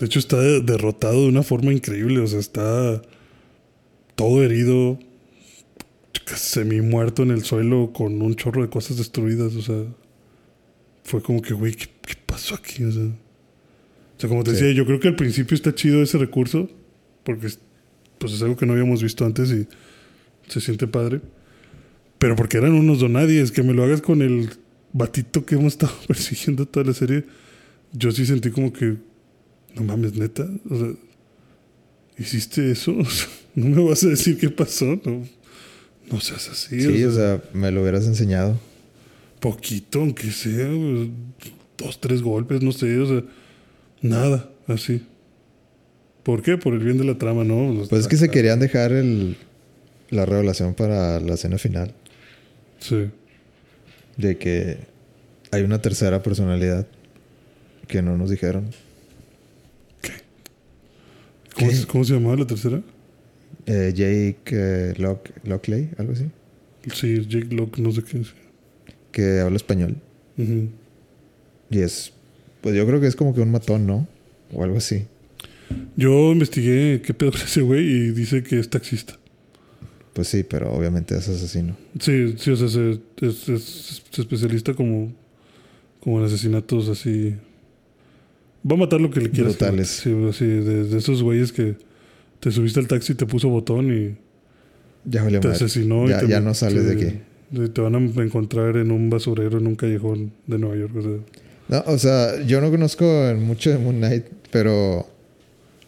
[0.00, 2.18] De hecho, está de- derrotado de una forma increíble.
[2.20, 3.00] O sea, está
[4.16, 4.98] todo herido,
[6.34, 9.54] semi muerto en el suelo con un chorro de cosas destruidas.
[9.56, 9.84] O sea,
[11.04, 12.84] fue como que, güey, ¿qué, qué pasó aquí?
[12.84, 14.56] O sea, o sea, como te Sí.
[14.56, 16.68] decía, yo creo que al principio está chido ese recurso
[17.24, 17.58] porque es-
[18.18, 19.66] pues es algo que no habíamos visto antes y
[20.48, 21.20] se siente padre.
[22.18, 24.50] Pero porque eran unos donadies, que me lo hagas con el
[24.92, 27.24] batito que hemos estado persiguiendo toda la serie.
[27.92, 28.96] Yo sí sentí como que,
[29.74, 30.46] no mames, neta.
[30.68, 30.88] O sea,
[32.18, 32.92] ¿hiciste eso?
[32.98, 35.00] O sea, no me vas a decir qué pasó.
[35.04, 35.26] No,
[36.10, 36.80] no seas así.
[36.80, 38.58] Sí, o o sea, me lo hubieras enseñado.
[39.40, 40.68] poquito, aunque sea.
[41.76, 42.98] Dos, tres golpes, no sé.
[42.98, 43.24] O sea,
[44.02, 45.02] nada, así.
[46.22, 46.58] ¿Por qué?
[46.58, 47.86] Por el bien de la trama, ¿no?
[47.88, 49.36] Pues es que se querían dejar el,
[50.10, 51.94] la revelación para la escena final.
[52.78, 53.10] Sí.
[54.16, 54.78] De que
[55.50, 56.86] hay una tercera personalidad
[57.88, 58.70] que no nos dijeron.
[61.60, 62.82] ¿Cómo, se- cómo se llamaba la tercera?
[63.66, 66.24] Eh, Jake eh, Lock- Lockley, algo así.
[66.94, 68.24] Sí, Jake Locke, no sé qué.
[68.24, 68.30] sí.
[69.12, 69.96] Que habla español.
[71.70, 72.12] Y es,
[72.62, 74.08] pues yo creo que es como que un matón, ¿no?
[74.52, 75.04] O algo así.
[75.96, 79.16] Yo investigué qué pedo con ese güey y dice que es taxista.
[80.14, 81.76] Pues sí, pero obviamente es asesino.
[82.00, 85.12] Sí, sí, o sea, se, es, es- especialista como,
[86.00, 87.34] como en asesinatos así.
[88.68, 89.56] Va a matar lo que le quieras.
[89.58, 89.88] Brutales.
[89.88, 91.76] Sí, así, de, de esos güeyes que
[92.40, 94.16] te subiste al taxi te puso botón y
[95.04, 95.50] Ya te madre.
[95.52, 96.04] asesinó.
[96.10, 97.68] y te- ya no sales de aquí.
[97.72, 100.92] te- van a encontrar en un basurero en un callejón de Nueva York.
[100.96, 101.10] O sea,
[101.68, 103.04] No, o sea, yo no conozco
[103.38, 105.06] mucho de Moon Knight, pero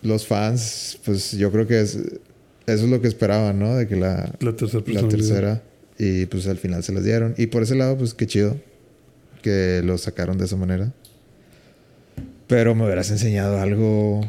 [0.02, 3.74] los fans, pues yo creo que es, eso es lo que esperaban, ¿no?
[3.76, 5.62] De que la, la tercera la tercera,
[5.98, 7.34] y pues al final se las dieron.
[7.36, 8.56] Y por ese lado, pues qué chido
[9.42, 10.92] que lo sacaron de esa manera.
[12.52, 14.20] Pero me hubieras enseñado algo,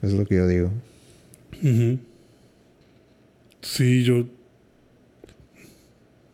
[0.00, 0.70] es lo que yo digo.
[1.64, 1.98] Ujú.
[3.60, 4.24] Sí, yo.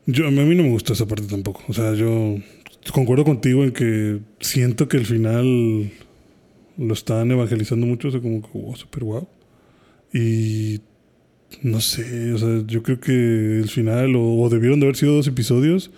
[0.04, 1.62] Yo, a mí no me gustó esa parte tampoco.
[1.68, 2.36] O sea, yo
[2.92, 5.90] concuerdo contigo en que siento que el final
[6.76, 8.08] lo están evangelizando mucho.
[8.08, 9.26] O sea, como que, wow, super wow.
[10.12, 10.80] Y
[11.62, 13.12] no sé, o sea, yo creo que
[13.58, 15.90] el final o, o debieron de haber sido dos episodios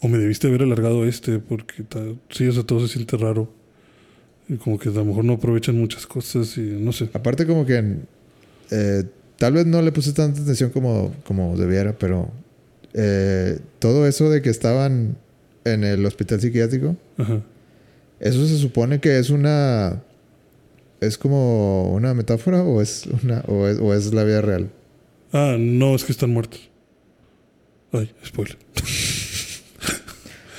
[0.00, 3.57] o me debiste haber alargado este porque ta- sí, o sea, todo se siente raro.
[4.48, 7.10] Y como que a lo mejor no aprovechan muchas cosas y no sé.
[7.12, 7.96] Aparte como que
[8.70, 9.04] eh,
[9.36, 12.30] tal vez no le puse tanta atención como, como debiera, pero
[12.94, 15.16] eh, todo eso de que estaban
[15.64, 17.42] en el hospital psiquiátrico, Ajá.
[18.20, 20.02] eso se supone que es una...
[21.00, 24.68] ¿Es como una metáfora o es, una, o es, o es la vida real?
[25.32, 26.68] Ah, no, es que están muertos.
[27.92, 28.56] Ay, spoiler.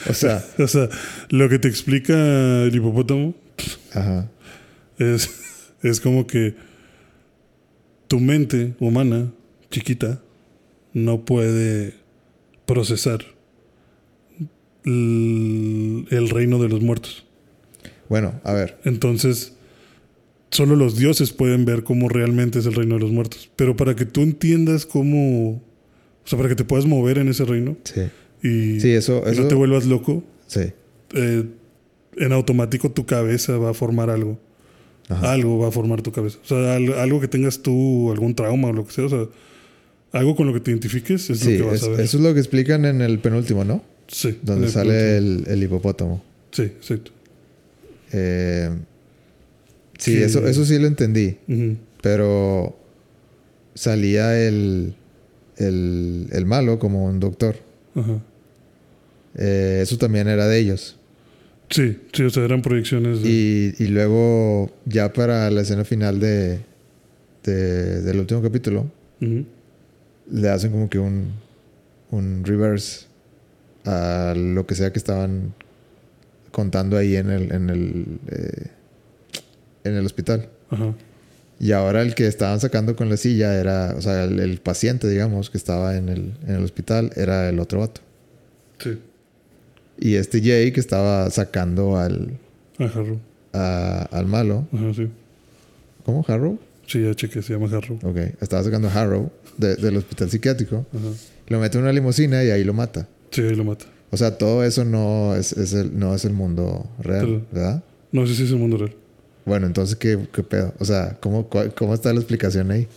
[0.09, 0.89] O sea, O sea,
[1.29, 2.13] lo que te explica
[2.63, 3.35] el hipopótamo
[3.93, 4.29] ajá.
[4.97, 5.29] es,
[5.83, 6.55] es como que
[8.07, 9.31] tu mente humana,
[9.71, 10.21] chiquita,
[10.93, 11.93] no puede
[12.65, 13.19] procesar
[14.85, 17.25] el, el reino de los muertos.
[18.07, 18.79] Bueno, a ver.
[18.85, 19.53] Entonces,
[20.51, 23.51] solo los dioses pueden ver cómo realmente es el reino de los muertos.
[23.55, 25.51] Pero para que tú entiendas cómo.
[26.23, 28.01] O sea, para que te puedas mover en ese reino Sí.
[28.43, 30.71] y, Sí, eso- y eso- no te vuelvas loco, Sí.
[31.13, 31.45] eh,
[32.19, 34.37] en automático tu cabeza va a formar algo.
[35.07, 35.31] Ajá.
[35.33, 36.37] Algo va a formar tu cabeza.
[36.43, 39.05] O sea, al- algo que tengas tú, algún trauma o lo que sea.
[39.05, 39.25] O sea,
[40.11, 41.99] algo con lo que te identifiques es Sí, lo que vas es- a ver.
[42.01, 43.81] eso es lo que explican en el penúltimo, ¿no?
[44.07, 44.37] sí.
[44.41, 46.23] Donde el sale el, el hipopótamo.
[46.51, 47.11] Sí, exacto.
[48.11, 48.69] Eh,
[49.97, 51.37] sí, Que- eso, eso sí lo entendí.
[52.01, 52.75] Pero
[53.75, 54.93] salía el,
[55.57, 57.55] el, el malo como un doctor.
[57.95, 58.19] Ajá.
[59.37, 60.97] Eh, eso también era de ellos.
[61.69, 63.21] Sí, sí, o sea, eran proyecciones.
[63.21, 66.59] de- Y, y luego, ya para la escena final de,
[67.43, 68.89] de- del último capítulo,
[70.31, 71.33] le hacen como que un,
[72.11, 73.05] un reverse
[73.85, 75.53] a lo que sea que estaban
[76.51, 78.67] contando ahí en el, en el, eh,
[79.83, 80.49] en el hospital.
[80.69, 80.93] Ajá.
[81.59, 85.09] Y ahora el que estaban sacando con la silla era, o sea, el, el paciente,
[85.09, 88.01] digamos, que estaba en el, en el hospital, era el otro vato.
[88.79, 88.97] Sí.
[89.99, 92.31] Y este Jay que estaba sacando al,
[92.77, 93.19] A Harrow.
[93.53, 94.67] a- al malo.
[94.73, 95.07] Ajá, sí.
[96.05, 96.23] ¿Cómo?
[96.27, 96.57] ¿Harrow?
[96.87, 97.99] Sí, ya chequé, se llama Harrow.
[98.03, 98.17] Ok.
[98.41, 100.85] Estaba sacando a Harrow de- del hospital psiquiátrico.
[100.93, 101.07] Ajá.
[101.47, 103.07] Lo mete en una limusina y ahí lo mata.
[103.31, 103.85] Sí, ahí lo mata.
[104.11, 107.83] O sea, todo eso no es, es el, no es el mundo real, Pero- ¿verdad?
[108.11, 108.95] No sé si es el mundo real.
[109.45, 110.73] Bueno, entonces, ¿qué, qué pedo?
[110.79, 112.87] O sea, ¿cómo, cuál- ¿cómo está la explicación ahí?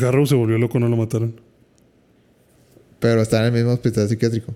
[0.00, 1.40] Harrow se volvió loco, no lo mataron.
[2.98, 4.54] Pero está en el mismo hospital psiquiátrico.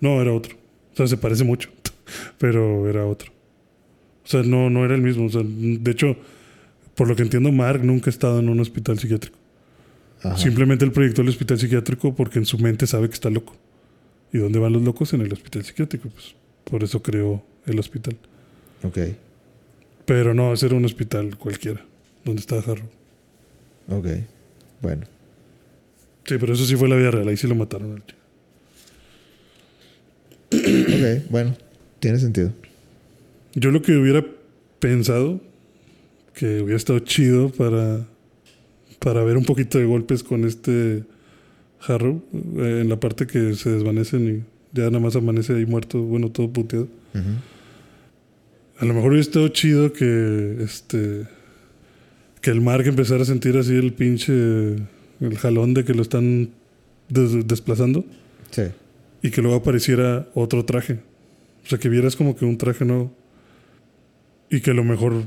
[0.00, 0.56] No, era otro.
[0.92, 1.70] O sea, se parece mucho.
[2.38, 3.32] Pero era otro.
[4.24, 5.26] O sea, no, no era el mismo.
[5.26, 6.16] O sea, de hecho,
[6.94, 9.38] por lo que entiendo, Mark nunca ha estado en un hospital psiquiátrico.
[10.22, 10.36] Ajá.
[10.36, 13.54] Simplemente él proyectó el hospital psiquiátrico porque en su mente sabe que está loco.
[14.32, 15.12] ¿Y dónde van los locos?
[15.12, 16.08] En el hospital psiquiátrico.
[16.10, 18.16] Pues por eso creó el hospital.
[18.82, 18.98] Ok.
[20.04, 21.84] Pero no, ese era un hospital cualquiera,
[22.24, 22.88] donde estaba Harrow.
[23.88, 24.06] Ok.
[24.82, 25.06] Bueno.
[26.24, 27.28] Sí, pero eso sí fue la vida real.
[27.28, 28.16] Ahí sí lo mataron al tío.
[30.52, 31.56] Ok, bueno.
[32.00, 32.52] Tiene sentido.
[33.54, 34.24] Yo lo que hubiera
[34.78, 35.40] pensado
[36.34, 38.06] que hubiera estado chido para,
[38.98, 41.04] para ver un poquito de golpes con este
[41.86, 42.22] Harrow
[42.58, 46.30] eh, en la parte que se desvanecen y ya nada más amanece ahí muerto, bueno,
[46.30, 46.84] todo puteado.
[47.14, 47.30] Ujú.
[48.78, 51.26] A lo mejor hubiera estado chido que este
[52.40, 56.48] que el Mark empezara a sentir así el pinche el jalón de que lo están
[57.10, 58.04] des- desplazando
[58.50, 58.62] Sí.
[59.22, 61.00] Y que luego apareciera otro traje.
[61.64, 63.12] O sea, que vieras como que un traje nuevo.
[64.50, 65.24] Y que a lo mejor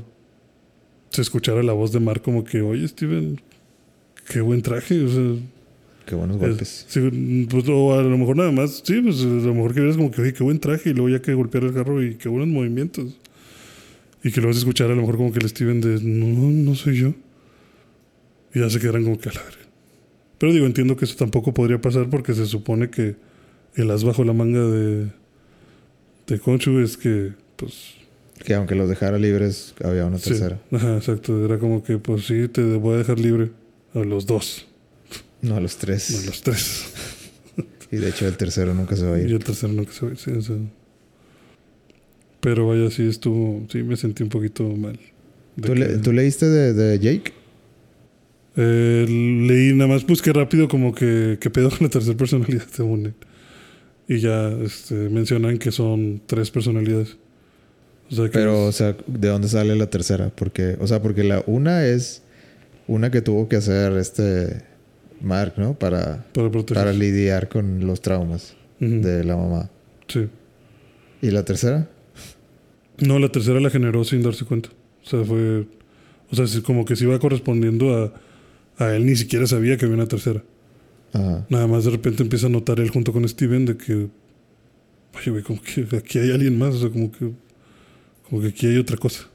[1.10, 3.40] se escuchara la voz de Mark como que, oye, Steven,
[4.28, 5.02] qué buen traje.
[5.04, 5.36] O sea,
[6.06, 6.86] Qué buenos es- golpes.
[6.88, 9.96] sí, pues, o a lo mejor nada más, sí, pues a lo mejor que vieras
[9.96, 10.90] como que, oye, qué buen traje.
[10.90, 13.16] Y luego ya que golpeara el carro y qué buenos movimientos.
[14.22, 16.74] Y que luego se escuchara a lo mejor como que el Steven de, no, no
[16.74, 17.14] soy yo.
[18.54, 19.58] Y ya se quedaran como que a la verga.
[20.38, 23.16] Pero digo, entiendo que eso tampoco podría pasar porque se supone que
[23.76, 25.06] el as bajo la manga de,
[26.26, 27.94] de Conchu es que, pues.
[28.44, 30.30] Que aunque los dejara libres, había una sí.
[30.30, 30.60] tercera.
[30.72, 31.44] Ajá, exacto.
[31.44, 33.50] Era como que, pues sí, te voy a dejar libre
[33.94, 34.66] a los dos,
[35.40, 36.10] No, a los tres.
[36.10, 36.84] no a los tres.
[37.90, 39.32] Y de hecho, el tercero nunca se va a Y ir.
[39.32, 40.56] el tercero que se ve, sí, o sea.
[42.40, 44.98] Pero vaya, sí estuvo, sí me sentí un poquito mal.
[45.62, 47.32] ¿Tú, le- que- tú leíste de, de Jake?
[48.56, 52.84] Eh, leí nada más, busqué rápido como que, que pedo con la tercera personalidad de
[52.84, 53.14] Moon.
[54.06, 57.16] Y ya este, mencionan que son tres personalidades.
[58.10, 60.30] O sea que Pero, o sea, ¿de dónde sale la tercera?
[60.34, 62.22] Porque, o sea, porque la una es
[62.86, 64.62] una que tuvo que hacer este
[65.20, 65.74] Mark, ¿no?
[65.78, 66.26] Para,
[66.74, 69.70] para lidiar con los traumas de la mamá.
[70.08, 70.28] Sí.
[71.22, 71.88] ¿Y la tercera?
[72.98, 74.68] No, la tercera la generó sin darse cuenta.
[75.04, 75.66] O sea, fue.
[76.30, 79.96] O sea, como que se iba correspondiendo a, a él, ni siquiera sabía que había
[79.96, 80.42] una tercera.
[81.14, 81.46] Ajá.
[81.48, 84.08] Nada más de repente empieza a notar él junto con Steven de que.
[85.16, 86.74] Oye, güey, como que aquí hay alguien más.
[86.74, 87.30] O sea, como que.
[88.28, 89.28] Como que aquí hay otra cosa.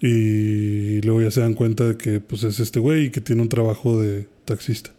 [0.00, 3.42] Y luego ya se dan cuenta de que pues es este güey y que tiene
[3.42, 4.90] un trabajo de taxista.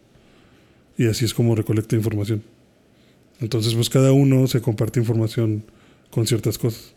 [0.97, 2.43] Y así es como recolecta información.
[3.39, 5.63] Entonces, pues cada uno se comparte información
[6.09, 6.95] con ciertas cosas.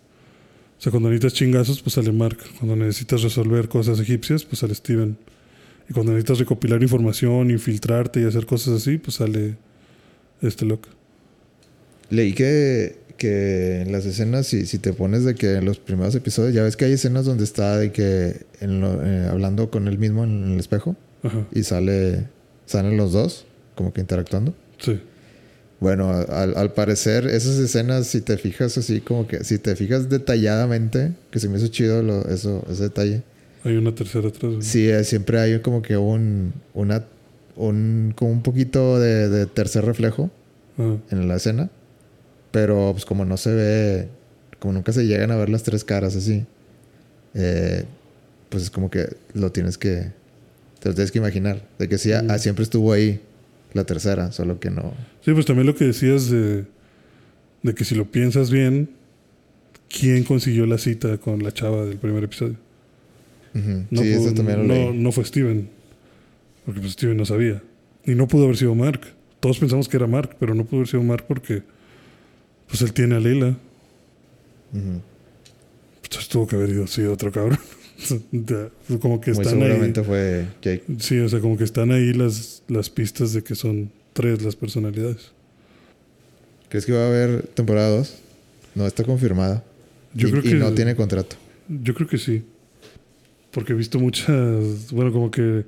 [0.78, 2.38] O sea, cuando necesitas chingazos, pues sale Mark.
[2.58, 5.18] Cuando necesitas resolver cosas egipcias, pues sale Steven.
[5.88, 9.56] Y cuando necesitas recopilar información, infiltrarte y hacer cosas así, pues sale
[10.42, 10.88] este loco.
[12.10, 16.14] Leí que, que en las escenas, si, si te pones de que en los primeros
[16.14, 19.88] episodios, ya ves que hay escenas donde está de que en lo- eh, hablando con
[19.88, 21.46] él mismo en el espejo Ajá.
[21.52, 22.26] y sale,
[22.66, 24.54] salen los dos, como que interactuando.
[24.78, 25.00] Sí.
[25.80, 30.08] Bueno, al, al parecer, esas escenas, si te fijas así, como que, si te fijas
[30.08, 33.22] detalladamente, que se me hizo chido lo- eso, ese detalle.
[33.64, 34.52] Hay una tercera atrás.
[34.60, 37.04] Sí, eh, siempre hay como que un, una,
[37.56, 40.30] un, como un poquito de, de tercer reflejo
[40.78, 41.70] Ah, en la escena.
[42.52, 44.08] Pero pues como no se ve,
[44.58, 46.46] como nunca se llegan a ver las tres caras así,
[47.34, 47.84] eh,
[48.48, 50.12] pues es como que lo tienes que,
[50.80, 51.66] te lo tienes que imaginar.
[51.78, 53.20] De que sí, ah, siempre estuvo ahí
[53.74, 54.94] la tercera, solo que no.
[55.22, 56.64] Sí, pues también lo que decías de,
[57.62, 58.88] de que si lo piensas bien,
[59.88, 62.56] ¿quién consiguió la cita con la chava del primer episodio?
[63.90, 65.68] No, sí, fu- eso también lo no, no fue Steven.
[66.64, 67.62] Porque pues Steven no sabía.
[68.04, 69.00] Y no pudo haber sido Mark.
[69.40, 71.62] Todos pensamos que era Mark, pero no pudo haber sido Mark porque
[72.68, 73.56] pues él tiene a Leila.
[74.72, 75.00] Ujú.
[76.02, 77.58] Entonces tuvo que haber ido sido otro cabrón.
[78.30, 78.68] Ya,
[79.00, 79.62] como que Muy están ahí.
[79.64, 80.84] seguramente fue Jake.
[81.00, 84.54] Sí, o sea, como que están ahí las, las pistas de que son tres las
[84.54, 85.32] personalidades.
[86.68, 88.14] ¿Crees que va a haber temporada 2?
[88.76, 89.64] No está confirmada.
[90.14, 91.34] Yo y, creo y que no tiene contrato.
[91.68, 92.44] Yo creo que sí.
[93.50, 94.92] Porque he visto muchas.
[94.92, 95.64] Bueno, como que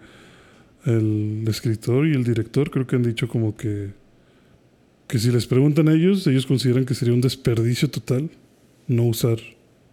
[0.85, 3.91] el escritor y el director creo que han dicho como que.
[5.07, 8.31] Que si les preguntan a ellos, ellos consideran que sería un desperdicio total
[8.87, 9.39] no usar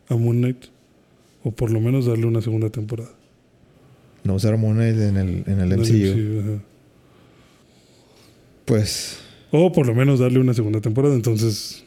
[0.09, 0.65] a Moon Knight.
[1.43, 3.11] O por lo menos darle una segunda temporada.
[4.23, 6.61] No usar Moon Knight en el, en el MCU.
[8.65, 9.19] Pues
[9.51, 11.15] O por lo menos darle una segunda temporada.
[11.15, 11.83] Entonces.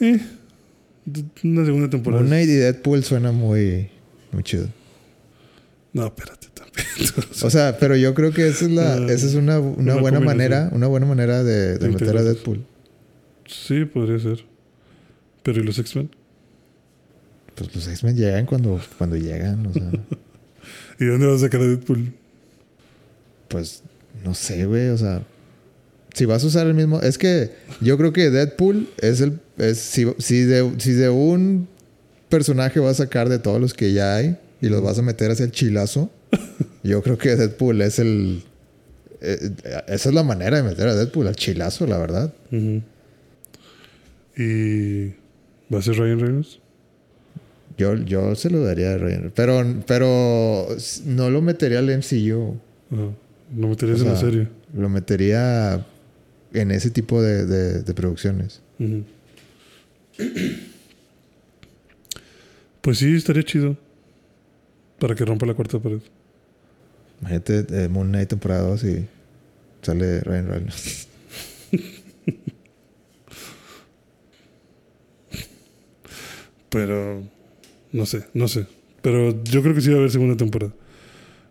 [0.00, 0.18] Eh.
[1.44, 2.22] Una segunda temporada.
[2.22, 3.88] Moon Knight y Deadpool suena muy,
[4.32, 4.68] muy chido.
[5.96, 6.86] No, espérate también.
[7.42, 9.96] O sea, pero yo creo que esa es, la, Ah, esa es una, una una
[9.96, 12.22] buena manera, una buena manera de, meter a.
[12.22, 12.66] Deadpool.
[13.46, 14.44] sí, podría ser.
[15.42, 16.10] Pero ¿y los X-Men?
[17.54, 19.90] Pues los X-Men llegan cuando, cuando llegan, o sea,
[21.00, 22.12] ¿Y de dónde vas a sacar a Deadpool?
[23.48, 23.82] pues
[24.22, 25.22] no sé, güey, o sea,
[26.12, 29.78] si vas a usar el mismo, es que yo creo que Deadpool es el, es,
[29.78, 31.68] si, si, de, si de un
[32.28, 35.30] personaje vas a sacar de todos los que ya hay y los vas a meter
[35.30, 36.10] hacia el chilazo,
[36.82, 38.42] yo creo que Deadpool es el,
[39.20, 39.50] eh,
[39.88, 42.32] esa es la manera de meter a Deadpool al chilazo, la verdad.
[44.36, 45.06] ¿Y
[45.72, 46.58] va a ser Ryan Reynolds?
[47.78, 49.32] Yo, yo se lo daría a Ryan.
[49.34, 50.66] Pero, pero
[51.04, 52.56] no lo metería al MCU.
[52.90, 53.10] Ajá.
[53.56, 54.48] ¿Lo meterías O en la serie?
[54.74, 55.86] Lo metería
[56.52, 58.60] en ese tipo de, de- de producciones.
[62.80, 63.76] Pues sí, estaría chido.
[64.98, 66.00] Para que rompa la cuarta pared.
[67.20, 69.06] Imagínate eh, Moon Knight temporada 2 y
[69.82, 71.08] sale Ryan Reynolds.
[76.68, 77.22] Pero
[77.92, 78.66] no sé, no sé.
[79.02, 80.74] Pero yo creo que sí va a haber segunda temporada.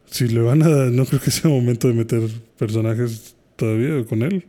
[0.08, 2.22] Si le van a dar, no creo que sea momento de meter
[2.58, 4.46] personajes todavía con él.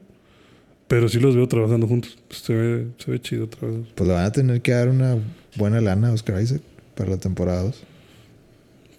[0.88, 2.18] Pero sí los veo trabajando juntos.
[2.30, 3.84] Se ve, se ve chido trabajar.
[3.94, 5.16] Pues le van a tener que dar una
[5.56, 6.60] buena lana a Oscar Isaac
[6.94, 7.82] para la temporada 2.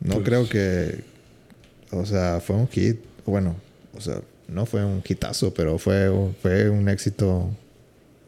[0.02, 1.03] No Pues- creo que...
[1.91, 2.98] O sea, fue un hit.
[3.26, 3.56] Bueno,
[3.95, 7.49] o sea, no fue un hitazo, pero fue, un- fue un éxito.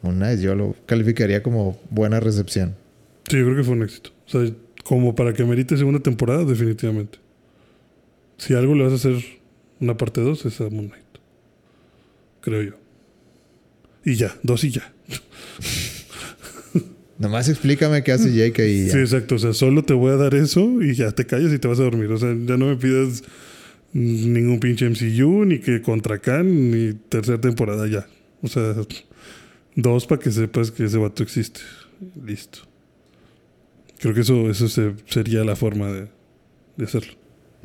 [0.02, 0.40] Un nice.
[0.40, 2.74] Yo lo calificaría como buena recepción.
[3.28, 4.10] Sí, yo creo que fue un éxito.
[4.26, 4.50] O sea,
[4.82, 7.18] como para que merite segunda temporada, definitivamente.
[8.38, 9.16] Si algo le vas a hacer
[9.78, 11.04] una parte 2, es a Moon Knight.
[12.40, 12.72] Creo yo.
[14.06, 14.90] Y ya, dos y ya.
[17.20, 18.92] Nomás explícame qué hace Jake y ya.
[18.92, 19.34] Sí, exacto.
[19.36, 21.78] O sea, solo te voy a dar eso y ya te callas y te vas
[21.78, 22.10] a dormir.
[22.10, 23.22] O sea, ya no me pidas
[23.92, 28.06] ningún pinche MCU, ni que contra Khan, ni tercera temporada ya.
[28.42, 28.74] O sea,
[29.76, 31.60] dos para que sepas que ese vato existe.
[32.26, 32.60] Listo.
[34.00, 36.06] Creo que eso, eso se- sería la forma de,
[36.78, 37.12] de hacerlo.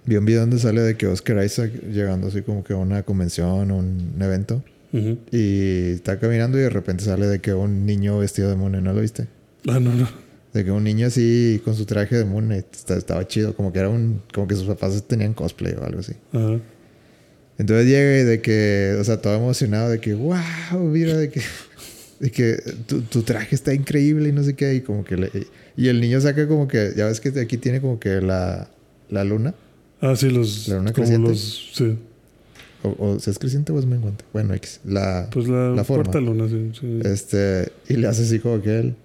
[0.06, 3.03] Vi un video donde sale de que Oscar Isaac llegando así como que a una
[3.03, 4.64] convención o un evento
[5.32, 8.94] y está caminando y de repente sale de que un niño vestido de Knight, ¿no
[8.94, 9.27] lo viste?
[9.67, 10.07] Ah, no, no.
[10.53, 13.73] De que un niño así con su traje de Moon Knight está- estaba chido, como
[13.73, 16.13] que era un como que sus papás tenían cosplay o algo así.
[16.31, 16.59] Ajá.
[17.57, 20.35] Entonces llega y de que, o sea, todo emocionado de que, wow,
[20.91, 21.41] mira, de que,
[22.19, 25.31] de que tu, tu traje está increíble y no sé qué, y como que le,
[25.77, 28.69] y el niño saca como que, ya ves que aquí tiene como que la,
[29.09, 29.53] la luna,
[30.01, 30.67] Ah, sí, los.
[30.67, 31.29] ¿La luna como creciente?
[31.29, 31.69] los.
[31.73, 31.97] Sí.
[32.83, 36.13] o, o si es creciente o es menguante, bueno, X, la, Pues la, La forma.
[36.19, 36.71] luna, sí.
[36.79, 36.99] sí.
[37.05, 38.95] este, y le hace así como que él,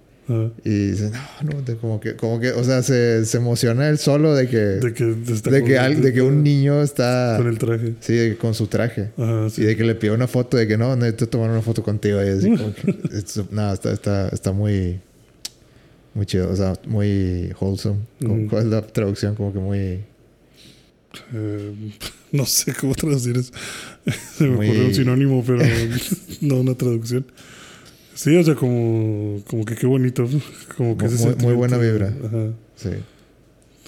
[0.63, 1.11] Y dice,
[1.43, 4.57] no, no, como que, como que, o sea, se, se emociona él solo de que,
[4.57, 7.93] De que, de que, al- de que un niño está, Con el traje.
[7.99, 9.11] sí, con su traje.
[9.17, 9.63] Ajá, Y sí.
[9.63, 12.23] de que le pidió una foto de que no, necesito tomar una foto contigo.
[12.23, 14.99] Y así como que, es- no, está, está, está muy,
[16.13, 16.49] muy chido.
[16.51, 17.99] O sea, muy wholesome.
[18.21, 18.49] Como-.
[18.49, 19.35] ¿Cuál es la traducción?
[19.35, 19.99] Como que muy...
[21.33, 21.73] Eh,
[22.31, 23.51] no sé cómo traducir eso.
[24.37, 25.61] Se me Muy- un sinónimo, pero
[26.41, 27.25] no una traducción.
[28.23, 30.27] Sí, o sea, como, como que qué bonito.
[30.77, 32.13] Como que Muy- muy- buena vibra.
[32.23, 32.89] Ajá, Sí.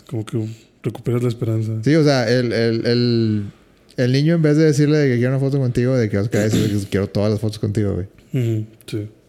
[0.09, 0.47] como que
[0.81, 1.71] recuperas la esperanza.
[1.83, 3.43] Sí, o sea, el, el, el,
[3.95, 6.47] el niño en vez de decirle de que quiero una foto contigo, de que Oscar
[6.47, 8.07] Isaac dice que quiero todas las fotos contigo, güey.
[8.31, 8.67] Sí.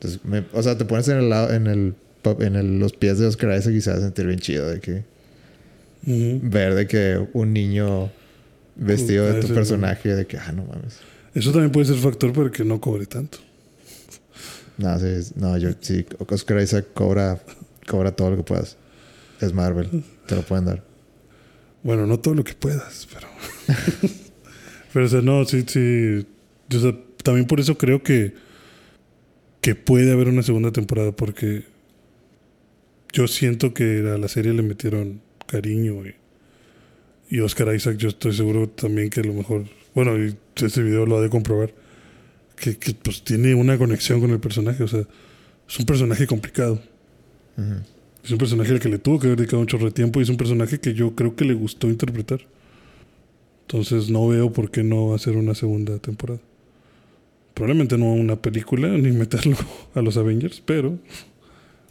[0.01, 1.95] Entonces, me- o sea, te pones en el lado, en el,
[2.41, 4.81] en el- los pies de Oscar Isaac y se va a sentir bien chido de
[4.81, 5.03] que
[6.07, 8.11] ver de que un niño
[8.77, 10.99] vestido de tu personaje, de que, ah, no mames.
[11.35, 13.39] Eso también puede ser factor para que no cobre tanto.
[14.79, 17.41] No, sí, no, yo sí, Oscar Isaac cobra,
[17.87, 18.77] cobra todo lo que puedas.
[19.41, 20.95] Es Marvel, te lo pueden dar.
[21.85, 23.29] Bueno, no todo lo que puedas, pero.
[24.93, 26.27] pero, o sea, no, sí, sí.
[27.23, 28.35] También por eso creo que.
[29.61, 31.65] Que puede haber una segunda temporada, porque.
[33.13, 36.15] Yo siento que a la serie le metieron cariño y.
[37.29, 39.65] Y Oscar Isaac, yo estoy seguro también que a lo mejor.
[39.95, 41.84] Bueno, y este video lo ha de comprobar.
[42.57, 44.83] Que, que pues tiene una conexión con el personaje.
[44.83, 45.05] O sea,
[45.69, 46.81] es un personaje complicado.
[48.23, 50.23] Es un personaje al que le tuvo que haber dedicado un chorro de tiempo y
[50.23, 52.41] es un personaje que yo creo que le gustó interpretar.
[53.63, 56.41] Entonces no veo por qué no hacer una segunda temporada.
[57.55, 59.57] Probablemente no una película ni meterlo
[59.95, 60.99] a los Avengers, pero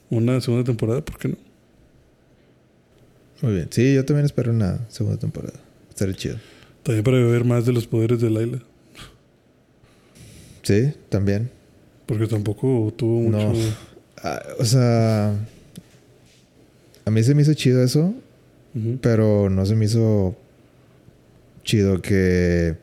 [0.09, 1.37] una segunda temporada, ¿por qué no?
[3.41, 3.67] Muy bien.
[3.71, 5.59] Sí, yo también espero una segunda temporada.
[5.89, 6.37] Estaría chido.
[6.83, 8.59] También para ver más de los poderes de Laila,
[10.63, 11.49] Sí, también.
[12.05, 13.53] porque tampoco tuvo mucho...
[13.53, 13.53] No.
[14.23, 15.35] Ah, o sea,
[17.05, 18.13] a mí se me hizo chido eso,
[19.01, 20.35] pero no se me hizo
[21.63, 22.75] chido que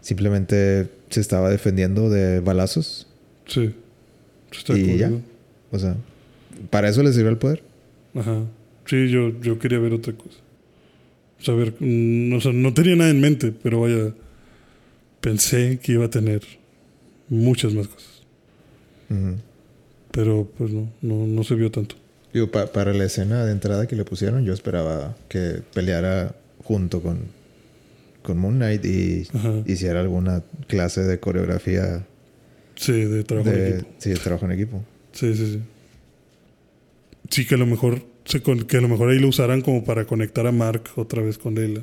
[0.00, 3.06] simplemente se estaba defendiendo de balazos.
[3.46, 3.74] Sí.
[4.74, 5.12] ¿Y ya?
[5.70, 5.96] O sea,
[6.70, 7.62] ¿para eso le sirvió el poder?
[8.14, 8.20] ¿no?
[8.22, 8.44] Ajá.
[8.86, 10.38] Sí, yo, yo quería ver otra cosa.
[11.40, 14.14] O sea, ver, mm, o sea, no tenía nada en mente, pero vaya,
[15.20, 16.42] pensé que iba a tener
[17.28, 18.22] muchas más cosas.
[20.10, 21.94] Pero pues no, no, no se vio tanto.
[22.32, 26.34] Digo, pa- para la escena de entrada que le pusieron, yo esperaba que peleara
[26.64, 27.20] junto con,
[28.22, 29.62] con Moon Knight y Ajá.
[29.66, 32.06] hiciera alguna clase de coreografía
[32.74, 33.88] Sí, de trabajo en de, equipo.
[33.98, 34.84] sí, de trabajo en equipo.
[35.12, 35.60] Sí, sí, sí.
[37.30, 39.84] Sí, que a lo mejor se con- que a lo mejor ahí lo usaran como
[39.84, 41.82] para conectar a Mark otra vez con Leila.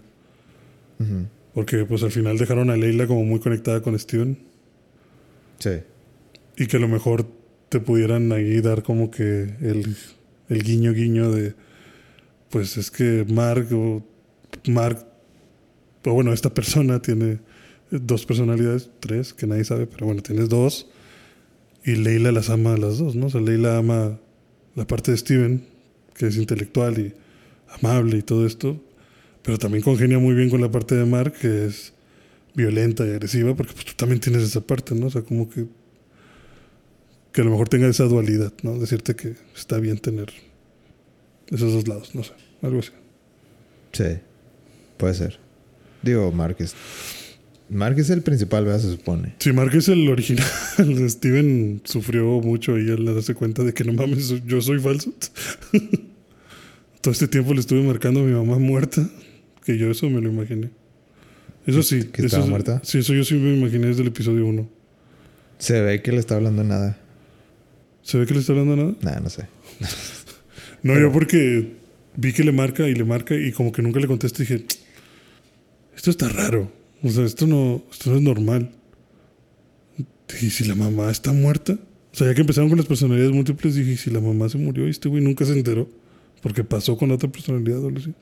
[1.53, 4.37] Porque pues al final dejaron a Leila como muy conectada con Steven.
[5.63, 5.79] Sí.
[6.57, 7.25] Y que a lo mejor
[7.69, 9.95] te pudieran ahí dar como que el,
[10.49, 11.55] el guiño guiño de
[12.49, 14.03] pues es que Mark o
[14.67, 15.07] Mark
[16.03, 17.39] o bueno, esta persona tiene
[17.89, 20.89] dos personalidades, tres, que nadie sabe, pero bueno, tienes dos.
[21.85, 23.27] Y Leila las ama a las dos, ¿no?
[23.27, 24.19] O sea, Leila ama
[24.75, 25.65] la parte de Steven,
[26.13, 27.13] que es intelectual y
[27.79, 28.83] amable y todo esto,
[29.43, 31.93] pero también congenia muy bien con la parte de Mark, que es
[32.55, 35.07] violenta y agresiva, porque pues tú también tienes esa parte, ¿no?
[35.07, 35.65] O sea, como que
[37.33, 38.77] que a lo mejor tenga esa dualidad, ¿no?
[38.77, 40.31] Decirte que está bien tener
[41.49, 42.91] esos dos lados, no sé, algo así.
[43.91, 44.19] Sí.
[44.97, 45.39] Puede ser.
[46.01, 46.75] Digo, es...
[47.69, 48.79] Mark es el principal, ¿verdad?
[48.79, 49.35] Se supone.
[49.39, 50.45] Si Mark es el original,
[51.09, 55.13] Steven sufrió mucho y él le darse cuenta de que no mames, yo soy falso.
[57.01, 59.09] Todo este tiempo le estuve marcando a mi mamá muerta,
[59.65, 60.69] que yo eso me lo imaginé.
[61.65, 62.03] Eso sí.
[62.05, 62.81] que eso estaba es- muerta?
[62.83, 64.69] Sí, eso yo sí me imaginé desde el episodio 1.
[65.59, 66.97] Se ve que le está hablando nada.
[68.01, 68.95] ¿Se ve que le está hablando nada?
[69.01, 69.47] Nada, no sé.
[70.83, 71.71] No, Pero- yo porque
[72.17, 74.65] vi que le marca y le marca y como que nunca le contesta y dije,
[75.95, 76.69] esto está raro.
[77.01, 78.69] O sea, esto no, esto no es normal.
[80.27, 81.73] Dije, ¿y si la mamá está muerta?
[82.11, 84.57] O sea, ya que empezaron con las personalidades múltiples, dije, ¿y si la mamá se
[84.57, 85.89] murió y este güey nunca se enteró?
[86.41, 88.13] Porque pasó con otra personalidad así.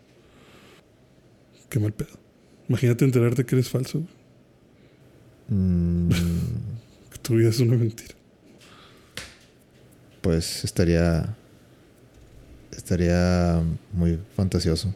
[1.70, 2.12] Qué mal pedo.
[2.72, 4.02] Imagínate enterarte que eres falso,
[5.50, 6.10] Mm,
[7.12, 8.16] que tu vida es una mentira.
[10.22, 11.36] pues estaría...
[12.72, 13.62] Estaría
[13.92, 14.96] muy fantasioso.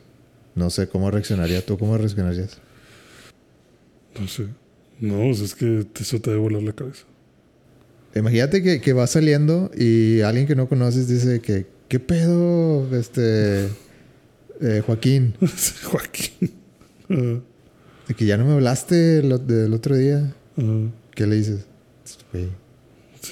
[0.56, 1.66] No sé cómo reaccionaría.
[1.66, 2.58] ¿Tú cómo reaccionarías?
[4.18, 4.48] No sé.
[5.02, 7.04] No, es que eso te debe volar la cabeza.
[8.16, 11.66] Imagínate que, que va saliendo y alguien que no conoces dice que...
[11.90, 13.66] ¿Qué pedo, este...
[14.62, 15.36] eh, Joaquín?
[15.84, 16.52] Joaquín.
[17.08, 17.40] Ah,
[18.08, 20.34] De que ya no me hablaste lo- del otro día.
[20.58, 20.88] ah.
[21.14, 21.66] ¿Qué le dices?
[22.32, 22.50] Güey,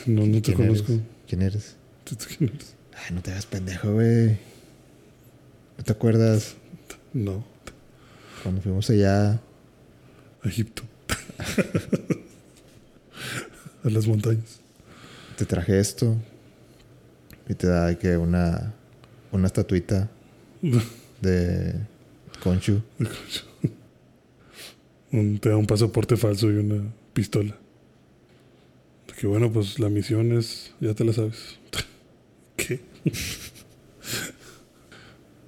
[0.08, 0.94] No, no te conozco.
[1.28, 1.76] ¿Quién eres?
[2.06, 2.74] ¿Tú- tú quién eres?
[2.96, 4.38] Ay, no te hagas pendejo, güey.
[5.78, 6.56] ¿No te acuerdas
[7.14, 7.44] No,
[8.42, 9.40] cuando fuimos allá?
[10.44, 10.84] Egipto.
[13.84, 14.60] A las montañas.
[15.38, 16.16] Te traje esto.
[17.50, 18.74] Y te da que una,
[19.32, 20.10] una estatuita
[21.22, 21.76] de
[22.42, 22.82] Conchu.
[25.14, 26.84] Un- te da un pasaporte falso y una
[27.14, 27.56] pistola.
[29.20, 31.60] Que bueno, pues la misión es, ya te la sabes.
[32.58, 32.82] ¿Qué?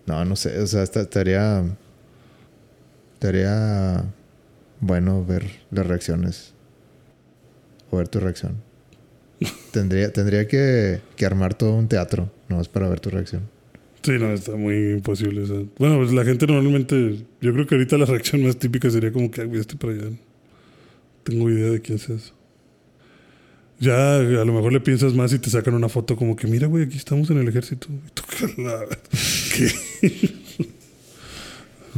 [0.05, 0.59] No, no sé.
[0.59, 1.63] O sea, esta- estaría.
[3.15, 4.05] Estaría.
[4.79, 6.53] Bueno ver las reacciones.
[7.89, 8.61] O ver tu reacción.
[9.71, 12.31] tendría tendría que, que armar todo un teatro.
[12.49, 13.49] No es para ver tu reacción.
[14.05, 15.41] Sí, no, está muy imposible.
[15.41, 18.89] o sea, bueno, pues la gente normalmente, yo creo que ahorita la reacción más típica
[18.89, 20.03] sería como que, "Ay, güey, este para allá.
[20.11, 20.17] No
[21.23, 22.33] Tengo idea de quién seas.
[23.79, 26.67] Ya a lo mejor le piensas más y te sacan una foto como que, mira,
[26.67, 27.87] güey, aquí estamos en el ejército.
[27.91, 28.23] Y tú,
[28.55, 28.85] "Cala,
[29.55, 30.31] ¿Qué?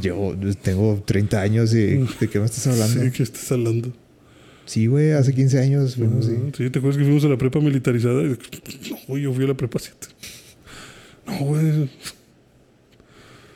[0.02, 1.98] Yo tengo 30 años y.
[2.20, 3.04] ¿De qué me estás hablando?
[3.04, 3.92] Sí, ¿qué estás hablando?
[4.66, 7.60] Sí, güey, hace 15 años fuimos Ah, Sí, ¿te acuerdas que fuimos a la prepa
[7.60, 8.22] militarizada?
[9.08, 10.08] No, yo fui a la prepa 7.
[11.28, 11.90] No, güey.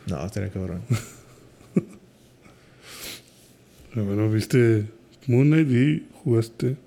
[0.08, 0.82] No, estaría cabrón.
[3.94, 4.86] Bueno, viste
[5.28, 6.78] Moon Knight y jugaste.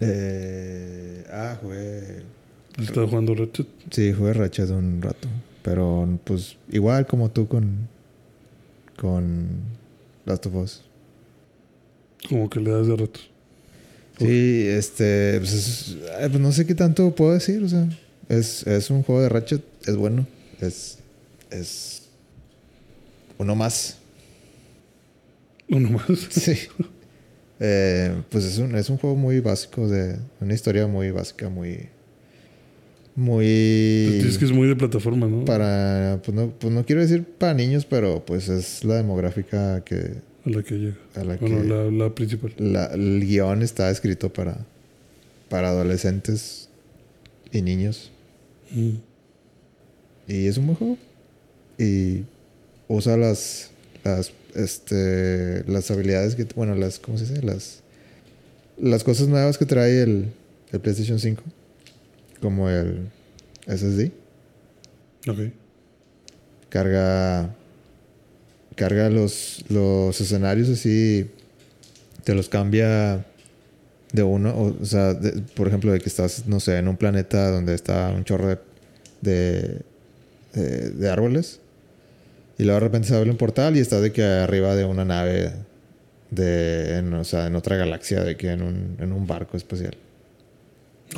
[0.00, 2.22] Eh, ah, jugué.
[2.78, 3.66] Estaba jugando Ratchet.
[3.90, 5.28] Sí, jugué Ratchet un rato.
[5.62, 7.88] Pero pues igual como tú con.
[8.98, 9.48] Con.
[10.26, 10.82] Last of Us.
[12.28, 13.30] Como que le das de ratos.
[14.18, 15.38] Sí, este.
[15.38, 15.96] Pues, es-
[16.28, 17.62] pues no sé qué tanto puedo decir.
[17.64, 17.88] O sea,
[18.28, 19.62] es, es un juego de Ratchet.
[19.86, 20.26] Es bueno.
[20.60, 20.98] Es.
[21.50, 22.02] Es.
[23.38, 23.98] Uno más.
[25.68, 26.04] Uno más.
[26.30, 26.54] Sí.
[27.64, 31.88] Eh, pues es un, es un juego muy básico de una historia muy básica, muy
[33.14, 35.44] muy Dices que es muy de plataforma, ¿no?
[35.44, 40.14] para pues no, pues no quiero decir para niños, pero pues es la demográfica que
[40.46, 40.96] A la que llega.
[41.14, 42.52] a la Bueno, que la, la principal.
[42.58, 44.64] la- el guion está escrito para
[45.50, 46.68] para adolescentes
[47.52, 48.10] y niños
[48.74, 48.94] Mm.
[50.28, 50.98] y es un buen juego
[51.78, 52.24] y
[52.88, 53.70] usa las
[54.04, 57.80] las este las habilidades que bueno las cómo se dice las
[58.78, 60.28] las cosas nuevas que trae el,
[60.72, 61.42] el PlayStation 5
[62.40, 63.08] como el
[63.66, 64.10] SSD
[65.28, 65.38] Ok.
[66.70, 67.54] carga
[68.74, 71.30] carga los los escenarios así
[72.24, 73.26] te los cambia
[74.12, 76.96] de uno o, o sea de- por ejemplo de que estás no sé en un
[76.96, 78.58] planeta donde está un chorro de
[79.22, 79.80] de,
[80.54, 81.60] de- de árboles
[82.58, 85.04] y luego de repente se abre un portal y estás de que arriba de una
[85.04, 85.52] nave
[86.30, 89.94] de en, o sea en otra galaxia de que en un, en un barco espacial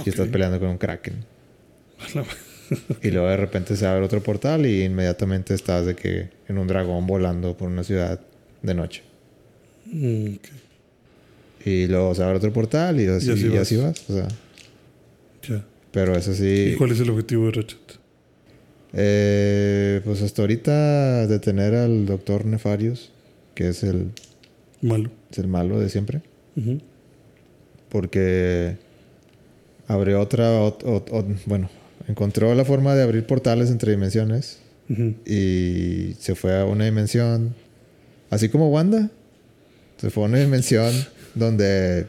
[0.04, 1.24] y estás peleando con un kraken
[3.02, 6.66] y luego de repente se abre otro portal y inmediatamente estás de que en un
[6.66, 8.20] dragón volando por una ciudad
[8.62, 9.02] de noche.
[9.86, 10.46] Mm, ok.
[11.64, 13.60] Y luego se abre otro portal y así, Y así y vas.
[13.60, 14.10] así vas.
[14.10, 14.28] O sea,
[15.48, 15.64] Ya.
[15.92, 16.72] pero es así.
[16.72, 17.78] ¿Y cuál es el objetivo de Ratchet?
[18.92, 23.10] Eh, pues hasta ahorita detener al doctor Nefarius,
[23.54, 24.10] que es el,
[24.82, 25.10] Malo.
[25.32, 26.20] es el malo de siempre.
[27.88, 28.76] Porque
[29.86, 30.60] abrió otra.
[30.60, 31.70] ot- ot- ot- bueno,
[32.08, 34.58] encontró la forma de abrir portales entre dimensiones.
[35.26, 37.54] Y se fue a una dimensión,
[38.30, 39.10] así como Wanda,
[39.96, 40.92] se fue a una dimensión
[41.34, 42.06] donde,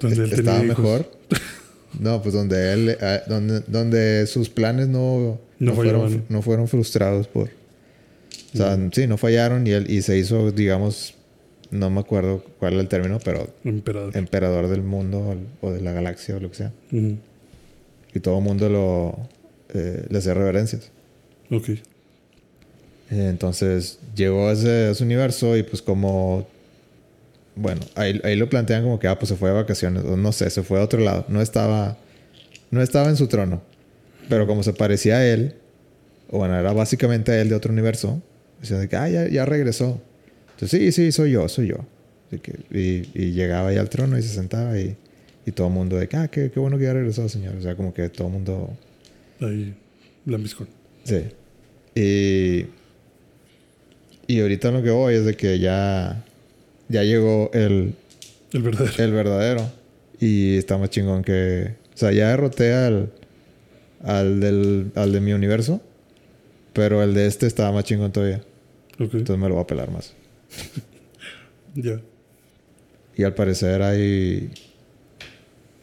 [0.00, 1.10] él estaba mejor.
[1.98, 6.24] No, pues donde él, eh, donde, donde sus planes no, No fueron, fallaban.
[6.28, 11.14] no fueron frustrados por, o sea, sí, no fallaron y él y se hizo, digamos,
[11.70, 14.16] no me acuerdo cuál era el término, pero Emperador.
[14.16, 16.72] emperador del mundo o de la galaxia o lo que sea.
[16.90, 19.28] Y todo el mundo lo
[19.74, 20.90] eh, le hacía reverencias.
[21.50, 21.70] Ok.
[23.10, 26.48] Entonces llegó a ese, a ese universo y pues como...
[27.56, 30.30] Bueno, ahí, ahí lo plantean como que, ah, pues se fue de vacaciones, o no
[30.32, 31.24] sé, se fue a otro lado.
[31.28, 31.96] No estaba,
[32.70, 33.62] no estaba en su trono.
[34.28, 35.54] Pero como se parecía a él,
[36.30, 38.22] o bueno, era básicamente a él de otro universo,
[38.60, 40.00] decían de que, ah, ya, ya regresó.
[40.52, 41.76] Entonces, sí, sí, soy yo, soy yo.
[42.28, 44.96] Así que, y, y llegaba ahí al trono y se sentaba y,
[45.46, 47.54] y todo el mundo de que, ah, qué, qué bueno que ya regresó, señor.
[47.56, 48.76] O sea, como que todo el mundo
[49.40, 49.74] Ahí.
[50.24, 50.68] Lambiscón.
[51.04, 51.22] Sí.
[51.94, 52.66] Y,
[54.26, 56.24] y ahorita lo que voy es de que ya,
[56.88, 57.94] ya llegó el,
[58.52, 59.04] El verdadero.
[59.04, 59.70] el verdadero.
[60.20, 61.74] Y está más chingón que...
[61.94, 63.12] O sea, ya derroté al,
[64.02, 65.80] al, del, al de mi universo.
[66.72, 68.42] Pero el de este estaba más chingón todavía.
[68.98, 70.12] Entonces me lo voy a pelar más.
[71.78, 72.00] Ya.
[73.16, 74.50] Y al parecer hay...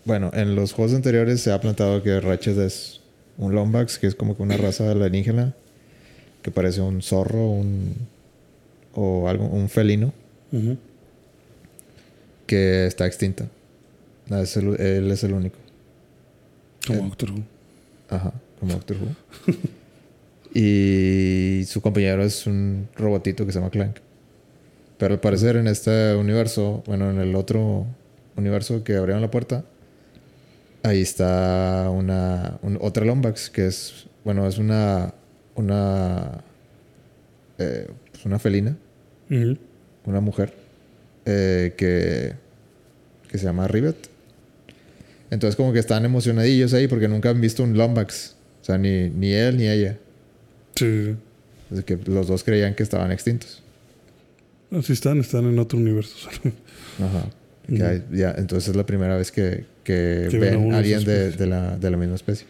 [0.06, 3.02] Bueno, en los juegos anteriores se ha plantado que Ratchet es
[3.38, 5.54] un Lombax, que es como que una raza alienígena,
[6.42, 7.94] que parece un zorro, un...
[8.96, 10.14] o algo, un felino.
[12.46, 13.48] Que está extinta.
[14.30, 15.58] Ah, es el- él es el único.
[16.88, 17.04] Como Eh.
[17.04, 17.44] Doctor Who.
[18.10, 19.08] Ajá, como Doctor Who.
[20.54, 23.98] y su compañero es un robotito que se llama Clank.
[24.98, 27.86] Pero al parecer en este universo, bueno, en el otro
[28.38, 29.66] universo que abrieron la puerta,
[30.84, 35.14] ahí está una un- otra Lombax que es, bueno, es una
[35.56, 36.44] una
[37.58, 38.76] eh, pues una felina,
[40.06, 40.54] una mujer
[41.26, 42.34] eh, que
[43.30, 43.96] que se llama Rivet.
[45.32, 49.10] Entonces como que están emocionadillos ahí porque nunca han visto un Lombax, o sea, ni
[49.10, 49.98] ni él ni ella.
[50.76, 51.16] Sí, sí.
[51.72, 53.62] Así que los dos creían que estaban extintos.
[54.72, 56.30] Así están, están en otro universo.
[57.00, 57.26] Ajá.
[57.68, 57.86] Que Ujú.
[57.86, 61.90] hay- ya, entonces es la primera vez que, que ven a alguien de, la, de
[61.92, 62.46] la misma especie.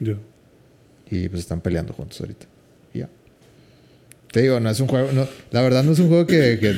[0.00, 0.14] ya.
[1.10, 2.46] Y pues están peleando juntos ahorita.
[2.94, 3.08] Ya.
[4.30, 5.12] Te digo, no es un juego.
[5.12, 6.74] No, la verdad, no es un juego que, que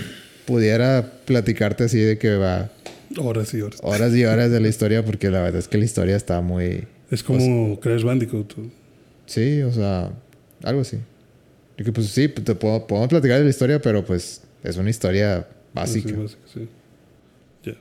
[0.46, 2.70] pudiera platicarte así de que va
[3.16, 3.80] Horas y horas.
[3.82, 6.84] horas y horas de la historia, porque la verdad es que la historia está muy.
[7.10, 8.54] Es como Crash Bandicoot.
[9.26, 10.12] Sí, o sea,
[10.62, 10.98] algo así.
[11.78, 14.90] Y que pues sí, te puedo, podemos platicar de la historia, pero pues es una
[14.90, 16.08] historia básica.
[16.08, 16.68] Sí, básica, sí.
[17.64, 17.74] Ya.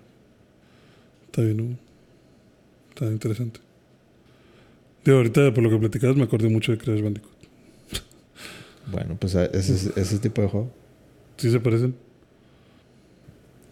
[1.26, 1.78] Está bien, ¿no?
[2.90, 3.60] Está interesante.
[5.04, 7.34] Digo, ahorita por lo que platicabas me acordé mucho de Crash Bandicoot.
[8.92, 10.72] Bueno, pues ese, es- ese tipo de juego.
[11.38, 11.96] ¿Sí se parecen?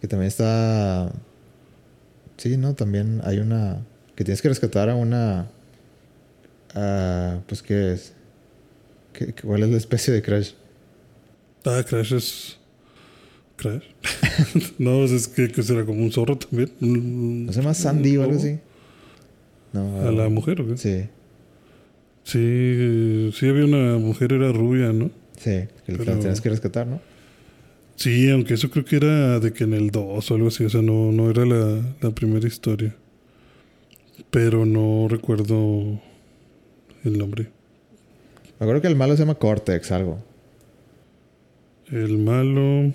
[0.02, 1.12] Que también está.
[2.36, 2.74] Sí, ¿no?
[2.74, 3.86] También hay una.
[4.16, 5.46] Que tienes que rescatar a una.
[7.46, 8.12] pues, ¿qué es?
[9.12, 10.52] ¿Qué, cuál es la especie de Crash?
[11.64, 12.58] Ah, Crash es...
[13.56, 13.84] ¿Crash?
[14.78, 16.72] no, es que, que será como un zorro también.
[16.80, 18.58] ¿No se llama Sandy o algo así?
[19.72, 20.00] No.
[20.00, 20.76] ¿A la mujer o qué?
[20.76, 21.08] Sí,
[22.24, 25.10] Sí, sí había una mujer, era rubia, ¿no?
[25.36, 25.68] sí.
[25.86, 27.00] Que Pero- la tienes que rescatar, ¿no?
[27.96, 30.70] Sí, aunque eso creo que era de que en el 2 o algo así, o
[30.70, 32.96] sea, no, no era la, la primera historia.
[34.30, 36.00] Pero no recuerdo
[37.04, 37.44] el nombre.
[38.58, 40.22] Me acuerdo que el malo se llama Cortex, algo.
[41.90, 42.92] El malo.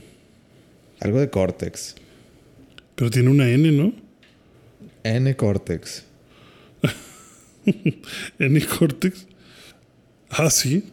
[1.00, 1.96] Algo de Cortex.
[2.96, 3.94] Pero tiene una N, ¿no?
[5.04, 6.06] N Cortex.
[8.40, 9.28] N Cortex.
[10.30, 10.84] Ah, sí.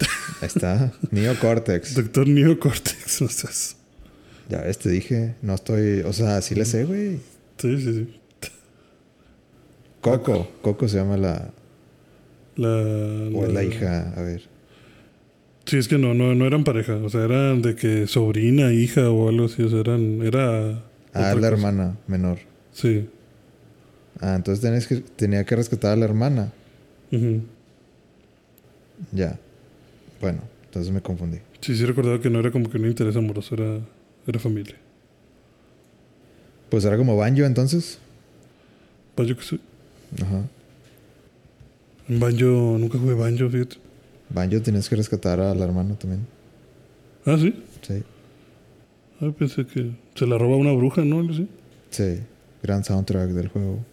[0.40, 0.92] Ahí está.
[1.10, 1.94] Neo Cortex.
[1.96, 3.22] Doctor Neo Cortex.
[3.22, 3.76] O sea, es-
[4.48, 5.34] Ya ves, te dije.
[5.42, 6.00] No estoy.
[6.00, 7.18] O sea, sí le sé, güey.
[7.58, 8.20] sí, sí, sí.
[10.00, 10.48] Coco.
[10.62, 11.50] Coco se llama la.
[12.56, 14.12] La, O es la hija.
[14.16, 14.42] A ver.
[15.64, 16.96] Sí, es que no, no, no eran pareja.
[16.96, 19.62] O sea, eran de que sobrina, hija o algo así.
[19.62, 20.20] O sea, eran.
[20.22, 20.82] Era.
[21.14, 21.48] Ah, la cosa.
[21.48, 22.38] hermana menor.
[22.72, 23.08] Sí.
[24.20, 26.52] Ah, entonces tenés que, tenía que rescatar a la hermana.
[27.10, 27.40] Ujú.
[29.12, 29.38] Ya.
[30.20, 31.38] Bueno, entonces me confundí.
[31.60, 33.80] Sí, sí recordaba que no era como que un interés amoroso, era,
[34.26, 34.76] era familia.
[36.70, 37.98] Pues era como Banjo entonces.
[39.16, 39.60] Banjo que sí.
[40.22, 40.42] Ajá.
[42.08, 43.76] Banjo, nunca jugué Banjo, fíjate.
[44.30, 46.26] Banjo tienes que rescatar a la hermana también.
[47.24, 47.54] Ah, sí.
[47.82, 48.02] Sí.
[49.20, 51.20] Ah, pensé que se la roba una bruja, ¿no?
[51.30, 51.48] Así.
[51.90, 52.20] Sí.
[52.62, 53.84] Gran soundtrack del juego.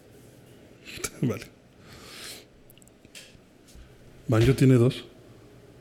[1.22, 1.44] vale.
[4.28, 5.04] Banjo tiene dos.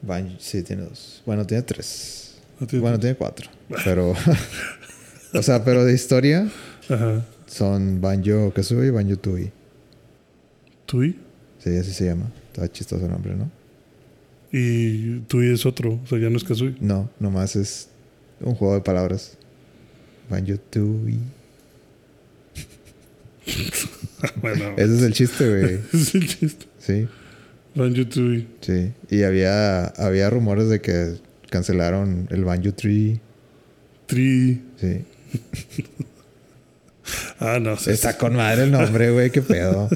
[0.01, 1.21] Banjo, sí, tiene dos.
[1.25, 2.20] Bueno, tiene tres.
[2.67, 3.49] Tiene Bueno, tiene cuatro.
[3.83, 4.13] Pero.
[5.33, 6.47] o sea, pero de historia
[6.89, 7.25] Ajá.
[7.47, 9.51] son Banjo Kazooie y Banjo Tooie.
[10.85, 11.17] Tui.
[11.59, 12.31] Sí, así se llama.
[12.53, 13.49] Está chistoso el nombre, ¿no?
[14.51, 15.99] Y Tui es otro.
[16.03, 16.75] O sea, ya no es Kazooie.
[16.81, 17.87] No, nomás es
[18.41, 19.37] un juego de palabras.
[20.29, 21.19] Banjo Tooie.
[24.41, 25.79] bueno, Ese es el chiste, güey.
[25.93, 26.65] es el chiste.
[26.79, 27.07] Sí,
[27.75, 28.47] Banjo Tui.
[28.61, 28.91] sí.
[29.09, 31.15] Y había, había rumores de que
[31.51, 33.19] cancelaron el Banjo Tree.
[34.07, 34.61] Tri.
[34.79, 35.05] Sí.
[37.39, 37.75] Ah, no.
[37.77, 39.31] sí, Está con madre el nombre, güey.
[39.31, 39.89] Qué pedo.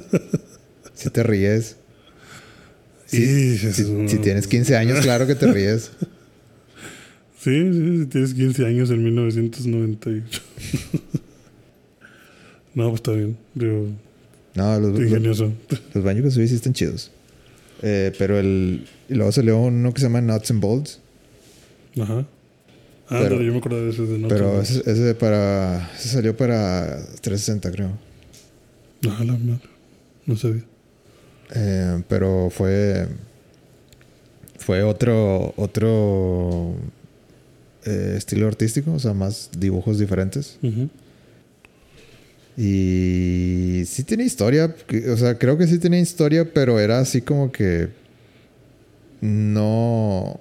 [0.95, 1.77] Si te ríes.
[3.05, 5.91] Sí, Si, si- si tienes 15 años, claro que te ríes.
[7.39, 10.41] Sí, sí, sí, tienes 15 años en 1998.
[12.73, 13.37] no, pues está bien.
[13.53, 13.87] Digo,
[14.55, 15.53] No, los, los, ingenioso.
[15.93, 17.11] los Banjo Kazooie sí están chidos.
[17.83, 18.87] Eh, pero el.
[19.09, 20.99] Y luego salió uno que se llama Nuts and Bolts.
[22.01, 22.25] Ajá.
[23.07, 25.91] Ah, Pero- yo me acuerdo de ese de Nuts Pero ese, ese para.
[25.95, 27.91] Ese salió para 360, creo.
[29.09, 29.59] Ah, la madre.
[30.25, 30.63] No sabía.
[31.53, 33.07] Eh, pero fue.
[34.57, 35.53] Fue otro.
[35.57, 36.75] Otro.
[37.85, 40.57] eh, estilo artístico, o sea, más dibujos diferentes.
[40.63, 40.89] Ujú.
[42.57, 44.73] Y sí tiene historia,
[45.11, 47.89] o sea, creo que sí tenía historia, pero era así como que
[49.21, 50.39] no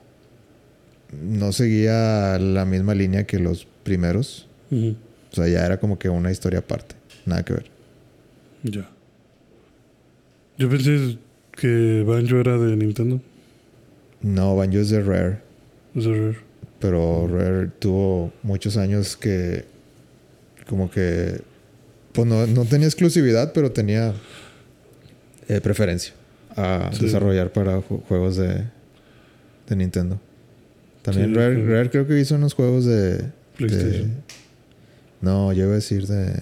[1.23, 4.49] no seguía la misma línea que los primeros.
[4.70, 6.95] O sea, ya era como que una historia aparte,
[7.27, 7.66] nada que ver.
[8.62, 8.89] Ya.
[10.59, 11.19] Yo pensé
[11.53, 13.20] que Banjo era de Nintendo.
[14.23, 15.39] No, Banjo es de Rare.
[15.95, 16.39] Es de Rare.
[16.81, 19.65] Pero Rare tuvo muchos años que
[20.69, 21.41] como que
[22.12, 24.15] pues no, no tenía exclusividad, pero tenía
[25.49, 26.15] eh, preferencia
[26.57, 27.05] a Sí.
[27.07, 28.65] desarrollar para ju- juegos de,
[29.69, 30.20] de Nintendo.
[31.05, 31.64] También Sí, Rare.
[31.66, 33.18] Rare creo que hizo unos juegos de...
[33.18, 34.14] de- PlayStation.
[35.20, 36.32] no, yo iba a decir de...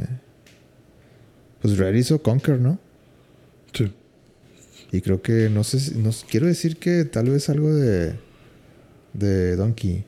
[1.61, 2.79] Pues Rare hizo Conquer, ¿no?
[3.75, 3.93] Sí.
[4.93, 8.15] Y creo que, no sé, si- no, quiero decir que tal vez algo de...
[9.13, 10.05] De Donkey.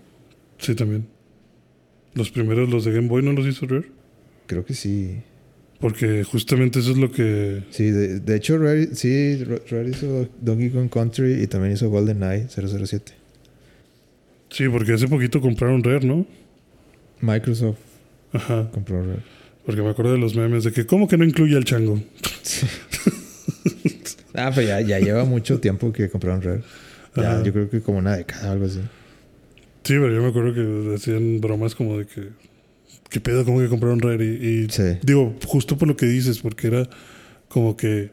[0.58, 1.06] Sí, también.
[2.14, 3.90] Los primeros, los de Game Boy, ¿no los hizo Rare?
[4.46, 5.20] Creo que sí.
[5.80, 7.64] Porque justamente eso es lo que...
[7.70, 12.46] Sí, de, de hecho, Rare, sí, Rare hizo Donkey Kong Country y también hizo GoldenEye
[12.48, 13.12] 007.
[14.54, 16.24] Sí, porque hace poquito compraron Rare, ¿no?
[17.20, 17.78] Microsoft
[18.32, 18.70] Ajá.
[18.70, 19.18] compró Rare.
[19.66, 22.00] Porque me acuerdo de los memes de que, ¿cómo que no incluye al chango?
[24.36, 26.62] Ah, pero ya, ya lleva mucho tiempo que compraron Rare.
[27.16, 28.80] Ya, yo creo que como una década o algo así.
[29.84, 32.30] Sí, pero yo me acuerdo que hacían bromas como de que.
[33.10, 33.44] ¿Qué pedo?
[33.44, 34.24] ¿Cómo que compraron Rare?
[34.24, 34.98] Y, y Sí.
[35.02, 36.88] digo, justo por lo que dices, porque era
[37.48, 38.10] como que.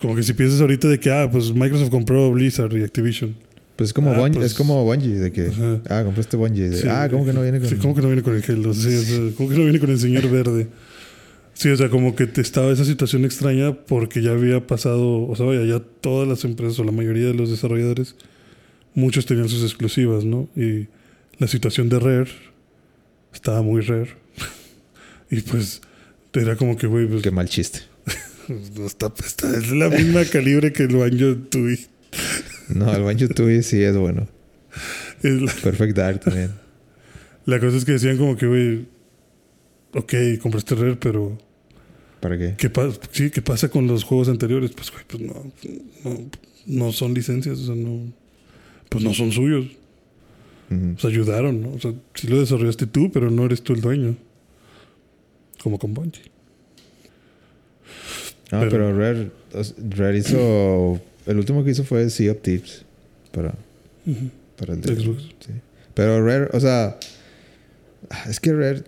[0.00, 3.34] Como que si piensas ahorita de que, ah, pues Microsoft compró Blizzard y Activision.
[3.76, 5.80] Pues es como, Ah, Bungie, pues- es como Bungie, de que, Ajá.
[5.90, 6.70] ah, compraste Bungie.
[6.70, 7.68] de, Sí, ah, ¿cómo que no viene con...?
[7.68, 8.72] Sí, ¿cómo que no viene con el Halo?
[8.74, 10.68] Sí, o sea, ¿cómo que no viene con el señor verde?
[11.54, 15.34] Sí, o sea, como que te estaba esa situación extraña porque ya había pasado, o
[15.36, 18.14] sea, vaya, ya todas las empresas o la mayoría de los desarrolladores,
[18.94, 20.48] muchos tenían sus exclusivas, ¿no?
[20.56, 20.88] Y
[21.38, 22.30] la situación de Rare
[23.34, 24.10] estaba muy rare.
[25.30, 25.80] y pues
[26.32, 27.80] era como que, güey, pues, Qué mal chiste.
[28.76, 31.78] no está, está- es la misma calibre que el Banjo Tooie.
[32.68, 34.26] No, el Banjo Tooie sí es bueno.
[35.22, 36.52] Es la, Perfect Dark también.
[37.46, 38.86] la cosa es que decían como que, güey,
[39.94, 41.38] ok, compraste Rare, pero
[42.20, 42.54] ¿Para qué?
[42.58, 44.72] ¿Qué, pa- sí, ¿Qué pasa con los juegos anteriores?
[44.72, 45.52] Pues, güey, pues no,
[46.04, 46.20] no,
[46.66, 48.12] no son licencias, o sea, no,
[48.88, 49.66] pues no son suyos.
[50.68, 51.72] O sea, ayudaron, ¿no?
[51.74, 54.16] O sea, sí lo desarrollaste tú, pero no eres tú el dueño.
[55.62, 56.22] Como con Bungie.
[58.50, 59.30] Ah, Pero- pero, Rare,
[59.96, 61.00] Rare hizo...
[61.26, 62.84] El último que hizo fue Sea of Thieves.
[63.32, 63.54] Para,
[64.56, 65.22] para el de Xbox.
[65.40, 65.52] Sí.
[65.94, 66.98] Pero Rare, o sea...
[68.28, 68.84] Es que Rare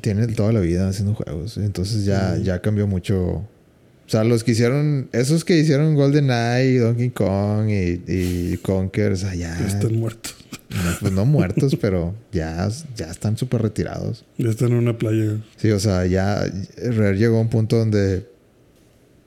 [0.00, 1.56] tiene toda la vida haciendo juegos.
[1.58, 3.18] Entonces ya, ya cambió mucho.
[3.18, 5.08] O sea, los que hicieron...
[5.12, 9.58] Esos que hicieron GoldenEye, Donkey Kong y, y Conker, o sea, ya...
[9.58, 10.36] Ya están muertos.
[10.70, 14.24] No, pues no muertos, pero ya, ya están súper retirados.
[14.38, 15.38] Ya están en una playa.
[15.56, 16.44] Sí, o sea, ya
[16.76, 18.26] Rare llegó a un punto donde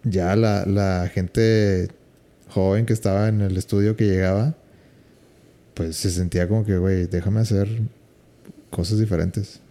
[0.04, 1.90] ya la, la gente
[2.50, 4.56] joven que estaba en el estudio que llegaba,
[5.74, 7.68] pues se sentía como que, güey, déjame hacer
[8.70, 9.62] cosas diferentes.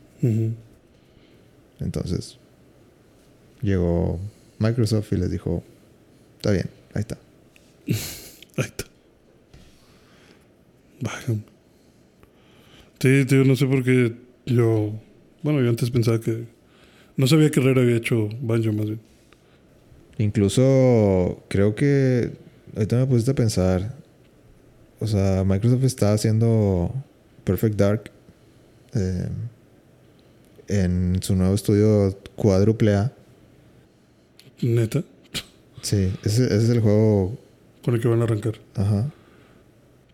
[1.81, 2.39] Entonces
[3.63, 4.19] llegó
[4.59, 5.63] Microsoft y les dijo,
[6.37, 7.19] está bien, ahí está.
[8.59, 8.87] Ahí está.
[11.01, 11.41] Vaya.
[12.99, 14.93] Sí, tío, no sé por qué yo...
[15.45, 16.47] Bueno, yo antes pensaba que...
[17.17, 19.01] No sabía que Rare había hecho Banjo más bien.
[20.19, 22.33] Incluso creo que
[22.75, 23.95] ahorita me pusiste a pensar,
[25.01, 26.93] o sea, Microsoft está haciendo
[27.45, 28.11] Perfect Dark
[28.95, 29.29] eh,
[30.69, 33.13] en su nuevo estudio cuádruple A.
[34.61, 35.03] Neta.
[35.83, 37.39] Sí, ese, ese es el juego,
[37.85, 38.55] Con el que van a arrancar.
[38.75, 39.11] ajá.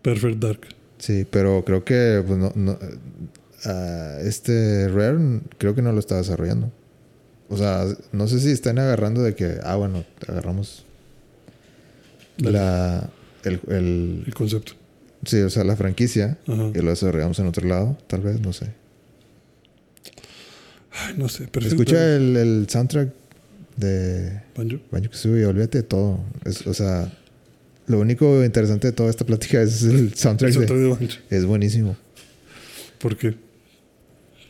[0.01, 0.61] Perfect Dark.
[0.99, 2.77] Sí, pero creo que pues, no, no,
[4.23, 6.71] este Rare creo que no lo está desarrollando.
[7.49, 10.85] O sea, no sé si están agarrando de que, ah, bueno, agarramos.
[12.37, 13.09] La,
[13.43, 14.73] el, el, El concepto.
[15.25, 16.71] Sí, o sea, la franquicia Ajá.
[16.75, 18.67] y lo desarrollamos en otro lado, tal vez, no sé.
[20.91, 21.47] Ay, no sé.
[21.47, 23.09] Perfect Escucha el, el soundtrack
[23.77, 24.77] de Banjo.
[24.91, 26.19] Banjo Kazooie y olvídate de todo.
[26.45, 27.11] Es, o sea,
[27.87, 30.53] lo único interesante de toda esta plática es el soundtrack.
[30.53, 31.21] El de- soundtrack de Banjo.
[31.29, 31.97] es buenísimo.
[32.99, 33.35] ¿Por qué?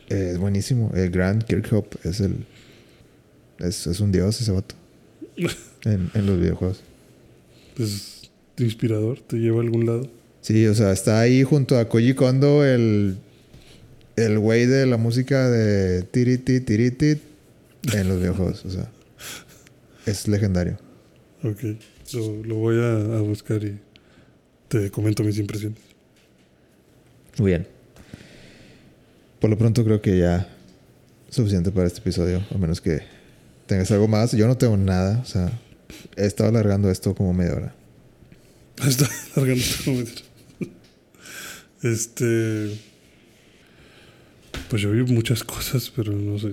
[0.08, 0.92] Es buenísimo.
[0.94, 2.46] El Grand Kirkhope es el.
[3.58, 4.74] Es, es un dios ese vato.
[5.84, 6.80] En, en los videojuegos.
[7.78, 10.08] Es inspirador, te lleva a algún lado.
[10.40, 13.18] Sí, o sea, está ahí junto a Koji Kondo, el.
[14.16, 17.20] El güey de la música de Tiriti Tiriti
[17.92, 18.64] en los videojuegos.
[18.64, 18.90] O sea,
[20.06, 20.78] es legendario.
[21.42, 21.76] Ok.
[22.04, 23.78] So, lo voy a, a buscar y
[24.68, 25.78] te comento mis impresiones.
[27.38, 27.66] Muy bien.
[29.38, 30.48] Por lo pronto creo que ya
[31.28, 33.02] suficiente para este episodio, a menos que
[33.66, 34.32] tengas algo más.
[34.32, 35.52] Yo no tengo nada, o sea,
[36.16, 37.74] he estado alargando esto como media hora.
[38.86, 40.22] Está largando este momento.
[41.82, 42.78] Este.
[44.68, 46.52] Pues yo vi muchas cosas, pero no sé.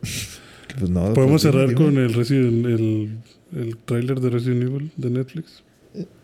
[0.78, 3.18] Pues, no, Podemos pues, cerrar dime, con el Resident el,
[3.56, 5.64] el tráiler de Resident Evil de Netflix.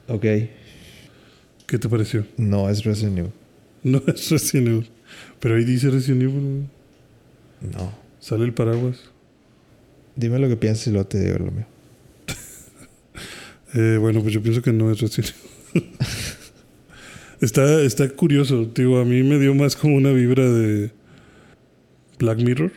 [0.06, 0.24] Ok,
[1.66, 2.24] ¿Qué te pareció?
[2.36, 3.32] no es Resident Evil.
[3.82, 4.90] No es Resident Evil.
[5.40, 6.68] Pero ahí dice Resident Evil.
[7.60, 7.92] No.
[8.20, 9.00] Sale el paraguas.
[10.14, 11.66] Dime lo que piensas y luego te digo lo mío.
[13.76, 15.34] Eh, bueno, pues yo pienso que no es Evil.
[17.42, 18.64] está, está curioso.
[18.74, 20.90] Digo, a mí me dio más como una vibra de
[22.18, 22.72] Black Mirror.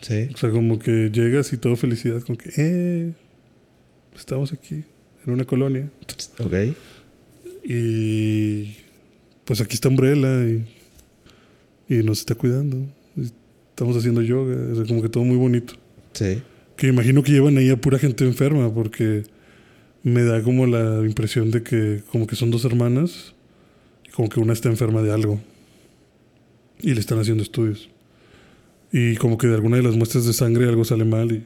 [0.00, 0.30] Sí.
[0.32, 2.22] O sea, como que llegas y todo felicidad.
[2.22, 3.12] Como que, eh,
[4.16, 4.82] estamos aquí,
[5.26, 5.90] en una colonia.
[6.38, 6.54] Ok.
[7.64, 8.76] Y
[9.44, 10.64] pues aquí está Umbrella y,
[11.94, 12.78] y nos está cuidando.
[13.68, 15.74] Estamos haciendo yoga, o sea, como que todo muy bonito.
[16.14, 16.40] Sí.
[16.76, 19.24] Que imagino que llevan ahí a pura gente enferma porque
[20.08, 23.34] me da como la impresión de que como que son dos hermanas
[24.06, 25.40] y como que una está enferma de algo
[26.80, 27.88] y le están haciendo estudios.
[28.92, 31.44] Y como que de alguna de las muestras de sangre algo sale mal y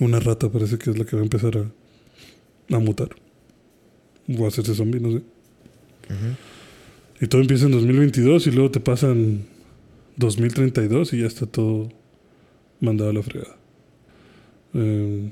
[0.00, 3.10] una rata parece que es la que va a empezar a, a mutar.
[4.38, 5.16] O a hacerse zombie, no sé.
[5.16, 6.36] Ujú.
[7.20, 9.44] Y todo empieza en 2022 y luego te pasan
[10.16, 11.88] 2032 y ya está todo
[12.80, 13.56] mandado a la fregada.
[14.74, 15.30] Eh,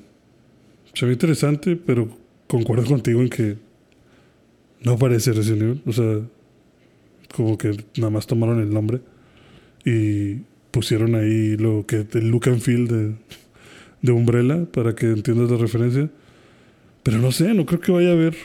[0.95, 2.09] se ve interesante, pero
[2.47, 3.57] concuerdo contigo en que
[4.83, 5.83] no parece Resident Evil.
[5.87, 6.21] O sea,
[7.35, 9.01] como que nada más tomaron el nombre
[9.85, 13.15] y pusieron ahí lo que el look and feel de,
[14.03, 16.11] de Umbrella para que entiendas la referencia.
[17.03, 18.37] Pero no sé, no creo que vaya a haber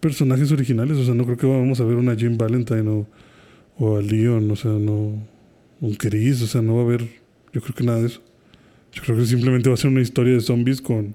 [0.00, 0.98] personajes originales.
[0.98, 3.06] O sea, no creo que vamos a ver una Jim Valentine o,
[3.78, 5.30] o a Leon, o sea, no.
[5.80, 7.02] Un Chris, o sea, no va a haber.
[7.52, 8.22] Yo creo que nada de eso.
[8.92, 11.14] Yo creo que simplemente va a ser una historia de zombies con.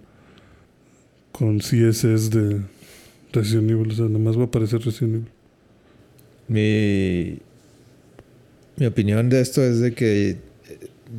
[1.38, 2.62] Con CSS de
[3.34, 3.92] Resident Evil.
[3.92, 5.28] O sea, nada más va a aparecer Resident Evil.
[6.50, 7.40] Mi,
[8.78, 10.38] mi opinión de esto es de que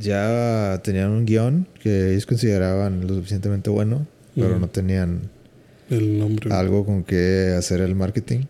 [0.01, 5.23] ya tenían un guion que ellos consideraban lo suficientemente bueno, pero no tenían
[5.90, 6.53] El nombre.
[6.53, 8.40] algo con que hacer el marketing.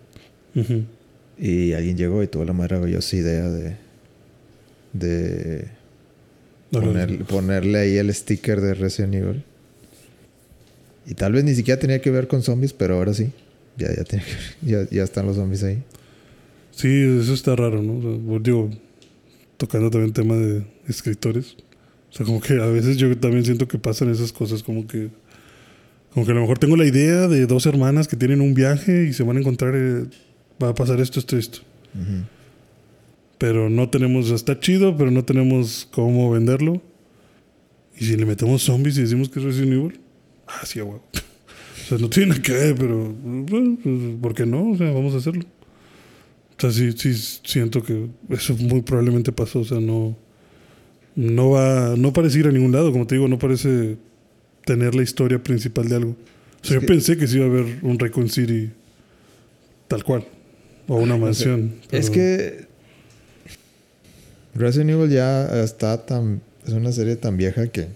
[1.39, 3.77] Y alguien llegó y tuvo la maravillosa idea de,
[4.93, 5.69] de
[6.73, 9.45] poner- ponerle ahí el sticker de Resident Evil.
[11.09, 13.31] Y tal vez ni siquiera tenía que ver con zombies, pero ahora sí.
[13.79, 15.83] Ya, ya, tiene que- ya, ya están los zombies ahí.
[16.73, 16.89] Sí,
[17.21, 17.97] eso está raro, ¿no?
[17.99, 18.71] O sea, digo,
[19.57, 21.57] tocando también tema de escritores.
[22.11, 25.09] O sea, como que a veces yo también siento que pasan esas cosas, como que.
[26.13, 29.05] Como que a lo mejor tengo la idea de dos hermanas que tienen un viaje
[29.09, 29.75] y se van a encontrar.
[29.77, 30.05] eh,
[30.63, 31.59] va a pasar esto, esto, esto.
[31.95, 32.25] Ujú.
[33.39, 34.31] Pero no tenemos.
[34.31, 36.83] Está chido, pero no tenemos cómo venderlo.
[37.99, 40.01] Y si le metemos zombies y decimos que es Resident Evil.
[40.49, 40.97] Ah, sí, güey.
[40.97, 43.15] O sea, no tiene nada que ver, pero.
[43.23, 44.70] bueno, pues, ¿Por qué no?
[44.73, 45.45] O sea, vamos a hacerlo.
[46.57, 47.15] O sea, sí, sí
[47.45, 49.61] siento que eso muy probablemente pasó.
[49.61, 50.16] O sea, no.
[51.15, 51.95] No va.
[51.97, 52.93] No parece ir a ningún lado.
[52.93, 53.97] Como te digo, no parece
[54.65, 56.11] tener la historia principal de algo.
[56.11, 58.70] O sea, Es yo que- pensé que sí iba a haber un Raccoon City
[59.87, 60.25] tal cual.
[60.89, 61.75] O una mansión.
[61.91, 62.66] Es pero- que
[64.55, 66.41] Resident Evil ya está tan.
[66.66, 67.87] Es una serie tan vieja que.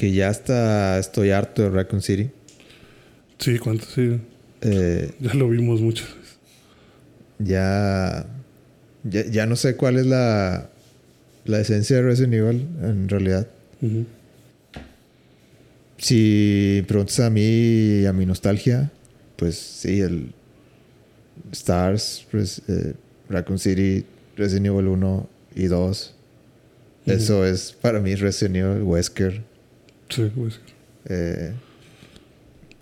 [0.00, 2.30] Que ya hasta estoy harto de Raccoon City.
[3.38, 4.18] Sí, cuánto, sí.
[4.62, 6.38] Eh, Ya lo vimos muchas veces.
[7.38, 8.24] ya,
[9.04, 9.26] ya.
[9.26, 10.70] ya no sé cuál es la.
[11.44, 13.46] La esencia de Resident Evil en realidad.
[13.82, 14.06] Ujú.
[15.98, 17.42] Si preguntas a mí
[18.02, 18.90] y a mi nostalgia,
[19.36, 20.32] pues sí, el
[21.52, 22.94] Stars, Res- eh,
[23.28, 24.04] Raccoon City,
[24.36, 26.14] Resident Evil 1 y 2.
[27.06, 27.12] Ujú.
[27.16, 29.42] Eso es para mí Resident Evil, Wesker,
[30.10, 30.60] Sí, pues.
[31.06, 31.52] eh,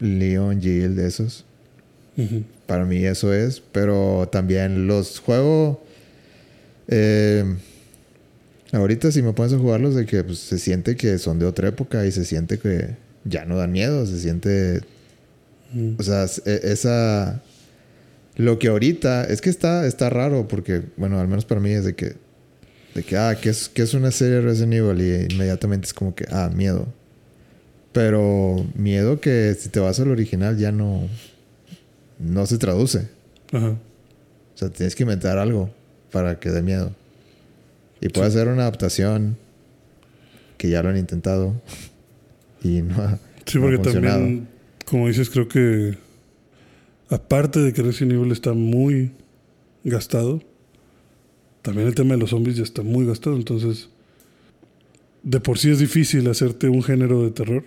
[0.00, 1.44] Leon, Jill, de esos.
[2.66, 5.84] Para mí eso es, pero también los juego.
[6.88, 7.44] eh,
[8.72, 11.68] ahorita si me pones a jugarlos de que pues, se siente que son de otra
[11.68, 14.80] época y se siente que ya no dan miedo, se siente.
[15.98, 17.42] O sea, e- esa.
[18.36, 19.24] Lo que ahorita.
[19.24, 22.14] Es que está, está raro porque, bueno, al menos para mí es de que.
[22.94, 25.94] De que, ah, que es, que es una serie de Resident Evil y inmediatamente es
[25.94, 26.88] como que, ah, miedo.
[27.92, 31.08] Pero miedo que si te vas al original ya no.
[32.18, 33.08] No se traduce.
[33.52, 33.70] Ajá.
[33.70, 35.70] O sea, tienes que inventar algo
[36.10, 36.92] para que dé miedo.
[38.00, 39.36] Y puede ser una adaptación
[40.56, 41.54] que ya lo han intentado
[42.62, 44.18] y no ha, Sí, no ha porque funcionado.
[44.18, 44.48] también,
[44.84, 45.96] como dices, creo que
[47.08, 49.12] aparte de que Resident Evil está muy
[49.84, 50.42] gastado,
[51.62, 53.36] también el tema de los zombies ya está muy gastado.
[53.36, 53.88] Entonces,
[55.22, 57.64] de por sí es difícil hacerte un género de terror.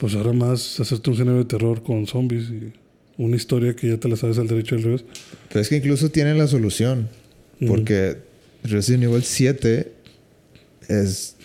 [0.00, 2.72] Pues ahora más hacerte un género de terror con zombies y
[3.18, 5.04] una historia que ya te la sabes al derecho y al revés.
[5.48, 7.08] Pero es que incluso tienen la solución.
[7.68, 8.16] Porque
[8.64, 9.92] Resident Evil 7
[10.88, 11.36] es,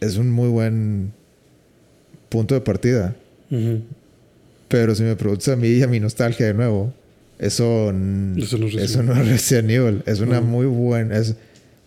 [0.00, 1.12] es un muy buen
[2.28, 3.16] punto de partida.
[4.68, 6.94] Pero si me preguntas a mí y a mi nostalgia de nuevo,
[7.40, 10.02] Eso, Eso no es Resident eso no es Resident Evil.
[10.06, 11.18] Es una muy buena.
[11.18, 11.34] Es,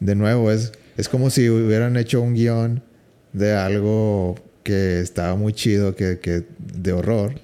[0.01, 2.83] de nuevo, es, es como si hubieran hecho un guion
[3.31, 4.35] de algo
[4.65, 7.35] que estaba muy chido, que, que de horror,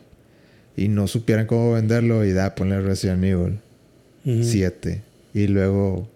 [0.76, 3.60] y no supieran cómo venderlo y da, ponle Resident Evil
[4.26, 4.43] Ujú.
[4.43, 5.02] 7.
[5.35, 6.10] Y luego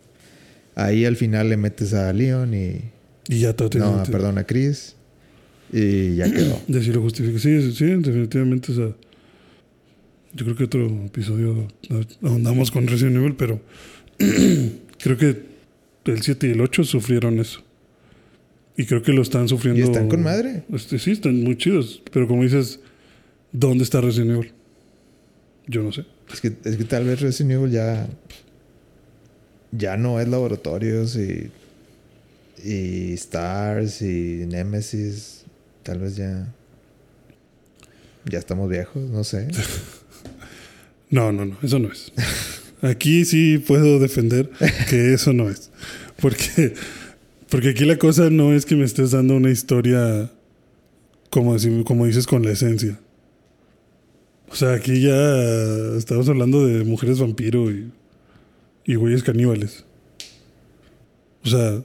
[0.74, 2.82] ahí al final le metes a Leon y.
[3.28, 4.96] Y ya todo tiene No, perdón, a Chris.
[5.72, 6.60] Y ya quedó.
[6.68, 7.38] Y así lo justifica.
[7.38, 8.72] Sí, sí, definitivamente.
[8.72, 8.88] O sea,
[10.34, 11.68] yo creo que otro episodio
[12.24, 13.62] ahondamos con Resident Evil, pero
[15.00, 15.38] creo que
[16.06, 17.62] el 7 y el 8 sufrieron eso.
[18.78, 19.80] Y creo que lo están sufriendo.
[19.80, 20.64] Y están con madre.
[20.74, 22.02] Este, sí, están muy chidos.
[22.12, 22.80] Pero como dices,
[23.52, 24.52] ¿dónde está Resident Evil?
[25.68, 26.06] Yo no sé.
[26.32, 28.08] Es que, es que tal vez Resident Evil ya.
[29.72, 31.52] Ya no es laboratorios y.
[32.64, 35.46] Y Stars y Nemesis.
[35.84, 36.54] Tal vez ya.
[38.26, 39.48] Ya estamos viejos, no sé.
[41.10, 42.12] No, no, no, eso no es.
[42.82, 44.50] Aquí sí puedo defender
[44.90, 45.72] que eso no es.
[46.20, 46.74] Porque,
[47.50, 50.32] porque aquí la cosa no es que me estés dando una historia,
[51.30, 53.00] como, como dices, con la esencia.
[54.50, 57.92] O sea, aquí ya estamos hablando de mujeres vampiro y,
[58.86, 59.84] y güeyes caníbales.
[61.44, 61.84] O sea,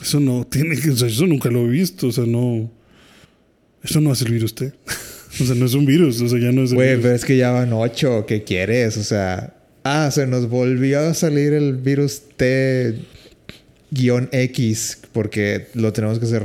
[0.00, 2.70] eso no tiene que, o sea, eso nunca lo he visto, o sea, no,
[3.82, 4.72] eso no hace el virus T.
[5.40, 7.24] O sea, no es un virus, o sea, ya no es el Güey, pero es
[7.24, 8.24] que ya van ocho.
[8.26, 8.96] ¿Qué quieres?
[8.96, 9.54] O sea.
[9.84, 12.22] Ah, se nos volvió a salir el virus
[13.92, 16.44] T-X porque lo tenemos que hacer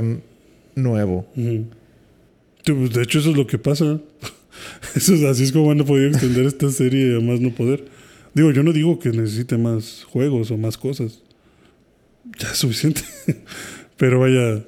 [0.74, 1.26] nuevo.
[1.34, 4.00] De hecho, eso es lo que pasa.
[4.94, 7.86] Eso es, así es como han podido extender esta serie a más no poder.
[8.34, 11.22] Digo, yo no digo que necesite más juegos o más cosas.
[12.38, 13.00] Ya es suficiente.
[13.96, 14.62] Pero vaya,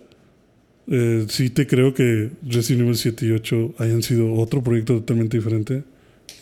[0.89, 5.37] eh, sí te creo que Resident Evil 7 y 8 hayan sido otro proyecto totalmente
[5.37, 5.85] diferente.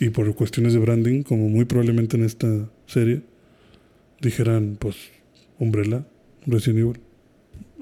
[0.00, 3.22] Y por cuestiones de branding, como muy probablemente en esta serie,
[4.20, 4.96] dijeran, pues,
[5.58, 6.04] Umbrella,
[6.46, 7.00] Resident Evil,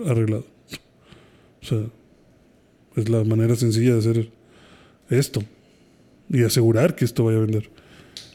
[0.06, 0.46] arreglado.
[1.62, 1.80] O sea,
[2.96, 4.30] es la manera sencilla de hacer
[5.08, 5.42] esto
[6.28, 7.70] y asegurar que esto vaya a vender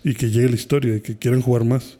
[0.03, 1.97] y que llegue la historia y que quieran jugar más.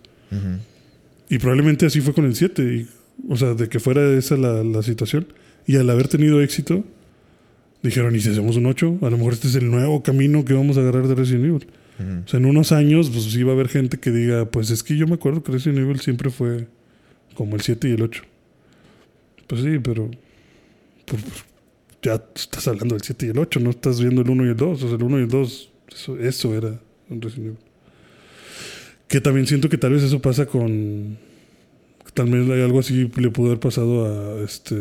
[1.29, 2.87] Y probablemente así fue con el 7, y,
[3.29, 5.27] o sea, de que fuera esa la, la situación.
[5.65, 6.83] Y al haber tenido éxito,
[7.81, 8.99] dijeron, ¿y si hacemos un 8?
[9.01, 11.67] A lo mejor este es el nuevo camino que vamos a agarrar de Resident Evil.
[11.99, 12.23] Ujú.
[12.25, 14.83] O sea, en unos años, pues sí va a haber gente que diga, pues es
[14.83, 16.67] que yo me acuerdo que Resident Evil siempre fue
[17.35, 18.23] como el 7 y el 8.
[19.47, 20.09] Pues sí, pero
[21.05, 21.55] por- por-
[22.01, 24.55] ya estás hablando del 7 y el 8, no estás viendo el 1 y el
[24.57, 24.83] 2.
[24.83, 26.79] O sea, el 1 y el 2, eso, eso era
[27.09, 27.57] un Resident Evil.
[29.07, 31.17] Que también siento que tal vez eso pasa con...
[32.13, 34.05] Tal vez hay algo así le pudo haber pasado
[34.39, 34.75] a este...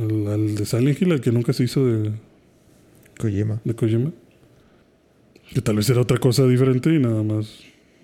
[0.00, 2.12] Al, al de Silent Hill, al que nunca se hizo de,
[3.18, 3.60] Kojima.
[3.64, 4.10] de Kojima.
[5.52, 7.58] Que tal vez era otra cosa diferente y nada más.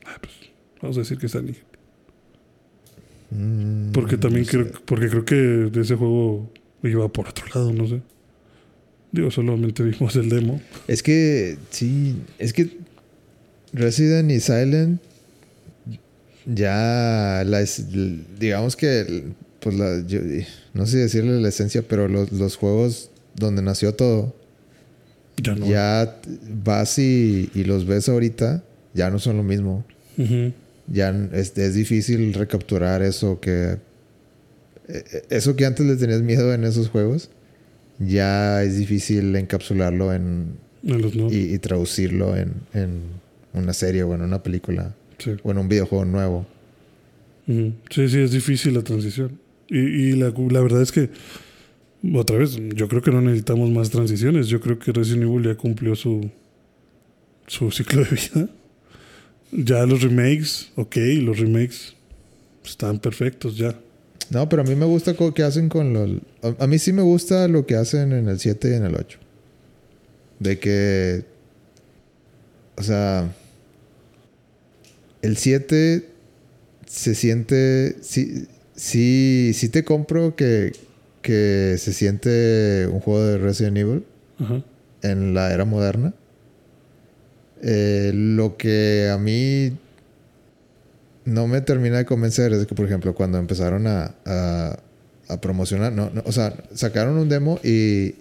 [0.05, 0.35] ah, pues,
[0.83, 1.62] vamos a decir que es Silent Hill.
[3.31, 4.73] Mm, Porque también no creo, sé.
[4.85, 6.51] porque creo que de ese juego
[6.83, 8.01] iba por otro lado, no sé.
[9.13, 10.61] Digo, solamente vimos el demo.
[10.87, 12.77] Es que, sí, es que
[13.73, 15.01] Resident y Silent
[16.47, 17.45] ya,
[18.39, 19.25] digamos que,
[19.61, 20.21] pues la, yo-
[20.75, 24.35] no sé decirle la esencia, pero los, los juegos donde nació todo,
[25.43, 25.67] Ya no.
[25.67, 26.17] ya
[26.65, 28.63] vas y, y los ves ahorita,
[28.95, 29.85] ya no son lo mismo.
[30.17, 30.53] Ujú.
[30.90, 33.77] Ya es, es difícil recapturar eso que,
[34.89, 37.31] eh, eso que antes le tenías miedo en esos juegos,
[37.98, 43.01] ya es difícil encapsularlo en, En los y, y traducirlo en, en
[43.52, 45.32] una serie o en una película Sí.
[45.43, 46.47] o en un videojuego nuevo.
[47.47, 49.39] Sí, sí, es difícil la transición.
[49.69, 51.10] Y, y la, la verdad es que,
[52.15, 54.47] otra vez, yo creo que no necesitamos más transiciones.
[54.47, 56.31] Yo creo que Resident Evil ya cumplió su,
[57.48, 58.48] su ciclo de vida.
[59.53, 61.95] Ya los remakes, ok, los remakes
[62.65, 63.79] están perfectos ya.
[64.31, 66.11] No, pero a mí me gusta lo que hacen con los...
[66.43, 68.95] A, a mí sí me gusta lo que hacen en el 7 y en el
[68.95, 69.19] 8.
[70.39, 71.25] De que...
[72.77, 73.33] O sea...
[75.23, 76.07] El 7
[76.87, 77.97] se siente...
[78.03, 78.47] Sí,
[78.77, 80.73] sí, sí te compro que,
[81.23, 84.05] que se siente un juego de Resident Evil.
[84.39, 84.62] Ajá.
[85.03, 86.15] en la era moderna.
[87.63, 89.73] Eh, lo que a mí
[91.25, 94.79] no me termina de convencer es que, por ejemplo, cuando empezaron a, a,
[95.29, 98.15] a promocionar, no, no, o sea, sacaron un demo y,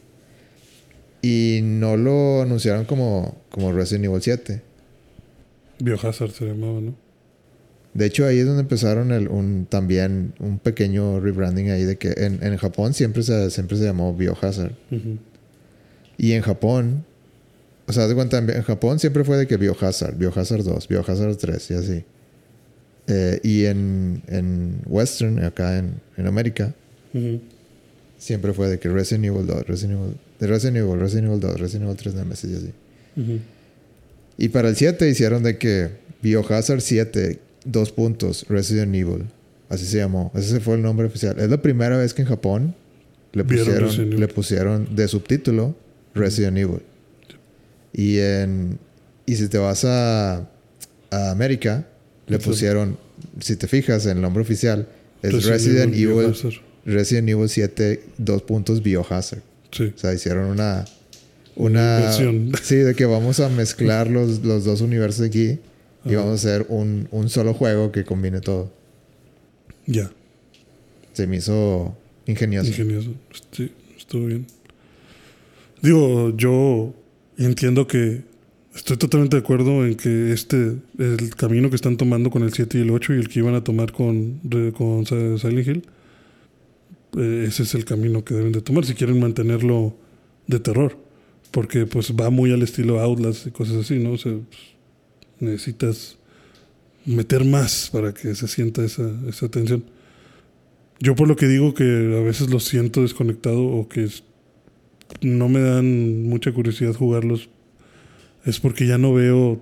[1.22, 4.62] y no lo anunciaron como, como Resident Evil 7.
[5.80, 6.96] Biohazard se llamaba, ¿no?
[7.94, 12.14] De hecho, ahí es donde empezaron el, un, también un pequeño rebranding ahí de que
[12.18, 14.74] en, en Japón siempre se, siempre se llamó Biohazard.
[16.18, 17.06] Y en Japón
[17.88, 21.72] O sea, de cuenta, en Japón siempre fue de que Biohazard, Biohazard 2, Biohazard 3
[21.72, 22.04] y así.
[23.08, 26.74] Eh, y en, en Western, acá en, en América,
[28.18, 31.60] siempre fue de que Resident Evil 2, Resident Evil, de Resident Evil, Resident Evil 2,
[31.60, 33.42] Resident Evil 3 Nemesis y así.
[34.38, 35.90] Y para el 7 hicieron de que
[36.22, 39.24] Biohazard 7, dos puntos, Resident Evil.
[39.70, 40.32] Así se llamó.
[40.36, 41.40] Ese fue el nombre oficial.
[41.40, 42.76] Es la primera vez que en Japón
[43.34, 45.76] le pusieron, le pusieron de subtítulo
[46.14, 46.82] Resident Evil.
[47.98, 48.80] Y en
[49.28, 50.38] y si te vas a,
[51.12, 51.86] a América,
[52.28, 52.98] le pusieron,
[53.42, 54.88] si te fijas en el nombre oficial,
[55.22, 56.54] es Resident Resident, Evil Biohazard.
[56.86, 59.42] Resident Evil 7, dos puntos Biohazard.
[59.72, 59.92] Sí.
[59.94, 60.86] O sea, hicieron una.
[61.58, 61.98] Una.
[61.98, 62.52] Inversión.
[62.64, 65.60] Sí, de que vamos a mezclar los, los dos universos aquí
[66.06, 66.20] y Ajá.
[66.20, 68.72] vamos a hacer un, un solo juego que combine todo.
[69.88, 70.10] Ya.
[71.12, 71.98] Se me hizo
[72.28, 72.70] ingenioso.
[72.70, 73.14] Ingenioso.
[73.52, 74.48] Sí, estuvo bien.
[75.82, 76.94] Digo, yo
[77.38, 78.24] entiendo que
[78.76, 82.78] estoy totalmente de acuerdo en que este, el camino que están tomando con el 7
[82.78, 84.40] y el 8 y el que iban a tomar con,
[84.76, 85.84] con Silent Hill,
[87.18, 89.96] eh, ese es el camino que deben de tomar si quieren mantenerlo
[90.48, 90.98] de terror.
[91.52, 94.12] Porque pues va muy al estilo Outlast y cosas así, ¿no?
[94.12, 94.62] O sea, pues,
[95.40, 96.18] necesitas
[97.06, 99.84] meter más para que se sienta esa, esa tensión.
[101.00, 104.10] Yo por lo que digo que a veces los siento desconectado o que
[105.22, 107.50] no me dan mucha curiosidad jugarlos
[108.46, 109.62] es porque ya no veo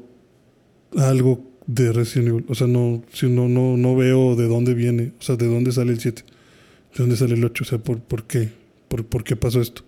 [0.97, 2.45] algo de Resident Evil.
[2.47, 5.71] O sea, no, si no, no, no veo de dónde viene, o sea, de dónde
[5.71, 8.49] sale el 7, de dónde sale el 8, o sea, por, por qué,
[8.87, 9.83] por, por qué pasó esto.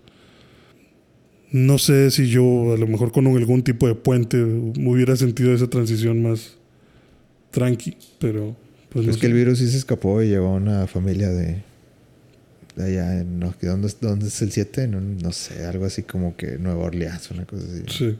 [1.50, 5.54] No sé si yo a lo mejor con algún tipo de puente me hubiera sentido
[5.54, 6.58] esa transición más
[7.52, 8.54] tranqui, pero
[8.90, 9.20] pues no es sé.
[9.20, 11.62] que el virus sí se escapó y llegó a una familia de.
[12.84, 13.38] Allá en.
[13.38, 14.88] no, ¿dónde, es- ¿Dónde es el 7?
[14.88, 17.82] No, no sé, algo así como que Nueva Orleans, una cosa así.
[17.88, 18.18] Sí.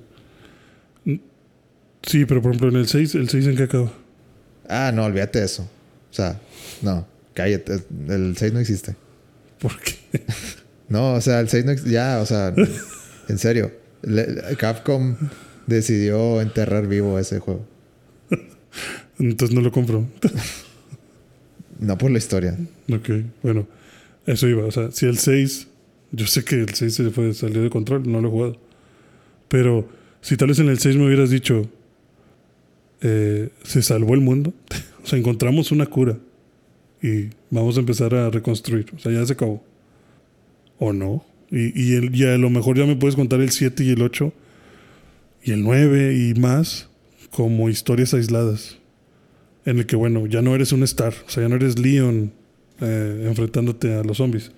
[1.05, 1.17] Mm,
[2.03, 3.93] Sí, pero por ejemplo en el 6, ¿el 6 en qué acaba?
[4.69, 5.63] Ah, no, olvídate de eso.
[5.63, 6.41] O sea,
[6.83, 7.81] no, cállate.
[8.09, 8.95] El 6 no existe.
[9.61, 9.97] ¿Por qué?
[10.89, 12.55] No, o sea, el 6 no ex- Ya, o sea,
[13.29, 13.71] en serio.
[14.59, 15.17] Capcom
[15.67, 17.67] decidió enterrar vivo ese juego.
[19.19, 20.07] Entonces no lo compro.
[21.81, 22.57] No por la historia.
[22.93, 23.09] ok,
[23.43, 23.69] bueno,
[24.29, 24.65] eso iba.
[24.65, 25.69] O sea, si el 6,
[26.13, 28.61] yo sé que el 6 se fue, salió de control, no lo he jugado.
[29.49, 29.89] Pero
[30.21, 31.69] si tal vez en el 6 me hubieras dicho,
[33.01, 34.53] eh, se salvó el mundo,
[35.03, 36.19] o sea, encontramos una cura
[37.03, 38.87] y vamos a empezar a reconstruir.
[38.97, 39.63] O sea, ya se acabó.
[40.79, 41.25] ¿O no?
[41.51, 44.03] Y, y, el- y a lo mejor ya me puedes contar el 7 y el
[44.03, 44.33] 8
[45.45, 46.89] y el 9 y más
[47.31, 48.79] como historias aisladas.
[49.65, 52.33] En el que, bueno, ya no eres un star, o sea, ya no eres Leon
[52.81, 54.53] eh, enfrentándote a los zombies.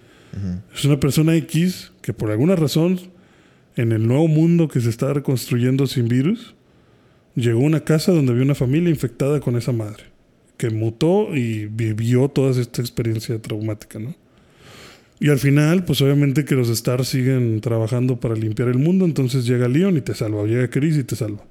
[0.72, 3.01] Es una persona X que por alguna razón,
[3.76, 6.55] en el nuevo mundo que se está reconstruyendo sin virus,
[7.34, 10.05] llegó a una casa donde había una familia infectada con esa madre,
[10.56, 14.14] que mutó y vivió toda esta experiencia traumática, ¿no?
[15.22, 19.44] Y al final, pues obviamente que los Stars siguen trabajando para limpiar el mundo, entonces
[19.44, 21.44] llega Leon y te salva, o llega Chris y te salva.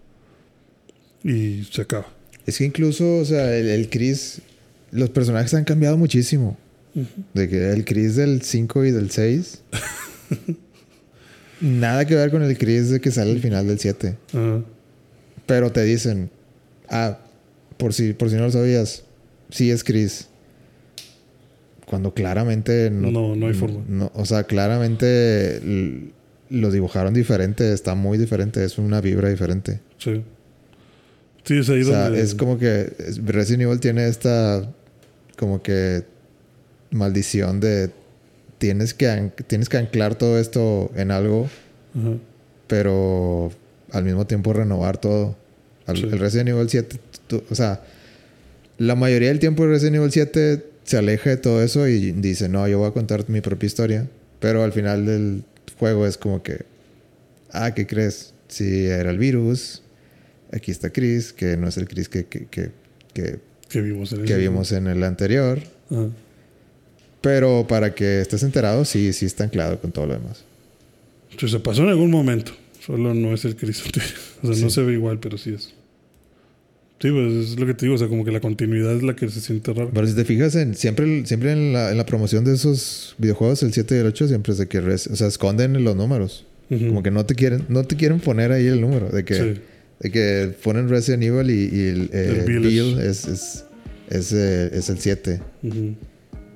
[1.23, 2.07] Y se acaba.
[2.47, 4.41] Es que incluso, o sea, el, el Chris,
[4.91, 6.57] los personajes han cambiado muchísimo.
[7.33, 9.61] De que el Chris del 5 y del 6.
[11.61, 14.15] nada que ver con el Chris de que sale al final del 7.
[14.33, 14.63] Ajá.
[15.45, 16.29] Pero te dicen,
[16.89, 17.17] ah,
[17.77, 19.03] por si, por si no lo sabías,
[19.49, 20.27] sí es Chris.
[21.85, 23.09] Cuando claramente no.
[23.11, 23.83] No, no hay forma.
[23.87, 25.59] no, o sea, claramente
[26.49, 29.79] lo dibujaron diferente, está muy diferente, es una vibra diferente.
[29.97, 30.21] Sí.
[31.45, 32.21] Sí, es ahí O sea, donde...
[32.21, 34.71] es como que es- Resident Evil tiene esta
[35.39, 36.03] como que
[36.91, 37.89] maldición de
[38.57, 41.47] tienes que tienes que anclar todo esto en algo,
[42.67, 43.51] pero
[43.91, 45.35] al mismo tiempo renovar todo.
[45.87, 46.03] Al- Sí.
[46.03, 47.81] El Resident Evil 7, tú- o sea,
[48.77, 52.49] la mayoría del tiempo el Resident Evil 7 se aleja de todo eso y dice,
[52.49, 54.07] "No, yo voy a contar mi propia historia",
[54.39, 55.43] pero al final del
[55.79, 56.65] juego es como que
[57.51, 58.33] ah, ¿qué crees?
[58.47, 59.81] Si era el virus,
[60.51, 62.69] aquí está Chris, que no es el Chris que, que, que,
[63.13, 63.39] que,
[63.69, 65.59] Que vimos en el que vimos en el anterior.
[65.91, 66.07] Ajá.
[67.21, 70.43] Pero para que estés enterado, sí, sí está anclado con todo lo demás.
[71.37, 72.51] Sí, se pasó en algún momento.
[72.85, 74.03] Solo no es el anterior.
[74.41, 74.75] O sea, no Sí.
[74.75, 75.73] se ve igual, pero sí es.
[77.01, 77.95] Sí, pues es lo que te digo.
[77.95, 79.91] O sea, como que la continuidad es la que se siente raro.
[79.93, 83.63] Pero si te fijas, en, siempre, siempre en, la, en la promoción de esos videojuegos,
[83.63, 86.45] el 7 y el 8, siempre es de que res- o sea, esconden los números.
[86.69, 86.87] Ujú.
[86.87, 89.09] Como que no te quieren, no te quieren poner ahí el número.
[89.09, 89.61] De que, Sí.
[89.99, 92.67] De que ponen Resident Evil y, y el, eh, El Village.
[92.69, 93.65] Bill es, es,
[94.09, 95.41] es, eh, es el 7.
[95.63, 95.95] Ujú.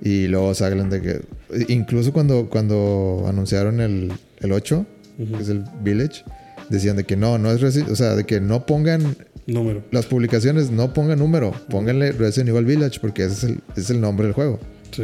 [0.02, 1.22] Y luego se hablan de que.
[1.68, 4.86] Incluso cuando, cuando anunciaron el, el 8,
[5.20, 5.32] Ujú.
[5.38, 6.24] que es el Village,
[6.70, 9.16] decían de que no, no es Resident o sea, de que no pongan
[9.46, 9.84] Número.
[9.92, 14.00] las publicaciones, no pongan número, pónganle Resident Evil Village porque ese es el, es el
[14.02, 14.60] nombre del juego.
[14.92, 15.04] Sí.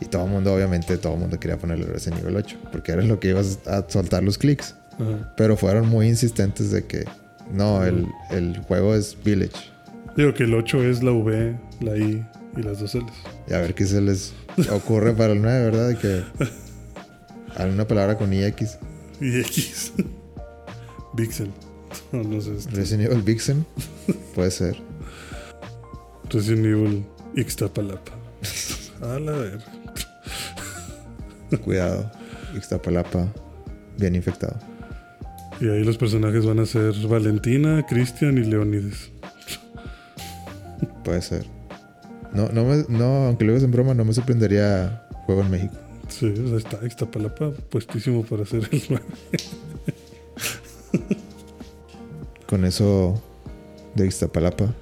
[0.00, 3.02] Y todo el mundo, obviamente, todo el mundo quería ponerle Resident Evil 8 porque era
[3.02, 4.74] lo que ibas a soltar los clics.
[4.94, 5.32] Ajá.
[5.36, 7.04] Pero fueron muy insistentes de que
[7.52, 9.52] no, el, el juego es Village.
[10.16, 12.24] Digo que el 8 es la V, la I
[12.56, 13.12] y las dos L's.
[13.48, 14.32] Y a ver qué se les
[14.70, 15.88] ocurre para el 9, ¿verdad?
[15.88, 16.22] De que
[17.56, 18.78] alguna palabra con IX.
[19.20, 19.92] Y X.
[21.14, 21.52] Vixen.
[22.12, 22.56] No, no sé.
[22.56, 23.66] este, Resident Evil Vixen.
[24.34, 24.76] Puede ser.
[26.30, 27.06] Resident Evil
[27.36, 28.12] Ixtapalapa.
[29.02, 29.58] A la ver.
[31.64, 32.10] Cuidado.
[32.56, 33.28] Ixtapalapa.
[33.98, 34.58] Bien infectado.
[35.60, 39.10] Y ahí los personajes van a ser Valentina, Cristian y Leonides.
[41.04, 41.44] Puede ser.
[42.32, 45.74] No, no, me- no, aunque lo digas en broma, no me sorprendería juego en México.
[46.08, 49.04] Sí, o sea, está Ixtapalapa puestísimo para hacer el 9.
[52.48, 53.20] Con eso
[53.94, 54.74] de Ixtapalapa.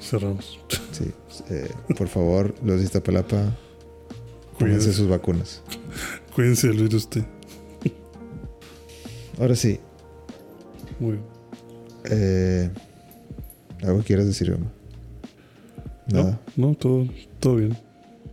[0.00, 0.58] Cerramos.
[0.92, 1.10] Sí.
[1.50, 3.56] eh, por favor, los de Iztapalapa,
[4.58, 5.62] Cuídense, sus vacunas.
[6.34, 7.24] cuídense virus usted.
[9.38, 9.78] Ahora sí.
[11.00, 11.24] Muy bien.
[12.10, 12.70] eh,
[13.82, 14.56] ¿Algo quieres decir?
[16.12, 16.40] Nada.
[16.56, 17.06] No, no, todo,
[17.38, 17.76] todo bien.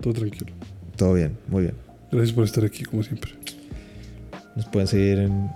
[0.02, 0.52] Todo tranquilo.
[0.96, 1.76] Todo bien, muy bien.
[2.12, 3.32] Gracias por estar aquí, como siempre.
[4.56, 5.50] Nos pueden seguir en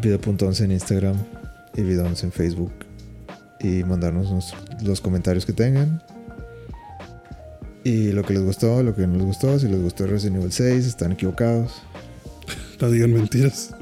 [0.00, 1.16] video.11 en Instagram
[1.74, 2.72] y video11 en Facebook
[3.60, 6.02] y mandarnos nos- los comentarios que tengan.
[7.84, 10.50] Y lo que les gustó, lo que no les gustó, si les gustó Resident Evil
[10.52, 11.82] 6, están equivocados.
[12.80, 13.74] No digan mentiras.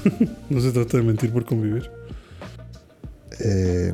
[0.50, 1.90] no se trata de mentir por convivir.
[3.40, 3.92] Eh,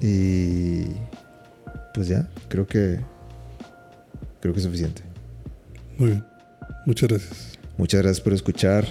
[0.00, 0.84] y
[1.94, 3.00] pues ya, creo que
[4.40, 5.02] creo que es suficiente.
[5.98, 6.24] Muy bien.
[6.86, 7.58] Muchas gracias.
[7.76, 8.86] Muchas gracias por escuchar.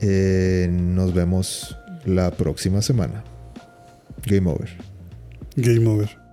[0.00, 3.24] Eh, nos vemos la próxima semana.
[4.26, 4.70] Game over.
[5.56, 6.23] Game over.